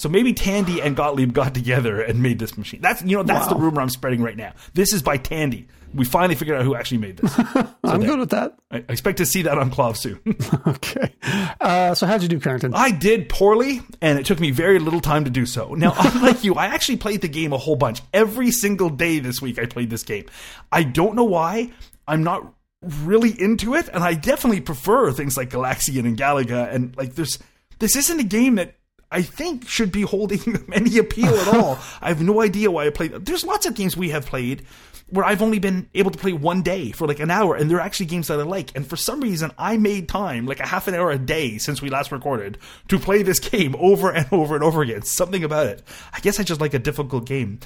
so 0.00 0.08
maybe 0.08 0.32
Tandy 0.32 0.80
and 0.80 0.96
Gottlieb 0.96 1.32
got 1.32 1.54
together 1.54 2.00
and 2.00 2.22
made 2.22 2.38
this 2.38 2.56
machine. 2.58 2.80
That's 2.80 3.02
you 3.02 3.16
know 3.16 3.22
that's 3.22 3.46
wow. 3.46 3.54
the 3.54 3.60
rumor 3.60 3.80
I'm 3.80 3.90
spreading 3.90 4.22
right 4.22 4.36
now. 4.36 4.52
This 4.74 4.92
is 4.92 5.02
by 5.02 5.16
Tandy. 5.16 5.68
We 5.94 6.04
finally 6.04 6.34
figured 6.34 6.58
out 6.58 6.64
who 6.64 6.74
actually 6.74 6.98
made 6.98 7.16
this. 7.16 7.34
So 7.88 7.94
I'm 7.94 8.00
there. 8.00 8.10
good 8.10 8.18
with 8.18 8.30
that. 8.30 8.58
I 8.70 8.84
expect 8.88 9.18
to 9.18 9.26
see 9.26 9.42
that 9.42 9.56
on 9.56 9.70
KLOV 9.70 9.96
soon. 9.96 10.20
okay. 10.66 11.14
Uh, 11.58 11.94
so 11.94 12.06
how'd 12.06 12.22
you 12.22 12.28
do, 12.28 12.38
Carrington? 12.38 12.74
I 12.74 12.90
did 12.90 13.30
poorly, 13.30 13.80
and 14.02 14.18
it 14.18 14.26
took 14.26 14.40
me 14.40 14.50
very 14.50 14.78
little 14.78 15.00
time 15.00 15.24
to 15.24 15.30
do 15.30 15.46
so. 15.46 15.74
Now, 15.74 15.94
unlike 15.96 16.44
you, 16.44 16.54
I 16.54 16.66
actually 16.66 16.98
played 16.98 17.22
the 17.22 17.28
game 17.28 17.52
a 17.54 17.56
whole 17.56 17.76
bunch. 17.76 18.02
Every 18.12 18.50
single 18.50 18.90
day 18.90 19.20
this 19.20 19.40
week, 19.40 19.58
I 19.58 19.64
played 19.64 19.88
this 19.88 20.02
game. 20.02 20.26
I 20.70 20.82
don't 20.82 21.14
know 21.14 21.24
why. 21.24 21.70
I'm 22.06 22.22
not 22.22 22.52
really 22.82 23.30
into 23.30 23.74
it, 23.74 23.88
and 23.92 24.02
I 24.02 24.14
definitely 24.14 24.60
prefer 24.60 25.12
things 25.12 25.36
like 25.36 25.50
Galaxian 25.50 26.04
and 26.04 26.16
Galaga. 26.16 26.72
And 26.72 26.96
like, 26.96 27.14
there's 27.14 27.38
this 27.78 27.96
isn't 27.96 28.20
a 28.20 28.24
game 28.24 28.56
that 28.56 28.74
I 29.10 29.22
think 29.22 29.68
should 29.68 29.92
be 29.92 30.02
holding 30.02 30.68
any 30.72 30.98
appeal 30.98 31.34
at 31.34 31.48
all. 31.48 31.78
I 32.00 32.08
have 32.08 32.22
no 32.22 32.40
idea 32.40 32.70
why 32.70 32.86
I 32.86 32.90
played. 32.90 33.12
There's 33.24 33.44
lots 33.44 33.66
of 33.66 33.74
games 33.74 33.96
we 33.96 34.10
have 34.10 34.26
played 34.26 34.64
where 35.10 35.24
I've 35.24 35.40
only 35.40 35.58
been 35.58 35.88
able 35.94 36.10
to 36.10 36.18
play 36.18 36.32
one 36.34 36.62
day 36.62 36.92
for 36.92 37.08
like 37.08 37.20
an 37.20 37.30
hour, 37.30 37.54
and 37.54 37.70
they're 37.70 37.80
actually 37.80 38.06
games 38.06 38.28
that 38.28 38.38
I 38.38 38.42
like. 38.42 38.76
And 38.76 38.86
for 38.86 38.96
some 38.96 39.20
reason, 39.20 39.52
I 39.56 39.78
made 39.78 40.08
time, 40.08 40.46
like 40.46 40.60
a 40.60 40.66
half 40.66 40.86
an 40.86 40.94
hour 40.94 41.10
a 41.10 41.18
day 41.18 41.56
since 41.58 41.80
we 41.80 41.88
last 41.88 42.12
recorded, 42.12 42.58
to 42.88 42.98
play 42.98 43.22
this 43.22 43.38
game 43.38 43.74
over 43.78 44.10
and 44.10 44.26
over 44.32 44.54
and 44.54 44.62
over 44.62 44.82
again. 44.82 45.02
Something 45.02 45.44
about 45.44 45.66
it. 45.66 45.82
I 46.12 46.20
guess 46.20 46.38
I 46.38 46.42
just 46.42 46.60
like 46.60 46.74
a 46.74 46.78
difficult 46.78 47.24
game. 47.24 47.60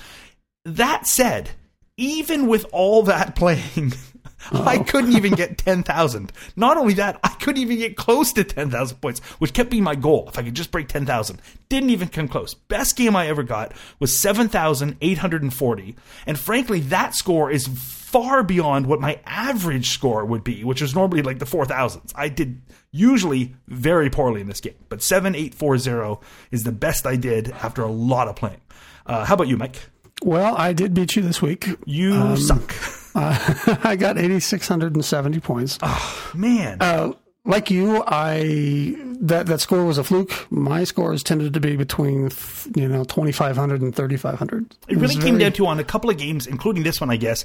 That 0.64 1.06
said, 1.06 1.50
even 1.96 2.46
with 2.46 2.64
all 2.70 3.02
that 3.04 3.34
playing, 3.36 3.94
I 4.52 4.78
couldn't 4.78 5.12
even 5.12 5.32
get 5.32 5.58
10,000. 5.58 6.32
Not 6.56 6.76
only 6.76 6.94
that, 6.94 7.18
I 7.22 7.28
couldn't 7.28 7.62
even 7.62 7.78
get 7.78 7.96
close 7.96 8.32
to 8.34 8.44
10,000 8.44 8.96
points, 8.98 9.20
which 9.38 9.52
kept 9.52 9.70
being 9.70 9.84
my 9.84 9.94
goal. 9.94 10.28
If 10.28 10.38
I 10.38 10.42
could 10.42 10.54
just 10.54 10.70
break 10.70 10.88
10,000. 10.88 11.40
Didn't 11.68 11.90
even 11.90 12.08
come 12.08 12.28
close. 12.28 12.54
Best 12.54 12.96
game 12.96 13.16
I 13.16 13.28
ever 13.28 13.42
got 13.42 13.72
was 13.98 14.18
7,840. 14.18 15.96
And 16.26 16.38
frankly, 16.38 16.80
that 16.80 17.14
score 17.14 17.50
is 17.50 17.66
far 17.66 18.42
beyond 18.42 18.86
what 18.86 19.00
my 19.00 19.18
average 19.24 19.88
score 19.90 20.24
would 20.24 20.44
be, 20.44 20.64
which 20.64 20.82
is 20.82 20.94
normally 20.94 21.22
like 21.22 21.38
the 21.38 21.46
4,000s. 21.46 22.12
I 22.14 22.28
did 22.28 22.60
usually 22.90 23.54
very 23.68 24.10
poorly 24.10 24.42
in 24.42 24.48
this 24.48 24.60
game, 24.60 24.74
but 24.88 25.02
7840 25.02 26.20
is 26.50 26.64
the 26.64 26.72
best 26.72 27.06
I 27.06 27.16
did 27.16 27.50
after 27.52 27.82
a 27.82 27.90
lot 27.90 28.28
of 28.28 28.36
playing. 28.36 28.60
Uh, 29.06 29.24
how 29.24 29.34
about 29.34 29.48
you, 29.48 29.56
Mike? 29.56 29.76
Well, 30.22 30.54
I 30.56 30.72
did 30.72 30.94
beat 30.94 31.16
you 31.16 31.22
this 31.22 31.40
week. 31.40 31.68
You 31.86 32.12
um, 32.12 32.36
suck. 32.36 32.74
Uh, 33.14 33.78
I 33.84 33.96
got 33.96 34.18
8,670 34.18 35.40
points. 35.40 35.78
Oh, 35.82 36.30
man. 36.34 36.78
Uh, 36.80 37.12
like 37.44 37.70
you, 37.70 38.04
I 38.06 38.96
that 39.20 39.46
that 39.46 39.60
score 39.60 39.84
was 39.84 39.98
a 39.98 40.04
fluke. 40.04 40.46
My 40.52 40.84
scores 40.84 41.24
tended 41.24 41.54
to 41.54 41.60
be 41.60 41.74
between 41.74 42.30
you 42.76 42.88
know 42.88 43.02
2500 43.04 43.82
and 43.82 43.94
3500. 43.94 44.76
It, 44.88 44.92
it 44.92 44.98
really 44.98 45.14
came 45.14 45.22
very... 45.22 45.38
down 45.38 45.52
to 45.54 45.66
on 45.66 45.80
a 45.80 45.84
couple 45.84 46.08
of 46.08 46.18
games 46.18 46.46
including 46.46 46.84
this 46.84 47.00
one 47.00 47.10
I 47.10 47.16
guess. 47.16 47.44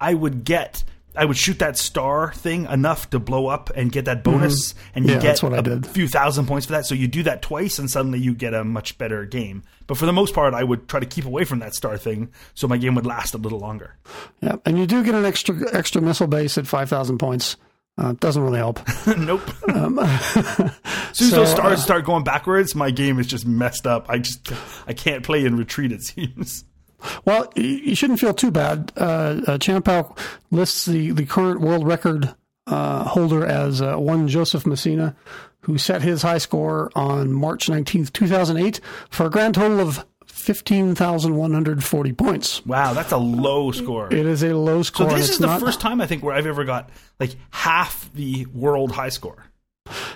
I 0.00 0.12
would 0.12 0.44
get 0.44 0.84
I 1.18 1.24
would 1.24 1.36
shoot 1.36 1.58
that 1.58 1.76
star 1.76 2.32
thing 2.32 2.66
enough 2.66 3.10
to 3.10 3.18
blow 3.18 3.48
up 3.48 3.70
and 3.74 3.90
get 3.90 4.04
that 4.04 4.22
bonus, 4.22 4.72
mm-hmm. 4.72 4.90
and 4.94 5.06
you 5.06 5.14
yeah, 5.14 5.20
get 5.20 5.42
a 5.42 5.82
few 5.82 6.06
thousand 6.06 6.46
points 6.46 6.66
for 6.66 6.72
that. 6.72 6.86
So 6.86 6.94
you 6.94 7.08
do 7.08 7.24
that 7.24 7.42
twice, 7.42 7.78
and 7.78 7.90
suddenly 7.90 8.20
you 8.20 8.34
get 8.34 8.54
a 8.54 8.62
much 8.62 8.96
better 8.98 9.26
game. 9.26 9.64
But 9.88 9.98
for 9.98 10.06
the 10.06 10.12
most 10.12 10.32
part, 10.32 10.54
I 10.54 10.62
would 10.62 10.88
try 10.88 11.00
to 11.00 11.06
keep 11.06 11.24
away 11.24 11.44
from 11.44 11.58
that 11.58 11.74
star 11.74 11.98
thing, 11.98 12.30
so 12.54 12.68
my 12.68 12.76
game 12.76 12.94
would 12.94 13.06
last 13.06 13.34
a 13.34 13.38
little 13.38 13.58
longer. 13.58 13.96
Yeah, 14.40 14.56
and 14.64 14.78
you 14.78 14.86
do 14.86 15.02
get 15.02 15.16
an 15.16 15.24
extra 15.24 15.56
extra 15.74 16.00
missile 16.00 16.28
base 16.28 16.56
at 16.56 16.66
five 16.66 16.88
thousand 16.88 17.18
points. 17.18 17.56
Uh, 17.98 18.12
doesn't 18.20 18.42
really 18.42 18.58
help. 18.58 18.78
nope. 19.18 19.42
Um, 19.68 19.98
as 19.98 20.14
soon 20.36 20.68
as 20.68 21.30
so, 21.30 21.36
those 21.36 21.50
stars 21.50 21.80
uh, 21.80 21.82
start 21.82 22.04
going 22.04 22.22
backwards, 22.22 22.76
my 22.76 22.92
game 22.92 23.18
is 23.18 23.26
just 23.26 23.44
messed 23.44 23.88
up. 23.88 24.06
I 24.08 24.18
just 24.18 24.52
I 24.86 24.92
can't 24.92 25.24
play 25.24 25.44
in 25.44 25.56
retreat. 25.56 25.90
It 25.90 26.02
seems. 26.02 26.64
Well, 27.24 27.52
you 27.56 27.94
shouldn't 27.94 28.20
feel 28.20 28.34
too 28.34 28.50
bad. 28.50 28.92
Uh, 28.96 29.40
uh, 29.46 30.02
lists 30.50 30.86
the, 30.86 31.10
the 31.12 31.26
current 31.26 31.60
world 31.60 31.86
record 31.86 32.34
uh, 32.66 33.04
holder 33.04 33.46
as 33.46 33.80
uh, 33.80 33.96
one 33.96 34.28
Joseph 34.28 34.66
Messina, 34.66 35.16
who 35.60 35.78
set 35.78 36.02
his 36.02 36.22
high 36.22 36.38
score 36.38 36.90
on 36.94 37.32
March 37.32 37.66
19th, 37.66 38.12
2008, 38.12 38.80
for 39.10 39.26
a 39.26 39.30
grand 39.30 39.54
total 39.54 39.80
of 39.80 40.04
15,140 40.26 42.12
points. 42.12 42.64
Wow, 42.64 42.92
that's 42.94 43.12
a 43.12 43.16
low 43.16 43.72
score. 43.72 44.12
It 44.12 44.26
is 44.26 44.42
a 44.42 44.54
low 44.54 44.82
score. 44.82 45.10
So 45.10 45.16
this 45.16 45.30
is 45.30 45.38
the 45.38 45.46
not, 45.46 45.60
first 45.60 45.80
time 45.80 46.00
I 46.00 46.06
think 46.06 46.22
where 46.22 46.34
I've 46.34 46.46
ever 46.46 46.64
got 46.64 46.90
like 47.18 47.34
half 47.50 48.12
the 48.12 48.46
world 48.46 48.92
high 48.92 49.08
score. 49.08 49.44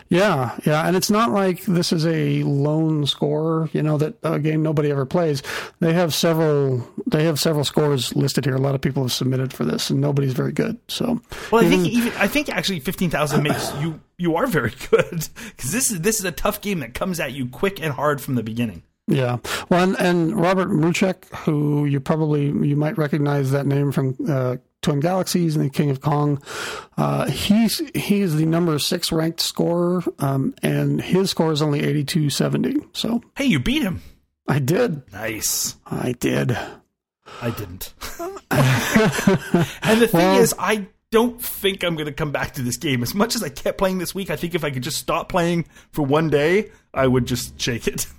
Yeah, 0.09 0.59
yeah, 0.65 0.87
and 0.87 0.97
it's 0.97 1.11
not 1.11 1.31
like 1.31 1.65
this 1.65 1.93
is 1.93 2.07
a 2.07 2.43
lone 2.43 3.07
score. 3.07 3.71
You 3.73 3.83
know 3.83 3.99
that 3.99 4.17
a 4.23 4.39
game 4.39 4.63
nobody 4.63 4.91
ever 4.91 5.07
plays. 5.07 5.43
They 5.81 5.93
have 5.93 6.15
several. 6.15 6.87
They 7.07 7.25
have 7.25 7.39
several 7.39 7.65
scores 7.65 8.15
listed 8.15 8.45
here. 8.45 8.55
A 8.55 8.61
lot 8.61 8.75
of 8.75 8.81
people 8.81 9.03
have 9.03 9.13
submitted 9.13 9.53
for 9.53 9.65
this, 9.65 9.91
and 9.91 10.01
nobody's 10.01 10.33
very 10.33 10.53
good. 10.53 10.79
So, 10.89 11.21
well, 11.51 11.63
I 11.63 11.67
even, 11.67 11.83
think 11.83 11.93
even 11.95 12.13
I 12.19 12.29
think 12.29 12.49
actually 12.49 12.81
fifteen 12.81 13.11
thousand 13.11 13.43
makes 13.43 13.73
you 13.81 14.01
you 14.19 14.37
are 14.37 14.47
very 14.47 14.73
good 14.91 15.29
because 15.57 15.73
this 15.73 15.91
is 15.91 16.01
this 16.01 16.19
is 16.19 16.25
a 16.25 16.33
tough 16.33 16.61
game 16.61 16.81
that 16.81 16.95
comes 16.95 17.21
at 17.21 17.33
you 17.33 17.49
quick 17.49 17.83
and 17.83 17.93
hard 17.93 18.21
from 18.21 18.35
the 18.35 18.43
beginning. 18.43 18.83
Yeah, 19.09 19.39
well, 19.69 19.83
and, 19.83 19.97
and 19.99 20.41
Robert 20.41 20.69
Mruczek, 20.69 21.25
who 21.39 21.87
you 21.87 22.01
probably 22.01 22.47
you 22.47 22.77
might 22.77 22.97
recognize 22.97 23.51
that 23.51 23.67
name 23.67 23.91
from 23.91 24.17
uh, 24.29 24.57
Twin 24.83 25.01
Galaxies 25.01 25.57
and 25.57 25.65
the 25.65 25.71
King 25.71 25.91
of 25.91 26.01
Kong. 26.01 26.43
Uh, 26.97 27.27
he's 27.31 27.81
he's 27.95 28.35
the 28.35 28.45
number 28.45 28.79
six 28.79 29.11
ranked 29.11 29.41
scorer, 29.41 30.03
um, 30.19 30.55
and 30.63 31.01
his 31.01 31.31
score 31.31 31.53
is 31.53 31.63
only 31.63 31.81
eighty 31.81 32.05
two 32.05 32.29
seventy. 32.29 32.77
So 32.93 33.23
hey, 33.37 33.47
you 33.47 33.59
beat 33.59 33.83
him. 33.83 34.03
I 34.49 34.59
did. 34.59 35.03
Nice. 35.13 35.77
I 35.87 36.13
did. 36.13 36.59
I 37.41 37.51
didn't. 37.51 37.95
and 38.51 40.01
the 40.01 40.09
thing 40.09 40.21
well, 40.21 40.41
is, 40.41 40.55
I 40.59 40.87
don't 41.11 41.41
think 41.41 41.85
I'm 41.85 41.95
going 41.95 42.07
to 42.07 42.13
come 42.13 42.33
back 42.33 42.55
to 42.55 42.63
this 42.63 42.77
game. 42.77 43.03
As 43.03 43.15
much 43.15 43.37
as 43.37 43.43
I 43.43 43.49
kept 43.49 43.79
playing 43.79 43.99
this 43.99 44.15
week, 44.15 44.31
I 44.31 44.37
think 44.37 44.55
if 44.55 44.65
I 44.65 44.71
could 44.71 44.83
just 44.83 44.99
stop 44.99 45.29
playing 45.29 45.67
for 45.93 46.03
one 46.03 46.29
day, 46.29 46.71
I 46.93 47.07
would 47.07 47.27
just 47.27 47.61
shake 47.61 47.87
it. 47.87 48.07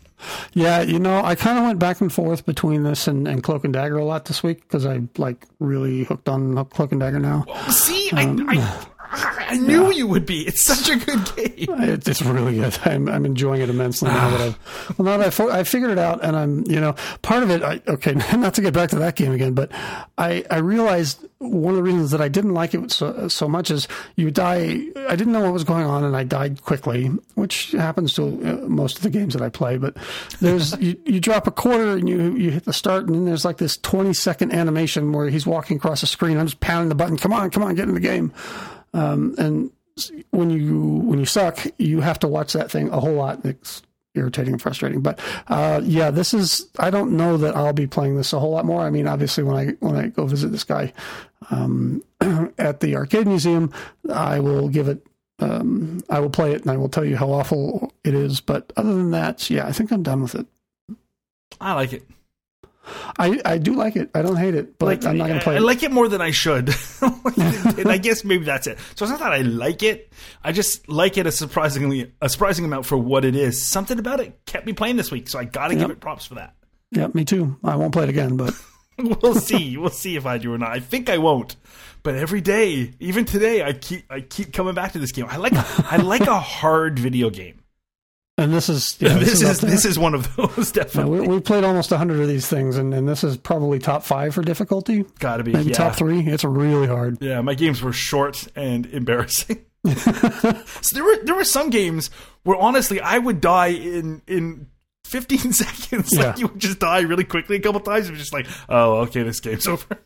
Yeah, 0.53 0.81
you 0.81 0.99
know, 0.99 1.23
I 1.23 1.35
kind 1.35 1.57
of 1.57 1.63
went 1.63 1.79
back 1.79 2.01
and 2.01 2.11
forth 2.11 2.45
between 2.45 2.83
this 2.83 3.07
and, 3.07 3.27
and 3.27 3.43
Cloak 3.43 3.63
and 3.63 3.73
Dagger 3.73 3.97
a 3.97 4.05
lot 4.05 4.25
this 4.25 4.43
week 4.43 4.61
because 4.61 4.85
I 4.85 5.01
like 5.17 5.45
really 5.59 6.03
hooked 6.03 6.29
on 6.29 6.63
Cloak 6.65 6.91
and 6.91 7.01
Dagger 7.01 7.19
now. 7.19 7.45
See, 7.69 8.09
um, 8.11 8.47
I, 8.49 8.57
I 8.57 8.85
I 9.13 9.57
knew 9.57 9.85
yeah. 9.85 9.91
you 9.91 10.07
would 10.07 10.25
be. 10.25 10.41
It's 10.47 10.61
such 10.61 10.89
a 10.89 10.95
good 10.95 11.35
game. 11.35 11.53
It, 11.83 12.07
it's 12.07 12.21
really 12.21 12.55
good. 12.55 12.77
I'm, 12.85 13.09
I'm 13.09 13.25
enjoying 13.25 13.61
it 13.61 13.69
immensely 13.69 14.09
now 14.09 14.29
that 14.29 14.41
I've 14.41 14.97
well 14.97 15.05
now 15.05 15.17
that 15.17 15.39
I, 15.39 15.59
I 15.59 15.63
figured 15.63 15.91
it 15.91 15.97
out, 15.97 16.23
and 16.23 16.35
I'm 16.35 16.63
you 16.65 16.79
know 16.79 16.95
part 17.21 17.43
of 17.43 17.49
it. 17.49 17.61
I, 17.61 17.81
okay, 17.87 18.13
not 18.37 18.53
to 18.55 18.61
get 18.61 18.73
back 18.73 18.89
to 18.91 18.95
that 18.97 19.15
game 19.15 19.31
again, 19.31 19.53
but 19.53 19.71
I 20.17 20.43
I 20.49 20.57
realized 20.57 21.25
one 21.39 21.73
of 21.73 21.77
the 21.77 21.83
reasons 21.83 22.11
that 22.11 22.21
I 22.21 22.29
didn't 22.29 22.53
like 22.53 22.73
it 22.73 22.91
so 22.91 23.27
so 23.27 23.47
much 23.47 23.69
is 23.69 23.87
you 24.15 24.31
die. 24.31 24.81
I 25.09 25.15
didn't 25.15 25.33
know 25.33 25.41
what 25.41 25.53
was 25.53 25.63
going 25.63 25.85
on, 25.85 26.03
and 26.03 26.15
I 26.15 26.23
died 26.23 26.61
quickly, 26.61 27.07
which 27.35 27.71
happens 27.71 28.13
to 28.13 28.23
uh, 28.23 28.67
most 28.67 28.97
of 28.97 29.03
the 29.03 29.09
games 29.09 29.33
that 29.33 29.41
I 29.41 29.49
play. 29.49 29.77
But 29.77 29.97
there's 30.39 30.77
you, 30.79 30.97
you 31.05 31.19
drop 31.19 31.47
a 31.47 31.51
quarter 31.51 31.91
and 31.97 32.07
you 32.07 32.35
you 32.35 32.51
hit 32.51 32.65
the 32.65 32.73
start, 32.73 33.05
and 33.05 33.15
then 33.15 33.25
there's 33.25 33.45
like 33.45 33.57
this 33.57 33.77
20 33.77 34.13
second 34.13 34.53
animation 34.53 35.11
where 35.11 35.29
he's 35.29 35.45
walking 35.45 35.77
across 35.77 36.01
the 36.01 36.07
screen. 36.07 36.37
I'm 36.37 36.47
just 36.47 36.59
pounding 36.59 36.89
the 36.89 36.95
button. 36.95 37.17
Come 37.17 37.33
on, 37.33 37.49
come 37.49 37.63
on, 37.63 37.75
get 37.75 37.87
in 37.87 37.93
the 37.93 37.99
game. 37.99 38.31
Um, 38.93 39.35
and 39.37 39.71
when 40.31 40.49
you 40.49 40.79
when 40.79 41.19
you 41.19 41.25
suck, 41.25 41.59
you 41.77 42.01
have 42.01 42.19
to 42.19 42.27
watch 42.27 42.53
that 42.53 42.71
thing 42.71 42.89
a 42.89 42.99
whole 42.99 43.13
lot. 43.13 43.45
It's 43.45 43.81
irritating 44.15 44.53
and 44.53 44.61
frustrating. 44.61 45.01
But 45.01 45.19
uh, 45.47 45.81
yeah, 45.83 46.11
this 46.11 46.33
is. 46.33 46.67
I 46.79 46.89
don't 46.89 47.15
know 47.15 47.37
that 47.37 47.55
I'll 47.55 47.73
be 47.73 47.87
playing 47.87 48.17
this 48.17 48.33
a 48.33 48.39
whole 48.39 48.51
lot 48.51 48.65
more. 48.65 48.81
I 48.81 48.89
mean, 48.89 49.07
obviously, 49.07 49.43
when 49.43 49.55
I 49.55 49.65
when 49.79 49.95
I 49.95 50.07
go 50.07 50.25
visit 50.25 50.51
this 50.51 50.63
guy 50.63 50.93
um, 51.51 52.03
at 52.57 52.79
the 52.79 52.95
arcade 52.95 53.27
museum, 53.27 53.71
I 54.11 54.39
will 54.39 54.69
give 54.69 54.87
it. 54.87 55.05
Um, 55.39 56.01
I 56.09 56.19
will 56.19 56.29
play 56.29 56.53
it 56.53 56.61
and 56.61 56.71
I 56.71 56.77
will 56.77 56.89
tell 56.89 57.03
you 57.03 57.17
how 57.17 57.31
awful 57.31 57.91
it 58.03 58.13
is. 58.13 58.39
But 58.39 58.71
other 58.77 58.93
than 58.93 59.11
that, 59.11 59.49
yeah, 59.49 59.67
I 59.67 59.71
think 59.71 59.91
I'm 59.91 60.03
done 60.03 60.21
with 60.21 60.35
it. 60.35 60.45
I 61.59 61.73
like 61.73 61.93
it. 61.93 62.03
I, 63.17 63.39
I 63.45 63.57
do 63.57 63.75
like 63.75 63.95
it. 63.95 64.09
I 64.13 64.21
don't 64.21 64.35
hate 64.35 64.55
it, 64.55 64.77
but 64.77 64.87
like, 64.87 65.05
I'm 65.05 65.17
not 65.17 65.27
going 65.27 65.39
to 65.39 65.43
play 65.43 65.53
I, 65.53 65.57
it. 65.57 65.61
I 65.61 65.63
like 65.63 65.83
it 65.83 65.91
more 65.91 66.09
than 66.09 66.21
I 66.21 66.31
should. 66.31 66.69
and 67.01 67.87
I 67.87 67.97
guess 67.97 68.23
maybe 68.23 68.45
that's 68.45 68.67
it. 68.67 68.77
So 68.95 69.05
it's 69.05 69.11
not 69.11 69.19
that 69.19 69.31
I 69.31 69.41
like 69.41 69.83
it. 69.83 70.11
I 70.43 70.51
just 70.51 70.89
like 70.89 71.17
it 71.17 71.25
a 71.25 71.31
surprisingly 71.31 72.11
a 72.21 72.29
surprising 72.29 72.65
amount 72.65 72.85
for 72.85 72.97
what 72.97 73.23
it 73.25 73.35
is. 73.35 73.63
Something 73.63 73.99
about 73.99 74.19
it 74.19 74.45
kept 74.45 74.65
me 74.65 74.73
playing 74.73 74.97
this 74.97 75.11
week, 75.11 75.29
so 75.29 75.39
I 75.39 75.45
got 75.45 75.69
to 75.69 75.75
yep. 75.75 75.83
give 75.83 75.91
it 75.91 75.99
props 76.01 76.25
for 76.25 76.35
that. 76.35 76.55
Yeah, 76.91 77.07
me 77.13 77.25
too. 77.25 77.57
I 77.63 77.75
won't 77.75 77.93
play 77.93 78.03
it 78.03 78.09
again, 78.09 78.37
but 78.37 78.53
we'll 78.97 79.35
see. 79.35 79.77
We'll 79.77 79.89
see 79.89 80.15
if 80.15 80.25
I 80.25 80.37
do 80.37 80.53
or 80.53 80.57
not. 80.57 80.71
I 80.71 80.79
think 80.79 81.09
I 81.09 81.17
won't. 81.17 81.55
But 82.03 82.15
every 82.15 82.41
day, 82.41 82.91
even 82.99 83.23
today, 83.23 83.63
I 83.63 83.71
keep 83.71 84.11
I 84.11 84.19
keep 84.19 84.51
coming 84.51 84.75
back 84.75 84.91
to 84.91 84.99
this 84.99 85.13
game. 85.13 85.25
I 85.29 85.37
like 85.37 85.53
I 85.55 85.97
like 85.97 86.27
a 86.27 86.39
hard 86.39 86.99
video 86.99 87.29
game. 87.29 87.62
And 88.37 88.51
this 88.51 88.67
is 88.67 88.95
this, 88.99 89.39
this, 89.39 89.41
is, 89.41 89.59
this 89.61 89.85
is 89.85 89.99
one 89.99 90.15
of 90.15 90.35
those 90.35 90.71
definitely. 90.71 91.19
Yeah, 91.21 91.27
we, 91.27 91.35
have 91.35 91.43
played 91.43 91.63
almost 91.63 91.91
hundred 91.91 92.21
of 92.21 92.27
these 92.27 92.47
things, 92.47 92.77
and, 92.77 92.93
and 92.93 93.07
this 93.07 93.23
is 93.23 93.37
probably 93.37 93.79
top 93.79 94.03
five 94.03 94.33
for 94.33 94.41
difficulty. 94.41 95.05
Got 95.19 95.37
to 95.37 95.43
be 95.43 95.53
maybe 95.53 95.69
yeah. 95.69 95.75
top 95.75 95.95
three. 95.95 96.21
It's 96.21 96.43
really 96.43 96.87
hard. 96.87 97.21
Yeah, 97.21 97.41
my 97.41 97.53
games 97.53 97.81
were 97.81 97.93
short 97.93 98.47
and 98.55 98.85
embarrassing. 98.87 99.65
so 99.85 100.95
there 100.95 101.03
were 101.03 101.17
there 101.23 101.35
were 101.35 101.43
some 101.43 101.69
games 101.69 102.09
where 102.43 102.57
honestly 102.57 103.01
I 103.01 103.17
would 103.17 103.41
die 103.41 103.67
in 103.67 104.21
in 104.27 104.67
15 105.13 105.53
seconds. 105.53 106.09
Yeah. 106.11 106.23
Like 106.23 106.39
you 106.39 106.47
would 106.47 106.59
just 106.59 106.79
die 106.79 107.01
really 107.01 107.23
quickly 107.23 107.57
a 107.57 107.59
couple 107.59 107.79
times. 107.79 108.07
It 108.09 108.13
was 108.13 108.19
just 108.19 108.33
like, 108.33 108.47
oh, 108.67 109.01
okay, 109.01 109.21
this 109.21 109.39
game's 109.39 109.67
over. 109.67 109.99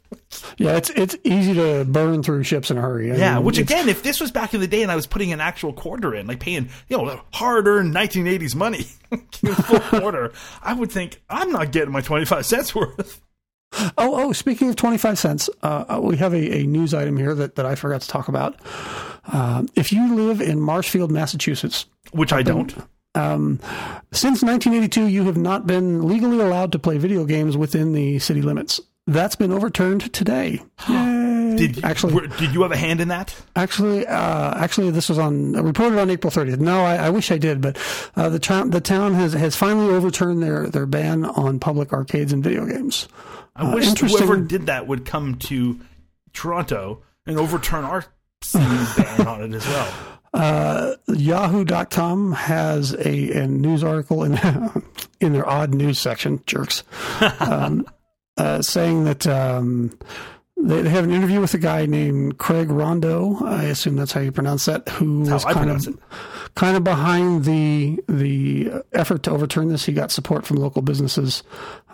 yeah, 0.58 0.76
it's 0.76 0.89
it's 0.89 1.16
easy 1.24 1.53
to 1.53 1.86
burn 1.86 2.24
through 2.24 2.43
ships 2.43 2.70
in 2.70 2.78
a 2.78 2.82
hurry. 2.82 3.14
I 3.14 3.16
yeah, 3.16 3.36
mean, 3.36 3.45
which 3.45 3.58
again, 3.58 3.88
if 3.88 4.03
this 4.03 4.20
was 4.20 4.32
back 4.32 4.53
in 4.53 4.60
the 4.60 4.68
day 4.68 4.84
and 4.84 4.91
I 4.91 4.97
was 4.97 5.08
putting 5.08 5.32
an 5.32 5.39
actual 5.39 5.72
quarter 5.72 6.14
in, 6.14 6.28
like 6.28 6.41
paying 6.41 6.70
you 6.89 6.97
know 6.97 7.22
hard 7.34 7.68
earned 7.68 7.95
1980s 7.95 8.53
money, 8.53 8.84
full 9.32 9.80
quarter, 9.80 10.34
I 10.62 10.74
would 10.74 10.91
think 10.91 11.22
I'm 11.30 11.53
not 11.53 11.72
getting 11.72 11.93
my 11.93 12.01
25 12.01 12.45
cents 12.45 12.76
worth. 12.76 13.22
Oh, 13.74 13.91
oh! 13.97 14.32
Speaking 14.34 14.70
of 14.70 14.76
twenty-five 14.76 15.20
cents, 15.20 15.49
uh, 15.62 15.86
uh, 15.88 15.99
we 16.01 16.18
have 16.18 16.34
a, 16.34 16.60
a, 16.60 16.64
news 16.64 16.93
item 16.93 17.18
here 17.18 17.36
that, 17.36 17.55
that 17.55 17.66
I 17.66 17.76
forgot 17.76 17.99
to 18.01 18.08
talk 18.08 18.28
about. 18.30 18.60
Uh, 19.28 19.64
if 19.76 19.91
you 19.91 20.16
live 20.16 20.39
in 20.39 20.60
Marshfield, 20.62 21.12
Massachusetts, 21.12 21.86
which 22.12 22.32
I 22.32 22.43
don't, 22.43 22.74
um, 23.18 23.59
since 24.11 24.43
1982, 24.43 25.07
you 25.07 25.26
have 25.26 25.38
not 25.38 25.68
been 25.68 26.07
legally 26.07 26.39
allowed 26.39 26.72
to 26.74 26.80
play 26.80 26.97
video 26.97 27.26
games 27.26 27.57
within 27.57 27.93
the 27.93 28.20
city 28.20 28.41
limits. 28.41 28.80
That's 29.07 29.36
been 29.36 29.51
overturned 29.51 30.13
today. 30.13 30.61
did 30.88 31.78
you, 31.78 31.82
actually 31.84 32.13
were, 32.13 32.28
did 32.28 32.53
you 32.53 32.61
have 32.61 32.72
a 32.72 32.78
hand 32.78 33.01
in 33.01 33.07
that? 33.07 33.36
Actually, 33.55 34.05
uh, 34.05 34.53
actually, 34.57 34.91
this 34.91 35.09
was 35.09 35.18
on 35.18 35.53
reported 35.53 35.99
on 35.99 36.09
April 36.09 36.32
30th. 36.32 36.59
No, 36.59 36.84
I, 36.84 36.95
I 36.95 37.09
wish 37.09 37.32
I 37.32 37.38
did, 37.38 37.61
but 37.61 37.78
uh, 38.15 38.30
the 38.30 38.39
town 38.39 38.70
the 38.70 38.82
town 38.82 39.13
has 39.13 39.34
has 39.34 39.55
finally 39.55 39.93
overturned 39.93 40.43
their 40.43 40.68
their 40.68 40.86
ban 40.86 41.26
on 41.26 41.59
public 41.59 41.93
arcades 41.93 42.34
and 42.34 42.43
video 42.43 42.65
games. 42.65 43.07
I 43.55 43.74
wish 43.74 43.88
uh, 43.88 44.07
whoever 44.07 44.38
did 44.38 44.68
that 44.68 44.88
would 44.88 45.05
come 45.05 45.36
to 45.36 45.80
Toronto 46.34 47.01
and 47.26 47.38
overturn 47.39 47.84
our 47.84 48.05
ban 48.53 49.28
on 49.28 49.41
it 49.41 49.53
as 49.53 49.65
well. 49.65 49.93
Uh, 50.34 50.95
Yahoo.com 51.07 52.34
has 52.34 52.93
a, 52.93 53.32
a 53.43 53.47
news 53.47 53.84
article 53.84 54.23
in 54.23 54.38
in 55.21 55.34
their 55.34 55.47
odd 55.47 55.73
news 55.73 55.99
section, 55.99 56.41
jerks, 56.45 56.84
um, 57.39 57.88
uh, 58.38 58.61
saying 58.61 59.05
that 59.05 59.25
um, 59.25 59.97
they, 60.57 60.82
they 60.82 60.89
have 60.89 61.03
an 61.03 61.11
interview 61.11 61.39
with 61.39 61.53
a 61.53 61.57
guy 61.57 61.86
named 61.86 62.38
Craig 62.38 62.69
Rondeau. 62.69 63.41
I 63.43 63.65
assume 63.65 63.95
that's 63.95 64.11
how 64.11 64.21
you 64.21 64.32
pronounce 64.32 64.65
that. 64.65 64.88
Who 64.89 65.23
That's 65.25 65.45
was 65.45 65.53
kind 65.53 65.69
of 65.69 65.88
it. 65.88 65.95
Kind 66.58 66.76
of 66.76 66.84
behind 66.84 67.45
the 67.45 67.99
the 68.10 68.72
effort 68.91 69.22
to 69.22 69.32
overturn 69.32 69.70
this. 69.70 69.86
He 69.86 69.93
got 69.93 70.12
support 70.12 70.43
from 70.43 70.58
local 70.58 70.82
businesses 70.82 71.43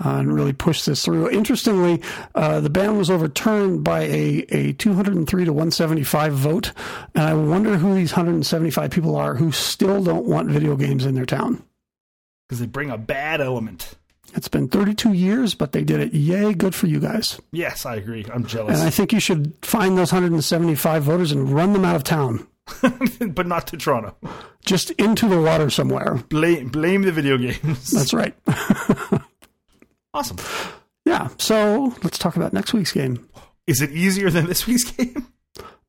uh, 0.03 0.16
and 0.20 0.34
really 0.34 0.53
pushed 0.53 0.86
this 0.86 1.03
through. 1.03 1.30
Interestingly, 1.30 2.01
uh, 2.34 2.61
the 2.61 2.70
ban 2.70 2.97
was 2.97 3.11
overturned 3.11 3.84
by 3.84 4.03
a, 4.03 4.45
a 4.49 4.74
203 4.74 5.45
to 5.45 5.51
175 5.51 6.34
vote, 6.34 6.72
and 7.14 7.26
I 7.26 7.34
wonder 7.34 7.76
who 7.76 7.93
these 7.93 8.14
175 8.14 8.89
people 8.89 9.18
are 9.18 9.36
who 9.36 9.51
still 9.51 10.01
don't 10.01 10.26
want 10.26 10.49
video 10.49 10.78
games 10.78 11.05
in 11.05 11.14
their 11.14 11.26
town. 11.26 11.61
Because 12.47 12.61
they 12.61 12.66
bring 12.66 12.89
a 12.89 12.97
bad 12.97 13.41
element. 13.41 13.95
It's 14.34 14.47
been 14.47 14.70
32 14.70 15.11
years, 15.11 15.55
but 15.55 15.74
they 15.74 15.84
did 15.84 15.99
it. 15.99 16.14
Yay, 16.14 16.53
good 16.53 16.74
for 16.74 16.88
you 16.88 17.01
guys. 17.01 17.39
Yes, 17.51 17.86
I 17.86 17.97
agree. 17.97 18.26
I'm 18.34 18.45
jealous. 18.45 18.80
And 18.80 18.88
I 18.88 18.89
think 18.89 19.11
you 19.11 19.20
should 19.20 19.53
find 19.61 19.97
those 19.97 20.14
175 20.14 21.03
voters 21.03 21.34
and 21.34 21.51
run 21.51 21.74
them 21.74 21.84
out 21.84 21.97
of 21.97 22.03
town, 22.03 22.47
but 23.30 23.45
not 23.47 23.68
to 23.68 23.78
Toronto. 23.78 24.16
just 24.66 24.91
into 24.91 25.28
the 25.28 25.41
water 25.41 25.70
somewhere. 25.70 26.16
Blame, 26.30 26.70
blame 26.70 27.01
the 27.03 27.11
video 27.11 27.38
games. 27.38 27.91
That's 27.91 28.14
right. 28.14 28.36
awesome. 30.14 30.38
yeah, 31.05 31.30
so 31.38 31.93
let's 32.03 32.18
talk 32.18 32.36
about 32.36 32.53
next 32.53 32.74
week's 32.74 32.91
game. 32.91 33.28
Is 33.68 33.82
it 33.82 33.91
easier 33.91 34.30
than 34.30 34.47
this 34.47 34.68
week's 34.68 34.84
game? 34.91 35.28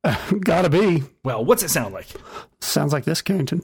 Gotta 0.41 0.69
be. 0.69 1.03
Well, 1.23 1.43
what's 1.43 1.63
it 1.63 1.69
sound 1.69 1.93
like? 1.93 2.07
Sounds 2.61 2.93
like 2.93 3.05
this, 3.05 3.21
Carrington. 3.21 3.63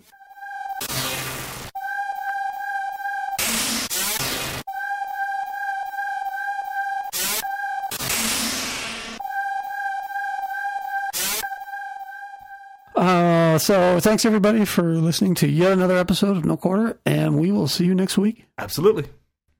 So 13.62 14.00
thanks 14.00 14.26
everybody 14.26 14.66
for 14.66 14.96
listening 14.96 15.36
to 15.36 15.48
yet 15.48 15.72
another 15.72 15.98
episode 15.98 16.36
of 16.38 16.46
No 16.46 16.58
Quarter, 16.58 17.00
and 17.06 17.40
we 17.40 17.52
will 17.52 17.68
see 17.68 17.86
you 17.86 17.96
next 17.96 18.18
week. 18.18 18.46
Absolutely. 18.58 19.06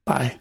Bye. 0.04 0.38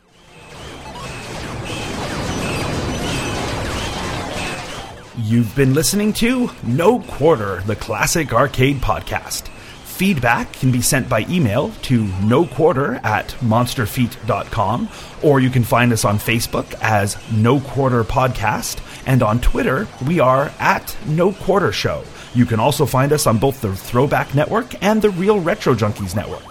You've 5.17 5.55
been 5.55 5.73
listening 5.73 6.13
to 6.13 6.49
No 6.63 6.99
Quarter, 7.01 7.61
the 7.65 7.75
classic 7.75 8.33
arcade 8.33 8.77
podcast. 8.77 9.47
Feedback 9.47 10.51
can 10.53 10.71
be 10.71 10.81
sent 10.81 11.07
by 11.07 11.25
email 11.29 11.69
to 11.83 12.05
no 12.23 12.47
quarter 12.47 12.95
at 13.03 13.27
monsterfeet.com, 13.41 14.89
or 15.21 15.39
you 15.39 15.51
can 15.51 15.63
find 15.63 15.93
us 15.93 16.05
on 16.05 16.17
Facebook 16.17 16.73
as 16.81 17.17
No 17.31 17.59
Quarter 17.59 18.03
Podcast, 18.03 18.79
and 19.05 19.21
on 19.21 19.39
Twitter, 19.41 19.87
we 20.07 20.19
are 20.19 20.51
at 20.59 20.97
No 21.05 21.33
Quarter 21.33 21.71
Show. 21.71 22.03
You 22.33 22.45
can 22.45 22.59
also 22.59 22.85
find 22.85 23.11
us 23.11 23.27
on 23.27 23.37
both 23.37 23.61
the 23.61 23.75
Throwback 23.75 24.33
Network 24.33 24.81
and 24.83 25.01
the 25.01 25.09
Real 25.09 25.39
Retro 25.39 25.73
Junkies 25.75 26.15
Network. 26.15 26.43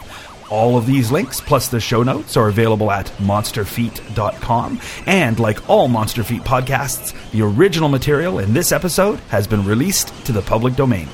All 0.51 0.77
of 0.77 0.85
these 0.85 1.13
links, 1.13 1.41
plus 1.41 1.69
the 1.69 1.79
show 1.79 2.03
notes, 2.03 2.37
are 2.37 2.49
available 2.49 2.91
at 2.91 3.07
monsterfeet.com. 3.19 4.81
And 5.07 5.39
like 5.39 5.71
all 5.71 5.87
Monster 5.87 6.25
Feet 6.25 6.43
podcasts, 6.43 7.15
the 7.31 7.43
original 7.43 7.89
material 7.89 8.41
in 8.41 8.53
this 8.53 8.73
episode 8.73 9.21
has 9.29 9.47
been 9.47 9.65
released 9.65 10.09
to 10.27 10.33
the 10.33 10.43
public 10.43 10.75
domain. 10.75 11.09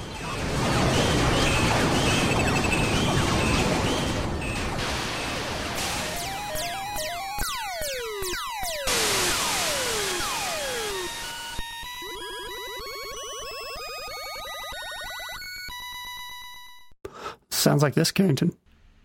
Sounds 17.67 17.83
like 17.83 17.95
this, 17.95 18.13
Carrington. 18.13 18.55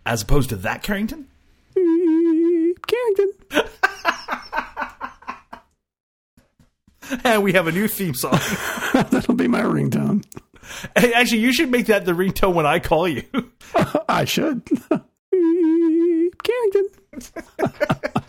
As 0.06 0.22
opposed 0.22 0.50
to 0.50 0.56
that, 0.58 0.84
Carrington? 0.84 1.26
Mm, 1.76 2.74
Carrington. 2.86 3.68
And 7.24 7.42
we 7.42 7.54
have 7.54 7.66
a 7.66 7.72
new 7.72 7.88
theme 7.88 8.14
song. 8.14 8.38
That'll 9.10 9.34
be 9.34 9.48
my 9.48 9.62
ringtone. 9.62 10.24
Hey, 10.96 11.12
Actually, 11.12 11.40
you 11.40 11.52
should 11.52 11.72
make 11.72 11.86
that 11.86 12.04
the 12.04 12.12
ringtone 12.12 12.54
when 12.54 12.64
I 12.64 12.78
call 12.78 13.08
you. 13.08 13.24
I 14.08 14.24
should. 14.26 14.64
Mm, 15.34 16.28
Carrington. 16.42 18.22